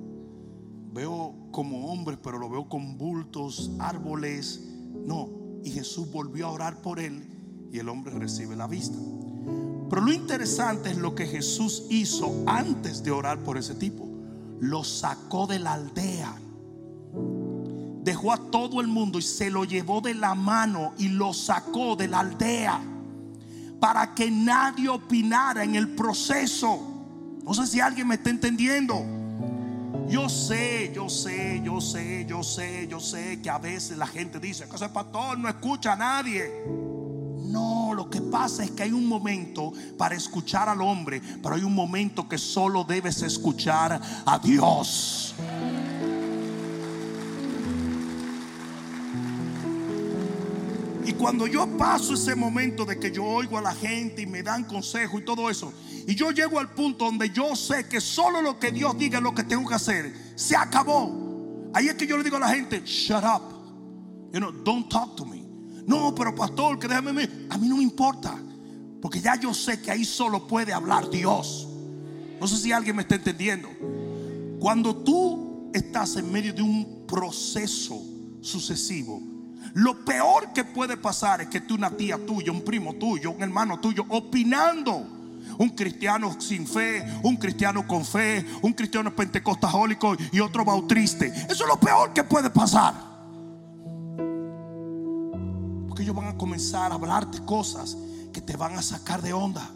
Veo 0.94 1.36
como 1.52 1.92
hombre, 1.92 2.18
pero 2.18 2.38
lo 2.38 2.50
veo 2.50 2.68
con 2.68 2.98
bultos, 2.98 3.72
árboles. 3.80 4.68
No, 5.06 5.30
y 5.64 5.72
Jesús 5.72 6.12
volvió 6.12 6.48
a 6.48 6.52
orar 6.52 6.82
por 6.82 7.00
él 7.00 7.24
y 7.72 7.80
el 7.80 7.90
hombre 7.90 8.14
recibe 8.14 8.56
la 8.56 8.68
vista. 8.68 8.98
Pero 9.90 10.02
lo 10.02 10.12
interesante 10.12 10.90
es 10.92 10.98
lo 10.98 11.16
que 11.16 11.26
Jesús 11.26 11.86
hizo 11.90 12.44
antes 12.46 13.04
de 13.04 13.12
orar 13.12 13.44
por 13.44 13.58
ese 13.58 13.76
tipo 13.76 14.08
lo 14.60 14.84
sacó 14.84 15.48
de 15.48 15.60
la 15.60 15.74
aldea. 15.74 16.36
Dejó 18.08 18.32
a 18.32 18.38
todo 18.38 18.80
el 18.80 18.88
mundo 18.88 19.20
y 19.20 19.22
se 19.22 19.50
lo 19.50 19.66
llevó 19.66 20.00
de 20.00 20.14
la 20.14 20.34
mano 20.34 20.94
y 20.98 21.10
lo 21.10 21.34
sacó 21.34 21.98
de 21.98 22.08
la 22.08 22.22
aldea 22.22 22.82
para 23.82 24.16
que 24.16 24.32
nadie 24.32 24.88
opinara 24.88 25.62
en 25.66 25.76
el 25.76 25.90
proceso. 25.90 26.80
No 27.44 27.54
sé 27.54 27.68
si 27.68 27.82
alguien 27.82 28.08
me 28.08 28.16
está 28.16 28.30
entendiendo. 28.30 29.04
Yo 30.08 30.30
sé, 30.30 30.90
yo 30.96 31.10
sé, 31.10 31.62
yo 31.62 31.82
sé, 31.82 32.26
yo 32.26 32.44
sé, 32.44 32.88
yo 32.90 33.02
sé 33.02 33.42
que 33.42 33.50
a 33.50 33.58
veces 33.58 33.98
la 33.98 34.08
gente 34.08 34.40
dice 34.40 34.70
que 34.70 34.78
ese 34.78 34.88
pastor 34.88 35.38
no 35.38 35.50
escucha 35.50 35.92
a 35.92 35.98
nadie. 35.98 36.50
No, 37.50 37.94
lo 37.94 38.10
que 38.10 38.22
pasa 38.22 38.64
es 38.64 38.72
que 38.72 38.84
hay 38.84 38.94
un 38.94 39.06
momento 39.06 39.74
para 39.98 40.16
escuchar 40.16 40.70
al 40.70 40.80
hombre, 40.80 41.22
pero 41.44 41.56
hay 41.56 41.64
un 41.64 41.76
momento 41.76 42.30
que 42.30 42.38
solo 42.38 42.86
debes 42.86 43.22
escuchar 43.22 44.00
a 44.26 44.40
Dios. 44.40 45.36
Cuando 51.18 51.48
yo 51.48 51.68
paso 51.78 52.14
ese 52.14 52.36
momento 52.36 52.86
de 52.86 53.00
que 53.00 53.12
yo 53.12 53.24
oigo 53.24 53.58
a 53.58 53.62
la 53.62 53.74
gente 53.74 54.22
y 54.22 54.26
me 54.26 54.44
dan 54.44 54.64
consejo 54.64 55.20
y 55.20 55.26
todo 55.26 55.50
eso, 55.50 55.74
y 56.08 56.16
yo 56.16 56.32
llego 56.32 56.60
al 56.60 56.74
punto 56.74 57.06
donde 57.06 57.30
yo 57.30 57.56
sé 57.56 57.88
que 57.88 58.00
solo 58.00 58.42
lo 58.42 58.60
que 58.60 58.72
Dios 58.72 58.98
diga 58.98 59.18
es 59.18 59.24
lo 59.24 59.34
que 59.34 59.44
tengo 59.44 59.68
que 59.68 59.76
hacer, 59.76 60.14
se 60.36 60.56
acabó. 60.56 61.70
Ahí 61.74 61.88
es 61.88 61.96
que 61.96 62.08
yo 62.08 62.18
le 62.18 62.24
digo 62.24 62.38
a 62.38 62.42
la 62.42 62.50
gente, 62.50 62.82
shut 62.86 63.24
up. 63.24 63.58
You 64.34 64.40
know, 64.40 64.52
don't 64.52 64.90
talk 64.90 65.16
to 65.16 65.26
me. 65.26 65.44
No, 65.86 66.14
pero 66.14 66.36
pastor, 66.36 66.78
que 66.80 66.88
déjame. 66.88 67.30
A 67.50 67.58
mí 67.58 67.68
no 67.68 67.78
me 67.78 67.84
importa. 67.84 68.38
Porque 69.02 69.22
ya 69.22 69.40
yo 69.40 69.54
sé 69.54 69.82
que 69.82 69.92
ahí 69.92 70.04
solo 70.04 70.48
puede 70.48 70.74
hablar 70.74 71.10
Dios. 71.10 71.68
No 72.40 72.48
sé 72.48 72.58
si 72.58 72.72
alguien 72.72 72.96
me 72.96 73.04
está 73.04 73.16
entendiendo. 73.16 73.70
Cuando 74.60 74.96
tú 74.96 75.72
estás 75.74 76.16
en 76.18 76.32
medio 76.32 76.54
de 76.54 76.62
un 76.62 77.06
proceso 77.08 78.02
sucesivo, 78.42 79.22
lo 79.78 80.04
peor 80.06 80.54
que 80.54 80.64
puede 80.64 80.98
pasar 80.98 81.42
es 81.42 81.48
que 81.48 81.62
tú, 81.62 81.76
una 81.76 81.92
tía 81.92 82.18
tuya, 82.26 82.52
un 82.52 82.64
primo 82.64 82.94
tuyo, 82.96 83.32
un 83.32 83.42
hermano 83.42 83.80
tuyo, 83.80 84.06
opinando. 84.10 85.14
Un 85.60 85.70
cristiano 85.70 86.40
sin 86.40 86.68
fe, 86.68 87.04
un 87.24 87.38
cristiano 87.38 87.88
con 87.88 88.06
fe, 88.06 88.46
un 88.62 88.74
cristiano 88.74 89.16
pentecostajólico 89.16 90.16
y 90.32 90.40
otro 90.40 90.64
bautriste. 90.64 91.28
Eso 91.28 91.64
es 91.64 91.68
lo 91.68 91.80
peor 91.80 92.14
que 92.14 92.24
puede 92.24 92.50
pasar 92.50 93.08
ellos 96.08 96.16
van 96.16 96.28
a 96.30 96.38
comenzar 96.38 96.92
a 96.92 96.96
hablarte 96.96 97.44
cosas 97.44 97.98
que 98.32 98.40
te 98.40 98.56
van 98.56 98.78
a 98.78 98.82
sacar 98.82 99.22
de 99.22 99.34
onda. 99.34 99.70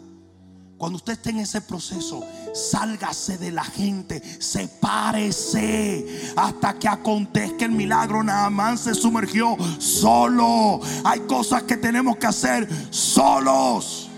Cuando 0.78 0.96
usted 0.96 1.12
esté 1.12 1.28
en 1.28 1.40
ese 1.40 1.60
proceso, 1.60 2.24
sálgase 2.52 3.38
de 3.38 3.50
la 3.52 3.64
gente, 3.64 4.22
sepárese 4.40 6.06
hasta 6.36 6.78
que 6.78 6.88
acontezca 6.88 7.64
el 7.64 7.72
milagro. 7.72 8.22
Nada 8.22 8.50
más 8.50 8.80
se 8.80 8.94
sumergió 8.94 9.56
solo. 9.78 10.80
Hay 11.04 11.20
cosas 11.20 11.62
que 11.64 11.76
tenemos 11.76 12.16
que 12.16 12.26
hacer 12.26 12.68
solos. 12.90 14.08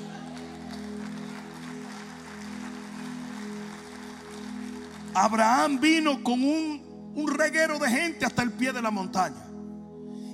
Abraham 5.15 5.79
vino 5.81 6.23
con 6.25 6.43
un, 6.43 7.13
un 7.15 7.29
reguero 7.29 7.79
de 7.79 7.89
gente 7.89 8.27
hasta 8.27 8.43
el 8.43 8.53
pie 8.53 8.73
de 8.73 8.83
la 8.83 8.91
montaña. 8.91 9.47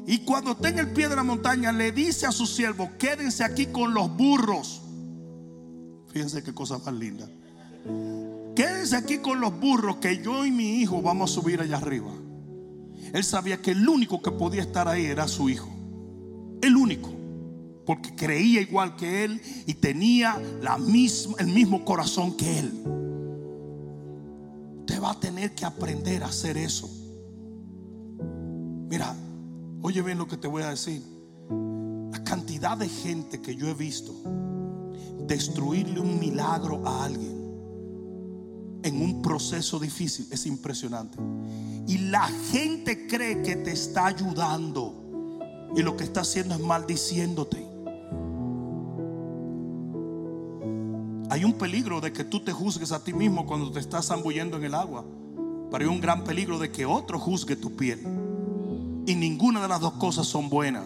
Y 0.07 0.25
cuando 0.25 0.53
está 0.53 0.71
en 0.71 0.79
el 0.79 0.91
pie 0.93 1.09
de 1.09 1.17
la 1.17 1.23
montaña, 1.23 1.71
le 1.71 1.93
dice 1.93 2.27
a 2.27 2.33
su 2.33 2.47
siervo: 2.47 2.91
Quédense 2.99 3.45
aquí 3.45 3.67
con 3.67 3.93
los 3.93 4.11
burros. 4.17 4.83
Fíjense 6.13 6.43
qué 6.43 6.53
cosa 6.53 6.79
más 6.79 6.95
linda. 6.95 7.29
Quédense 8.55 8.97
aquí 8.97 9.18
con 9.18 9.41
los 9.41 9.59
burros 9.59 9.97
que 9.97 10.22
yo 10.22 10.45
y 10.45 10.51
mi 10.51 10.81
hijo 10.81 11.01
vamos 11.03 11.31
a 11.31 11.35
subir 11.35 11.61
allá 11.61 11.76
arriba. 11.76 12.11
Él 13.12 13.24
sabía 13.24 13.61
que 13.61 13.72
el 13.72 13.89
único 13.89 14.20
que 14.22 14.31
podía 14.31 14.62
estar 14.62 14.89
ahí 14.89 15.07
era 15.07 15.26
su 15.28 15.49
hijo. 15.49 15.68
El 16.62 16.76
único. 16.76 17.11
Porque 17.87 18.14
creía 18.14 18.61
igual 18.61 18.97
que 18.97 19.24
él 19.24 19.41
y 19.66 19.74
tenía 19.74 20.41
la 20.62 20.78
misma, 20.78 21.37
el 21.39 21.49
mismo 21.49 21.85
corazón 21.85 22.37
que 22.37 22.59
él. 22.59 22.72
Usted 24.81 25.03
va 25.03 25.12
a 25.12 25.20
tener 25.20 25.55
que 25.55 25.64
aprender 25.64 26.22
a 26.22 26.26
hacer 26.26 26.57
eso. 26.57 26.89
Mira, 28.89 29.16
Oye 29.83 30.03
bien 30.03 30.18
lo 30.18 30.28
que 30.28 30.37
te 30.37 30.47
voy 30.47 30.62
a 30.62 30.70
decir. 30.70 31.03
La 32.12 32.22
cantidad 32.22 32.76
de 32.76 32.89
gente 32.89 33.41
que 33.41 33.57
yo 33.57 33.68
he 33.68 33.74
visto 33.74 34.12
destruirle 35.26 36.01
un 36.01 36.18
milagro 36.18 36.87
a 36.87 37.05
alguien 37.05 37.39
en 38.83 39.03
un 39.03 39.22
proceso 39.22 39.78
difícil 39.78 40.26
es 40.31 40.47
impresionante. 40.47 41.18
Y 41.87 41.99
la 41.99 42.26
gente 42.51 43.07
cree 43.07 43.43
que 43.43 43.57
te 43.57 43.72
está 43.72 44.07
ayudando 44.07 45.01
y 45.76 45.83
lo 45.83 45.97
que 45.97 46.05
está 46.05 46.22
haciendo 46.22 46.55
es 46.55 46.61
maldiciéndote. 46.61 47.66
Hay 51.31 51.45
un 51.45 51.53
peligro 51.53 52.01
de 52.01 52.12
que 52.12 52.24
tú 52.24 52.41
te 52.41 52.53
juzgues 52.53 52.91
a 52.91 53.05
ti 53.05 53.12
mismo 53.12 53.47
cuando 53.47 53.70
te 53.70 53.78
estás 53.78 54.09
zambullendo 54.09 54.57
en 54.57 54.64
el 54.64 54.74
agua. 54.74 55.05
Pero 55.70 55.85
hay 55.85 55.91
un 55.91 56.01
gran 56.01 56.24
peligro 56.24 56.59
de 56.59 56.72
que 56.72 56.85
otro 56.85 57.20
juzgue 57.20 57.55
tu 57.55 57.76
piel. 57.76 58.01
Y 59.07 59.14
ninguna 59.14 59.62
de 59.62 59.68
las 59.68 59.81
dos 59.81 59.93
cosas 59.95 60.26
son 60.26 60.51
buenas. 60.51 60.85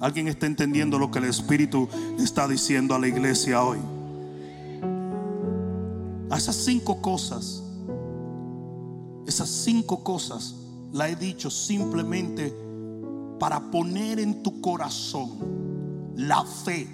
¿Alguien 0.00 0.28
está 0.28 0.44
entendiendo 0.44 0.98
lo 0.98 1.10
que 1.10 1.18
el 1.18 1.24
Espíritu 1.24 1.88
está 2.18 2.46
diciendo 2.46 2.94
a 2.94 2.98
la 2.98 3.08
iglesia 3.08 3.62
hoy? 3.62 3.78
A 6.30 6.36
esas 6.36 6.56
cinco 6.56 7.00
cosas, 7.00 7.62
esas 9.26 9.48
cinco 9.48 10.02
cosas 10.02 10.54
la 10.92 11.08
he 11.08 11.16
dicho 11.16 11.50
simplemente 11.50 12.54
para 13.38 13.70
poner 13.70 14.20
en 14.20 14.42
tu 14.42 14.60
corazón 14.60 16.12
la 16.16 16.44
fe 16.44 16.88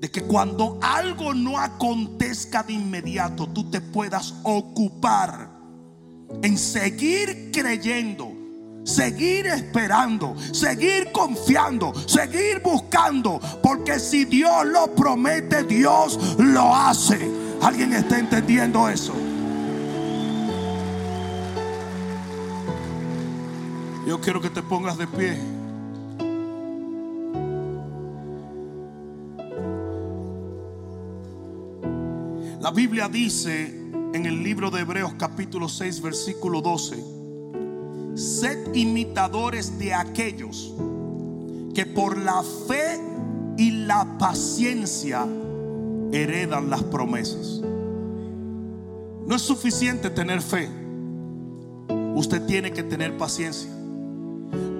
de 0.00 0.10
que 0.10 0.22
cuando 0.22 0.78
algo 0.80 1.34
no 1.34 1.58
acontezca 1.58 2.62
de 2.62 2.72
inmediato, 2.72 3.46
tú 3.48 3.70
te 3.70 3.80
puedas 3.80 4.34
ocupar 4.42 5.50
en 6.42 6.56
seguir 6.56 7.50
creyendo, 7.52 8.32
seguir 8.84 9.46
esperando, 9.46 10.34
seguir 10.52 11.12
confiando, 11.12 11.92
seguir 12.06 12.62
buscando, 12.62 13.40
porque 13.62 13.98
si 13.98 14.24
Dios 14.24 14.64
lo 14.66 14.94
promete, 14.94 15.64
Dios 15.64 16.18
lo 16.38 16.74
hace. 16.74 17.49
¿Alguien 17.62 17.92
está 17.92 18.18
entendiendo 18.18 18.88
eso? 18.88 19.12
Yo 24.06 24.18
quiero 24.20 24.40
que 24.40 24.48
te 24.48 24.62
pongas 24.62 24.96
de 24.96 25.06
pie. 25.06 25.36
La 32.60 32.70
Biblia 32.70 33.08
dice 33.08 33.66
en 34.14 34.26
el 34.26 34.42
libro 34.42 34.70
de 34.70 34.80
Hebreos 34.80 35.14
capítulo 35.18 35.68
6 35.68 36.00
versículo 36.00 36.62
12, 36.62 37.04
sed 38.14 38.74
imitadores 38.74 39.78
de 39.78 39.92
aquellos 39.92 40.74
que 41.74 41.84
por 41.84 42.16
la 42.16 42.42
fe 42.66 43.00
y 43.56 43.70
la 43.70 44.18
paciencia 44.18 45.26
heredan 46.12 46.70
las 46.70 46.82
promesas. 46.84 47.60
No 49.26 49.36
es 49.36 49.42
suficiente 49.42 50.10
tener 50.10 50.42
fe, 50.42 50.68
usted 52.14 52.42
tiene 52.46 52.72
que 52.72 52.82
tener 52.82 53.16
paciencia. 53.16 53.70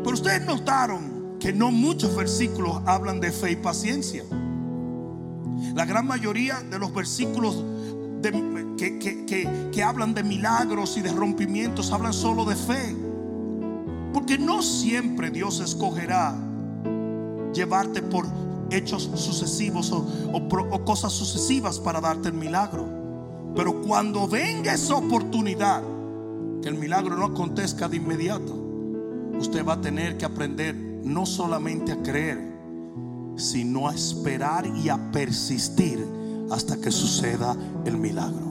Pero 0.03 0.15
ustedes 0.15 0.45
notaron 0.45 1.39
que 1.39 1.53
no 1.53 1.71
muchos 1.71 2.15
versículos 2.17 2.81
hablan 2.87 3.21
de 3.21 3.33
fe 3.33 3.53
y 3.53 3.57
paciencia. 3.57 4.25
La 5.75 5.85
gran 5.85 6.07
mayoría 6.07 6.61
de 6.63 6.79
los 6.79 6.93
versículos 6.93 7.65
que, 8.23 9.83
hablan 9.85 10.15
de 10.15 10.23
milagros 10.23 10.97
y 10.97 11.01
de 11.01 11.13
rompimientos 11.13 11.93
hablan 11.93 12.13
solo 12.13 12.45
de 12.45 12.57
fe. 12.57 12.97
Porque 14.13 14.39
no 14.39 14.63
siempre 14.63 15.31
Dios 15.31 15.61
escogerá 15.61 16.35
llevarte 17.55 18.03
por 18.03 18.27
hechos 18.71 19.11
sucesivos 19.15 19.93
o, 19.93 20.85
cosas 20.85 21.13
sucesivas 21.13 21.79
para 21.79 22.01
darte 22.01 22.29
el 22.29 22.35
milagro. 22.35 22.87
Pero 23.55 23.83
cuando 23.83 24.29
venga 24.29 24.73
esa 24.73 24.97
oportunidad, 24.97 25.83
que 26.63 26.69
el 26.69 26.77
milagro 26.77 27.17
no 27.17 27.27
acontezca 27.27 27.89
de 27.89 27.97
inmediato, 27.97 28.55
usted 29.39 29.67
va 29.67 29.75
a 29.75 29.81
tener 29.81 30.17
que 30.19 30.25
aprender 30.25 30.75
no 30.75 31.27
solamente 31.27 31.93
a 31.93 32.03
creer, 32.03 32.39
sino 33.37 33.89
a 33.89 33.95
esperar 33.95 34.67
y 34.67 34.89
a 34.89 35.11
persistir 35.11 36.07
hasta 36.51 36.81
que 36.81 36.91
suceda 36.91 37.57
el 37.85 37.97
milagro. 37.97 38.50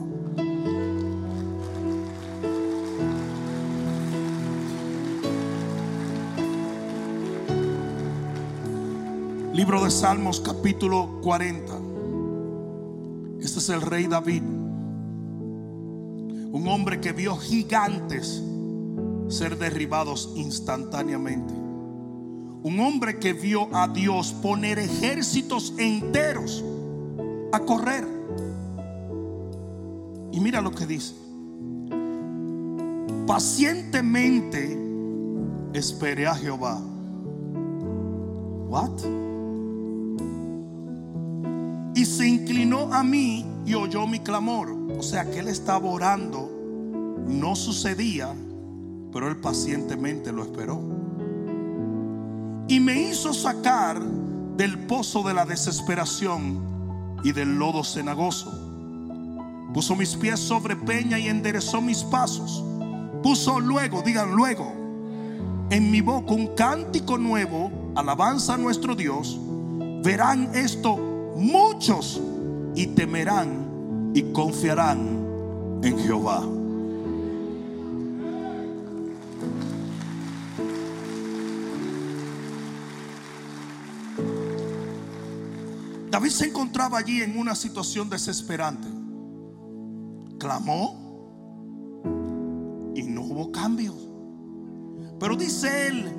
Libro 9.60 9.84
de 9.84 9.90
Salmos 9.90 10.40
capítulo 10.40 11.20
40. 11.20 11.74
Este 13.40 13.58
es 13.58 13.68
el 13.68 13.82
rey 13.82 14.06
David. 14.06 14.42
Un 14.42 16.64
hombre 16.66 16.98
que 16.98 17.12
vio 17.12 17.36
gigantes 17.36 18.42
ser 19.28 19.58
derribados 19.58 20.32
instantáneamente. 20.34 21.52
Un 21.52 22.80
hombre 22.80 23.18
que 23.18 23.34
vio 23.34 23.68
a 23.76 23.86
Dios 23.86 24.32
poner 24.32 24.78
ejércitos 24.78 25.74
enteros 25.76 26.64
a 27.52 27.60
correr. 27.60 28.08
Y 30.32 30.40
mira 30.40 30.62
lo 30.62 30.70
que 30.70 30.86
dice. 30.86 31.14
Pacientemente 33.26 34.80
esperé 35.74 36.28
a 36.28 36.34
Jehová. 36.34 36.80
What? 38.70 39.29
Y 42.00 42.06
se 42.06 42.26
inclinó 42.26 42.94
a 42.94 43.02
mí 43.02 43.44
y 43.66 43.74
oyó 43.74 44.06
mi 44.06 44.20
clamor. 44.20 44.74
O 44.98 45.02
sea 45.02 45.30
que 45.30 45.40
él 45.40 45.48
estaba 45.48 45.86
orando. 45.86 46.50
No 47.28 47.54
sucedía, 47.54 48.34
pero 49.12 49.28
él 49.28 49.36
pacientemente 49.36 50.32
lo 50.32 50.42
esperó. 50.42 50.80
Y 52.68 52.80
me 52.80 53.02
hizo 53.02 53.34
sacar 53.34 54.00
del 54.00 54.78
pozo 54.86 55.22
de 55.22 55.34
la 55.34 55.44
desesperación 55.44 57.18
y 57.22 57.32
del 57.32 57.58
lodo 57.58 57.84
cenagoso. 57.84 58.50
Puso 59.74 59.94
mis 59.94 60.16
pies 60.16 60.40
sobre 60.40 60.76
peña 60.76 61.18
y 61.18 61.28
enderezó 61.28 61.82
mis 61.82 62.02
pasos. 62.04 62.64
Puso 63.22 63.60
luego, 63.60 64.00
digan 64.00 64.34
luego, 64.34 64.72
en 65.68 65.90
mi 65.90 66.00
boca 66.00 66.32
un 66.32 66.46
cántico 66.54 67.18
nuevo, 67.18 67.70
alabanza 67.94 68.54
a 68.54 68.56
nuestro 68.56 68.94
Dios. 68.94 69.38
Verán 70.02 70.48
esto 70.54 71.09
muchos 71.40 72.20
y 72.74 72.88
temerán 72.88 74.12
y 74.14 74.22
confiarán 74.32 75.80
en 75.82 75.98
Jehová. 75.98 76.46
David 86.10 86.30
se 86.30 86.46
encontraba 86.46 86.98
allí 86.98 87.22
en 87.22 87.38
una 87.38 87.54
situación 87.54 88.10
desesperante. 88.10 88.88
Clamó 90.38 90.98
y 92.94 93.02
no 93.02 93.22
hubo 93.22 93.50
cambio. 93.52 93.94
Pero 95.18 95.36
dice 95.36 95.86
él 95.86 96.10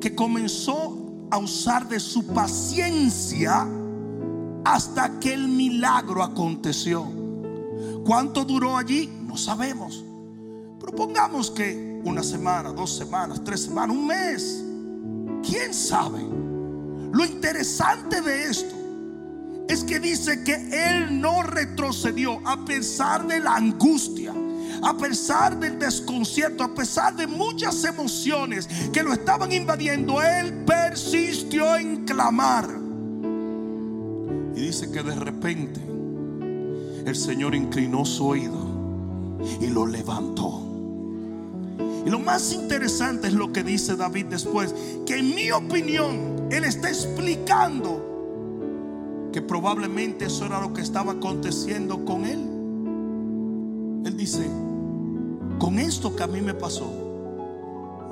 que 0.00 0.14
comenzó 0.14 1.28
a 1.30 1.38
usar 1.38 1.88
de 1.88 2.00
su 2.00 2.26
paciencia 2.26 3.66
hasta 4.70 5.18
que 5.18 5.34
el 5.34 5.48
milagro 5.48 6.22
aconteció. 6.22 7.04
¿Cuánto 8.04 8.44
duró 8.44 8.76
allí? 8.76 9.10
No 9.26 9.36
sabemos. 9.36 10.04
Pero 10.78 10.94
pongamos 10.94 11.50
que 11.50 12.00
una 12.04 12.22
semana, 12.22 12.70
dos 12.70 12.96
semanas, 12.96 13.42
tres 13.44 13.62
semanas, 13.62 13.96
un 13.96 14.06
mes. 14.06 14.64
¿Quién 15.42 15.74
sabe? 15.74 16.20
Lo 17.12 17.24
interesante 17.24 18.20
de 18.20 18.44
esto 18.44 18.76
es 19.68 19.82
que 19.82 19.98
dice 19.98 20.44
que 20.44 20.54
él 20.54 21.20
no 21.20 21.42
retrocedió 21.42 22.40
a 22.46 22.64
pesar 22.64 23.26
de 23.26 23.40
la 23.40 23.56
angustia, 23.56 24.32
a 24.82 24.96
pesar 24.96 25.58
del 25.58 25.80
desconcierto, 25.80 26.62
a 26.62 26.72
pesar 26.72 27.16
de 27.16 27.26
muchas 27.26 27.82
emociones 27.82 28.68
que 28.92 29.02
lo 29.02 29.12
estaban 29.12 29.50
invadiendo. 29.50 30.22
Él 30.22 30.64
persistió 30.64 31.74
en 31.74 32.04
clamar. 32.04 32.79
Y 34.60 34.64
dice 34.64 34.90
que 34.90 35.02
de 35.02 35.14
repente 35.14 35.80
el 37.06 37.16
Señor 37.16 37.54
inclinó 37.54 38.04
su 38.04 38.26
oído 38.26 38.58
y 39.58 39.68
lo 39.68 39.86
levantó. 39.86 40.60
Y 42.04 42.10
lo 42.10 42.18
más 42.18 42.52
interesante 42.52 43.28
es 43.28 43.32
lo 43.32 43.54
que 43.54 43.64
dice 43.64 43.96
David 43.96 44.26
después, 44.26 44.74
que 45.06 45.16
en 45.16 45.34
mi 45.34 45.50
opinión, 45.50 46.48
Él 46.50 46.64
está 46.64 46.90
explicando 46.90 49.30
que 49.32 49.40
probablemente 49.40 50.26
eso 50.26 50.44
era 50.44 50.60
lo 50.60 50.74
que 50.74 50.82
estaba 50.82 51.12
aconteciendo 51.12 52.04
con 52.04 52.26
él. 52.26 52.40
Él 54.04 54.14
dice, 54.14 54.46
con 55.58 55.78
esto 55.78 56.14
que 56.14 56.22
a 56.22 56.26
mí 56.26 56.42
me 56.42 56.52
pasó, 56.52 56.92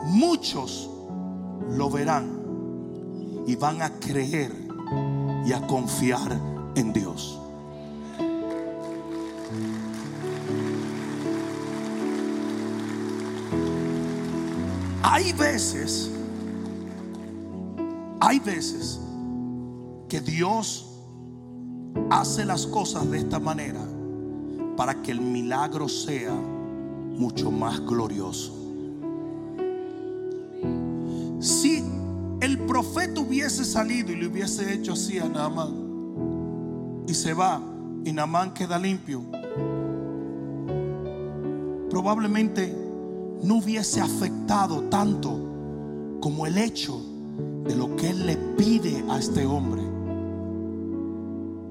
muchos 0.06 0.88
lo 1.76 1.90
verán 1.90 2.40
y 3.46 3.54
van 3.54 3.82
a 3.82 3.90
creer 4.00 4.67
y 5.48 5.52
a 5.54 5.66
confiar 5.66 6.38
en 6.74 6.92
Dios. 6.92 7.40
Hay 15.02 15.32
veces, 15.32 16.10
hay 18.20 18.38
veces 18.40 19.00
que 20.10 20.20
Dios 20.20 21.00
hace 22.10 22.44
las 22.44 22.66
cosas 22.66 23.10
de 23.10 23.16
esta 23.16 23.38
manera 23.38 23.80
para 24.76 25.00
que 25.00 25.12
el 25.12 25.22
milagro 25.22 25.88
sea 25.88 26.34
mucho 26.34 27.50
más 27.50 27.80
glorioso. 27.80 28.57
Hubiese 33.16 33.64
salido 33.64 34.12
y 34.12 34.16
le 34.16 34.26
hubiese 34.26 34.72
hecho 34.72 34.92
así 34.92 35.18
a 35.18 35.28
Naamán 35.28 37.04
y 37.06 37.14
se 37.14 37.32
va 37.32 37.60
y 38.04 38.12
Naamán 38.12 38.54
queda 38.54 38.78
limpio, 38.78 39.22
probablemente 41.90 42.74
no 43.42 43.56
hubiese 43.56 44.00
afectado 44.00 44.82
tanto 44.84 46.18
como 46.20 46.46
el 46.46 46.58
hecho 46.58 47.00
de 47.64 47.74
lo 47.74 47.96
que 47.96 48.10
él 48.10 48.26
le 48.26 48.36
pide 48.36 49.04
a 49.08 49.18
este 49.18 49.46
hombre. 49.46 49.82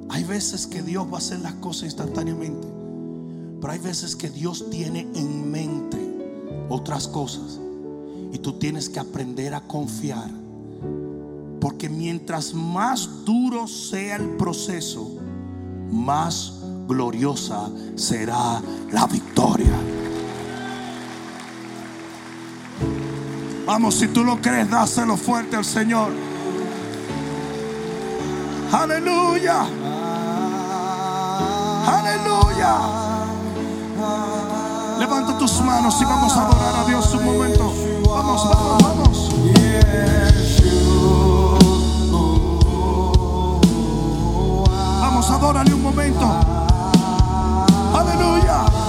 Hay 0.09 0.23
veces 0.23 0.65
que 0.67 0.81
Dios 0.81 1.07
va 1.07 1.15
a 1.15 1.17
hacer 1.17 1.39
las 1.39 1.53
cosas 1.55 1.83
instantáneamente, 1.85 2.67
pero 3.59 3.73
hay 3.73 3.79
veces 3.79 4.15
que 4.15 4.29
Dios 4.29 4.69
tiene 4.69 5.07
en 5.15 5.51
mente 5.51 5.97
otras 6.69 7.07
cosas 7.07 7.59
y 8.31 8.39
tú 8.39 8.53
tienes 8.53 8.89
que 8.89 8.99
aprender 8.99 9.53
a 9.53 9.61
confiar. 9.61 10.46
Porque 11.67 11.89
mientras 11.89 12.53
más 12.53 13.25
duro 13.25 13.67
sea 13.67 14.15
el 14.15 14.37
proceso, 14.37 15.05
más 15.91 16.53
gloriosa 16.87 17.69
será 17.97 18.61
la 18.89 19.05
victoria. 19.05 19.73
Vamos, 23.65 23.95
si 23.95 24.07
tú 24.07 24.23
lo 24.23 24.41
crees, 24.41 24.69
dáselo 24.69 25.17
fuerte 25.17 25.57
al 25.57 25.65
Señor. 25.65 26.13
Aleluya. 28.71 29.65
Aleluya. 31.85 32.77
Levanta 34.99 35.37
tus 35.37 35.59
manos 35.59 36.01
y 36.01 36.05
vamos 36.05 36.31
a 36.31 36.47
adorar 36.47 36.75
a 36.77 36.87
Dios 36.87 37.13
un 37.13 37.25
momento. 37.25 37.73
Vamos, 38.05 38.49
vamos, 38.53 38.83
vamos. 38.83 40.26
Adórale 45.29 45.73
un 45.73 45.81
momento. 45.81 46.39
Aleluya. 47.93 48.86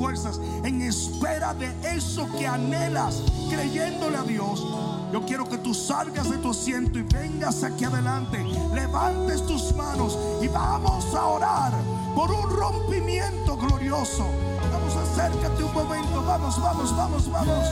Fuerzas 0.00 0.40
en 0.64 0.80
espera 0.80 1.52
de 1.52 1.70
eso 1.94 2.26
que 2.38 2.46
anhelas, 2.46 3.22
creyéndole 3.50 4.16
a 4.16 4.22
Dios, 4.22 4.66
yo 5.12 5.26
quiero 5.26 5.46
que 5.46 5.58
tú 5.58 5.74
salgas 5.74 6.30
de 6.30 6.38
tu 6.38 6.52
asiento 6.52 6.98
y 6.98 7.02
vengas 7.02 7.62
aquí 7.62 7.84
adelante, 7.84 8.42
levantes 8.72 9.46
tus 9.46 9.74
manos 9.76 10.16
y 10.40 10.48
vamos 10.48 11.04
a 11.14 11.26
orar 11.26 11.74
por 12.14 12.30
un 12.30 12.48
rompimiento 12.48 13.58
glorioso. 13.58 14.24
Vamos, 14.72 14.96
acércate 14.96 15.64
un 15.64 15.74
momento, 15.74 16.24
vamos, 16.24 16.58
vamos, 16.62 16.96
vamos, 16.96 17.30
vamos. 17.30 17.66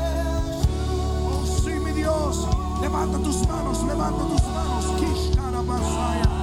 Oh, 1.32 1.46
sí, 1.64 1.70
mi 1.70 1.92
Dios. 1.92 2.46
Levanta 2.82 3.16
tus 3.20 3.48
manos, 3.48 3.82
levanta 3.84 4.22
tus 4.26 4.42
manos. 4.42 6.37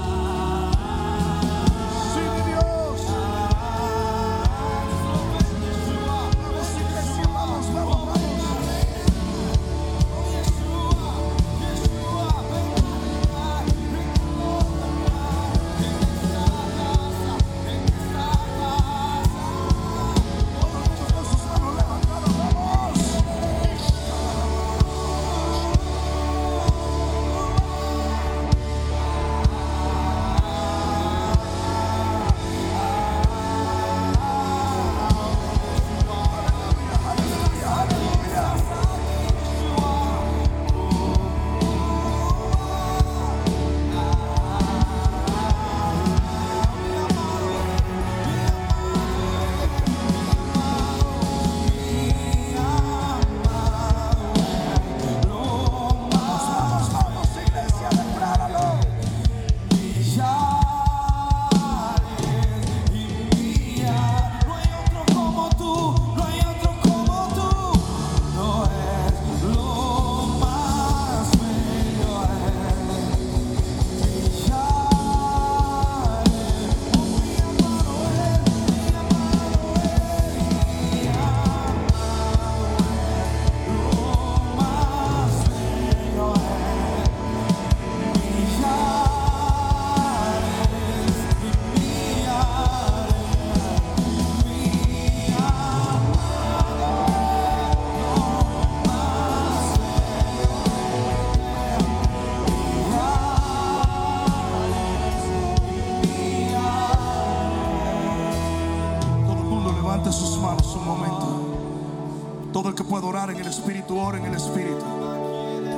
En 114.14 114.24
el 114.24 114.36
Espíritu. 114.36 114.86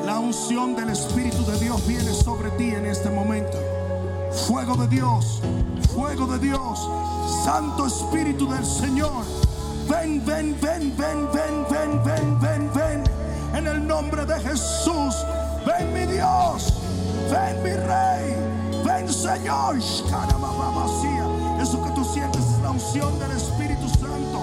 La 0.06 0.20
unción 0.20 0.76
del 0.76 0.90
Espíritu 0.90 1.46
de 1.46 1.58
Dios 1.60 1.88
viene 1.88 2.14
sobre 2.14 2.52
ti 2.52 2.72
en 2.72 2.86
este 2.86 3.10
momento. 3.10 3.58
Fuego 4.48 4.76
de 4.76 4.86
Dios, 4.90 5.42
fuego 5.96 6.28
de 6.28 6.38
Dios, 6.38 6.90
Santo 7.46 7.88
Espíritu 7.88 8.50
del 8.50 8.66
Señor. 8.66 9.24
Ven, 9.90 10.26
ven, 10.26 10.58
ven, 10.62 10.94
ven, 10.98 11.30
ven, 11.32 11.66
ven, 11.70 12.04
ven, 12.04 12.40
ven, 12.42 12.72
ven. 12.76 13.04
En 13.56 13.66
el 13.66 13.88
nombre 13.88 14.26
de 14.26 14.38
Jesús. 14.42 15.16
Ven 15.66 15.94
mi 15.94 16.06
Dios, 16.06 16.74
ven 17.32 17.64
mi 17.64 17.72
Rey, 17.72 18.36
ven 18.84 19.08
Señor. 19.08 19.78
Eso 21.62 21.82
que 21.82 21.92
tú 21.92 22.04
sientes 22.04 22.42
es 22.42 22.60
la 22.62 22.72
unción 22.72 23.18
del 23.20 23.32
Espíritu 23.32 23.88
Santo. 23.88 24.42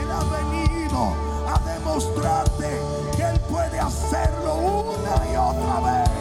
Él 0.00 0.08
ha 0.08 0.22
venido 0.38 1.12
a 1.48 1.58
demostrarte 1.74 3.07
hacerlo 3.78 4.54
una 4.54 5.32
y 5.32 5.36
otra 5.36 5.80
vez. 5.80 6.17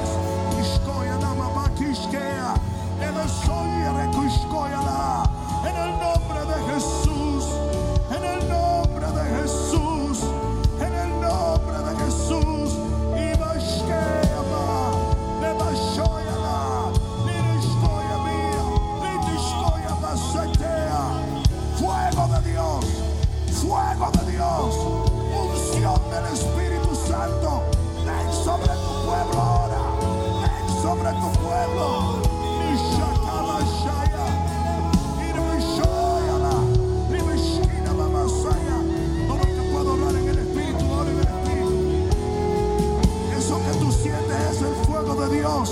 Es 44.49 44.61
el 44.61 44.73
fuego 44.85 45.15
de 45.15 45.37
Dios, 45.37 45.71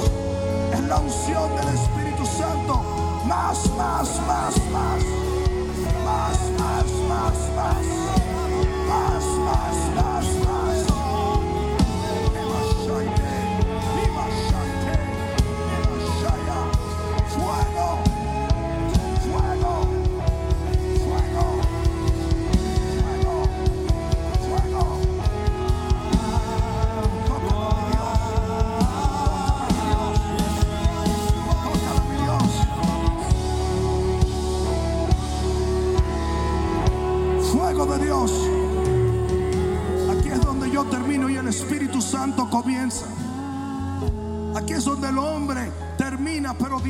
es 0.73 0.81
la 0.81 0.97
unción 0.97 1.55
del 1.55 1.67
Espíritu 1.69 1.94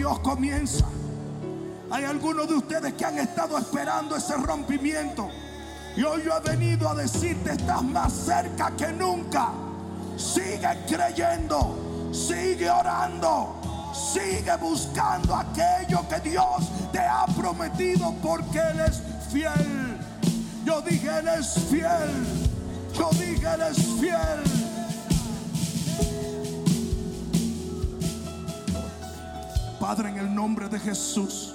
Dios 0.06 0.20
comienza. 0.20 0.86
Hay 1.90 2.04
algunos 2.04 2.48
de 2.48 2.54
ustedes 2.54 2.94
que 2.94 3.06
han 3.06 3.18
estado 3.18 3.58
esperando 3.58 4.16
ese 4.16 4.36
rompimiento. 4.36 5.32
Y 5.98 6.04
hoy 6.04 6.22
yo 6.24 6.38
he 6.38 6.48
venido 6.48 6.88
a 6.88 6.94
decirte, 6.94 7.54
estás 7.54 7.82
más 7.82 8.14
cerca 8.14 8.70
que 8.78 8.90
nunca. 8.90 9.50
Sigue 10.16 10.70
creyendo, 10.88 12.12
sigue 12.14 12.70
orando, 12.70 13.56
sigue 14.14 14.56
buscando 14.58 15.34
aquello 15.34 16.08
que 16.08 16.30
Dios 16.30 16.70
te 16.92 17.00
ha 17.00 17.26
prometido 17.36 18.14
porque 18.22 18.60
Él 18.60 18.82
es 18.82 19.02
fiel. 19.32 19.98
Yo 20.66 20.82
dije, 20.82 21.18
Él 21.18 21.28
es 21.30 21.52
fiel. 21.68 22.28
Yo 22.94 23.10
dije, 23.14 23.48
Él 23.56 23.62
es 23.72 23.78
fiel. 24.00 24.65
Padre, 29.86 30.10
en 30.10 30.18
el 30.18 30.34
nombre 30.34 30.68
de 30.68 30.80
Jesús, 30.80 31.54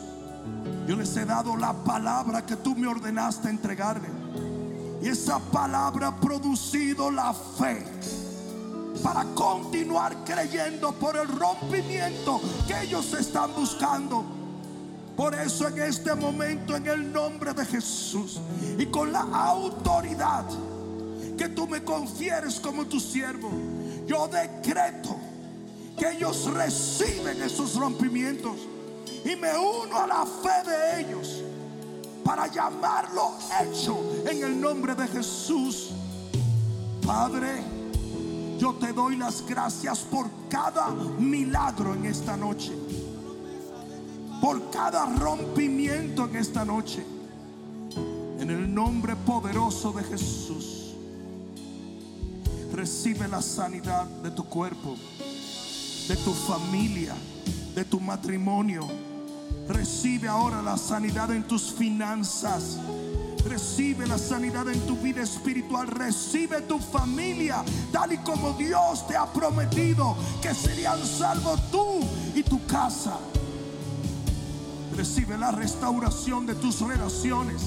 yo 0.86 0.94
les 0.94 1.16
he 1.16 1.24
dado 1.24 1.56
la 1.56 1.72
palabra 1.72 2.46
que 2.46 2.54
tú 2.54 2.76
me 2.76 2.86
ordenaste 2.86 3.50
entregarle. 3.50 4.06
Y 5.02 5.08
esa 5.08 5.40
palabra 5.40 6.06
ha 6.06 6.20
producido 6.20 7.10
la 7.10 7.34
fe 7.34 7.84
para 9.02 9.24
continuar 9.34 10.18
creyendo 10.24 10.92
por 10.92 11.16
el 11.16 11.26
rompimiento 11.26 12.40
que 12.68 12.82
ellos 12.82 13.12
están 13.14 13.52
buscando. 13.52 14.24
Por 15.16 15.34
eso 15.34 15.66
en 15.66 15.82
este 15.82 16.14
momento, 16.14 16.76
en 16.76 16.86
el 16.86 17.12
nombre 17.12 17.52
de 17.52 17.66
Jesús 17.66 18.40
y 18.78 18.86
con 18.86 19.10
la 19.10 19.22
autoridad 19.22 20.44
que 21.36 21.48
tú 21.48 21.66
me 21.66 21.82
confieres 21.82 22.60
como 22.60 22.86
tu 22.86 23.00
siervo, 23.00 23.50
yo 24.06 24.28
decreto 24.28 25.18
que 26.00 26.12
ellos 26.12 26.50
reciben 26.54 27.42
esos 27.42 27.74
rompimientos 27.74 28.56
y 29.22 29.36
me 29.36 29.50
uno 29.58 29.98
a 29.98 30.06
la 30.06 30.24
fe 30.24 30.70
de 30.70 31.00
ellos 31.02 31.42
para 32.24 32.46
llamarlo 32.46 33.34
hecho 33.62 33.98
en 34.26 34.42
el 34.42 34.58
nombre 34.58 34.94
de 34.94 35.06
Jesús. 35.08 35.90
Padre, 37.06 37.62
yo 38.58 38.72
te 38.76 38.94
doy 38.94 39.16
las 39.16 39.44
gracias 39.46 39.98
por 39.98 40.26
cada 40.48 40.88
milagro 40.88 41.92
en 41.92 42.06
esta 42.06 42.34
noche, 42.34 42.72
por 44.40 44.70
cada 44.70 45.04
rompimiento 45.04 46.24
en 46.24 46.36
esta 46.36 46.64
noche, 46.64 47.04
en 48.38 48.48
el 48.48 48.74
nombre 48.74 49.16
poderoso 49.16 49.92
de 49.92 50.04
Jesús. 50.04 50.94
Recibe 52.72 53.28
la 53.28 53.42
sanidad 53.42 54.06
de 54.06 54.30
tu 54.30 54.44
cuerpo, 54.44 54.96
de 56.08 56.16
tu 56.16 56.32
familia, 56.32 57.14
de 57.74 57.84
tu 57.84 58.00
matrimonio. 58.00 58.86
Recibe 59.68 60.28
ahora 60.28 60.62
la 60.62 60.76
sanidad 60.76 61.30
en 61.30 61.44
tus 61.44 61.72
finanzas. 61.72 62.78
Recibe 63.44 64.06
la 64.06 64.18
sanidad 64.18 64.68
en 64.68 64.80
tu 64.80 64.96
vida 64.96 65.22
espiritual. 65.22 65.86
Recibe 65.86 66.62
tu 66.62 66.78
familia 66.78 67.64
tal 67.92 68.12
y 68.12 68.18
como 68.18 68.52
Dios 68.54 69.06
te 69.06 69.16
ha 69.16 69.26
prometido 69.26 70.16
que 70.42 70.54
serían 70.54 71.04
salvos 71.04 71.60
tú 71.70 72.00
y 72.34 72.42
tu 72.42 72.64
casa. 72.66 73.18
Recibe 74.96 75.38
la 75.38 75.52
restauración 75.52 76.46
de 76.46 76.54
tus 76.56 76.80
relaciones. 76.80 77.62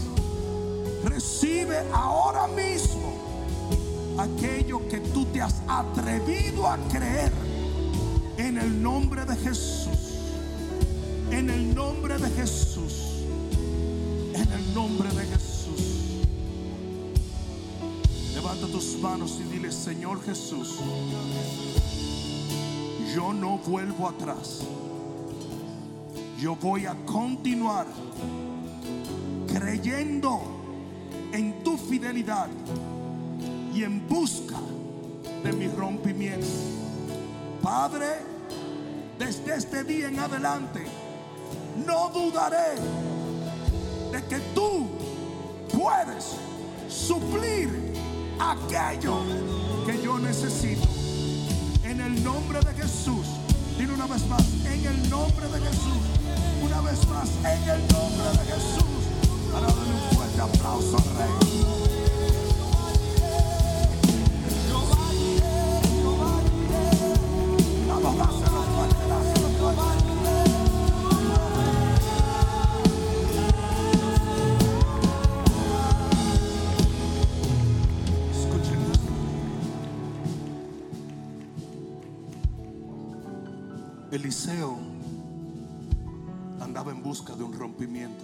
Recibe 1.05 1.83
ahora 1.93 2.47
mismo 2.47 3.13
aquello 4.19 4.87
que 4.89 4.99
tú 4.99 5.25
te 5.27 5.41
has 5.41 5.55
atrevido 5.67 6.67
a 6.67 6.77
creer 6.89 7.31
en 8.37 8.57
el 8.57 8.81
nombre 8.81 9.25
de 9.25 9.35
Jesús. 9.35 9.87
En 11.31 11.49
el 11.49 11.73
nombre 11.73 12.17
de 12.17 12.29
Jesús. 12.31 13.25
En 14.33 14.51
el 14.51 14.73
nombre 14.73 15.09
de 15.09 15.25
Jesús. 15.25 15.53
Levanta 18.33 18.67
tus 18.67 18.97
manos 18.99 19.39
y 19.39 19.43
dile, 19.53 19.71
Señor 19.71 20.23
Jesús, 20.23 20.79
yo 23.15 23.31
no 23.31 23.59
vuelvo 23.59 24.09
atrás. 24.09 24.61
Yo 26.39 26.55
voy 26.55 26.85
a 26.87 26.95
continuar 27.05 27.85
creyendo 29.47 30.41
en 31.31 31.63
tu 31.63 31.77
fidelidad 31.77 32.49
y 33.73 33.83
en 33.83 34.05
busca 34.07 34.57
de 35.43 35.53
mi 35.53 35.67
rompimiento. 35.67 36.82
Padre, 37.63 38.19
desde 39.17 39.55
este 39.55 39.85
día 39.85 40.09
en 40.09 40.19
adelante, 40.19 40.85
no 41.87 42.09
dudaré 42.09 42.75
de 44.11 44.21
que 44.25 44.39
tú 44.53 44.89
puedes 45.71 46.35
suplir 46.89 47.69
aquello 48.37 49.19
que 49.85 50.03
yo 50.03 50.19
necesito. 50.19 50.85
En 51.85 52.01
el 52.01 52.21
nombre 52.21 52.59
de 52.59 52.73
Jesús. 52.73 53.27
Dile 53.77 53.93
una 53.93 54.07
vez 54.07 54.27
más, 54.27 54.43
en 54.65 54.85
el 54.85 55.09
nombre 55.09 55.47
de 55.47 55.61
Jesús. 55.61 56.03
Una 56.61 56.81
vez 56.81 57.07
más, 57.07 57.29
en 57.45 57.69
el 57.69 57.81
nombre 57.93 58.29
de 58.39 58.45
Jesús. 58.45 59.03
Para 59.53 59.67
darle 59.67 59.93
un 59.93 60.17
fuerte 60.17 60.41
aplauso 60.41 60.97
al 60.97 61.03
Rey. 61.17 61.82
Eliseo 84.13 84.77
andaba 86.61 86.91
en 86.91 87.01
busca 87.01 87.35
de 87.35 87.43
un 87.43 87.51
rompimiento. 87.51 88.23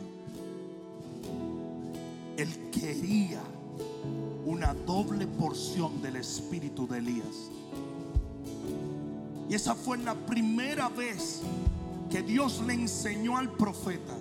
Él 2.38 2.70
quería 2.72 3.42
una 4.46 4.76
doble 4.76 5.26
porción 5.26 6.00
del 6.00 6.18
espíritu 6.18 6.88
de 6.88 7.00
Elías. 7.00 7.50
Y 9.50 9.56
esa 9.56 9.74
fue 9.74 9.98
la 9.98 10.14
primera 10.14 10.90
vez 10.90 11.42
que 12.12 12.22
Dios 12.22 12.62
le 12.68 12.76
enseñó 12.76 13.38
al 13.38 13.52
profeta 13.52 14.16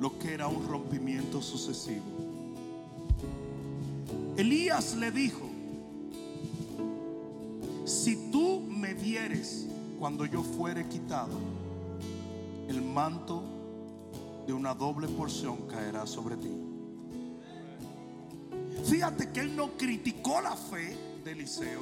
lo 0.00 0.18
que 0.18 0.32
era 0.32 0.48
un 0.48 0.66
rompimiento 0.66 1.42
sucesivo. 1.42 2.02
Elías 4.38 4.94
le 4.94 5.10
dijo, 5.10 5.50
si 7.84 8.30
tú 8.32 8.60
me 8.60 8.94
vieres 8.94 9.66
cuando 10.04 10.26
yo 10.26 10.42
fuere 10.42 10.86
quitado, 10.86 11.40
el 12.68 12.82
manto 12.82 13.42
de 14.46 14.52
una 14.52 14.74
doble 14.74 15.08
porción 15.08 15.66
caerá 15.66 16.06
sobre 16.06 16.36
ti. 16.36 16.50
Fíjate 18.84 19.32
que 19.32 19.40
él 19.40 19.56
no 19.56 19.78
criticó 19.78 20.42
la 20.42 20.56
fe 20.56 20.94
de 21.24 21.32
Eliseo. 21.32 21.80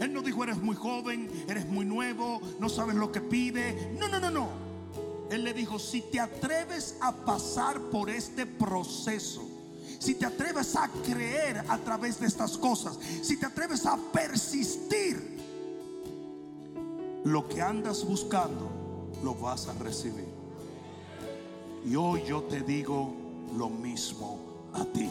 Él 0.00 0.14
no 0.14 0.22
dijo, 0.22 0.44
eres 0.44 0.56
muy 0.56 0.76
joven, 0.76 1.30
eres 1.46 1.66
muy 1.66 1.84
nuevo, 1.84 2.40
no 2.58 2.70
sabes 2.70 2.96
lo 2.96 3.12
que 3.12 3.20
pide. 3.20 3.94
No, 4.00 4.08
no, 4.08 4.18
no, 4.18 4.30
no. 4.30 4.48
Él 5.30 5.44
le 5.44 5.52
dijo, 5.52 5.78
si 5.78 6.00
te 6.00 6.18
atreves 6.18 6.96
a 7.02 7.12
pasar 7.12 7.78
por 7.90 8.08
este 8.08 8.46
proceso, 8.46 9.46
si 9.98 10.14
te 10.14 10.24
atreves 10.24 10.74
a 10.74 10.88
creer 11.04 11.66
a 11.68 11.76
través 11.76 12.18
de 12.18 12.28
estas 12.28 12.56
cosas, 12.56 12.98
si 13.20 13.36
te 13.38 13.44
atreves 13.44 13.84
a 13.84 13.98
persistir, 14.10 15.35
lo 17.26 17.48
que 17.48 17.60
andas 17.60 18.04
buscando 18.06 18.70
lo 19.24 19.34
vas 19.34 19.66
a 19.66 19.72
recibir. 19.74 20.28
Y 21.84 21.96
hoy 21.96 22.22
yo 22.24 22.44
te 22.44 22.60
digo 22.60 23.12
lo 23.56 23.68
mismo 23.68 24.38
a 24.72 24.84
ti. 24.84 25.10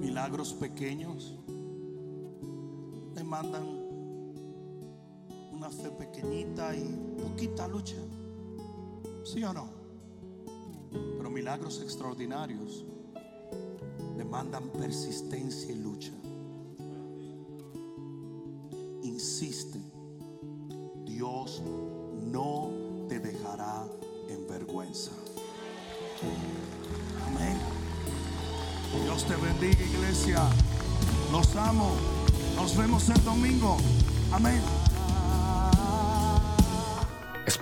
Milagros 0.00 0.52
pequeños 0.52 1.34
demandan 3.14 3.62
una 3.62 3.78
fe 3.78 3.83
y 6.54 7.20
poquita 7.20 7.66
lucha. 7.66 7.96
¿Sí 9.24 9.42
o 9.42 9.52
no? 9.52 9.68
Pero 10.92 11.28
milagros 11.28 11.80
extraordinarios 11.82 12.84
demandan 14.16 14.68
persistencia 14.68 15.72
y 15.72 15.78
lucha. 15.82 16.12
Insiste. 19.02 19.80
Dios 21.04 21.60
no 22.30 22.70
te 23.08 23.18
dejará 23.18 23.84
en 24.28 24.46
vergüenza. 24.46 25.10
Amén. 27.26 27.58
Dios 29.02 29.24
te 29.24 29.34
bendiga, 29.34 29.84
iglesia. 29.84 30.40
Los 31.32 31.56
amo. 31.56 31.90
Nos 32.54 32.76
vemos 32.76 33.08
el 33.08 33.24
domingo. 33.24 33.76
Amén. 34.32 34.83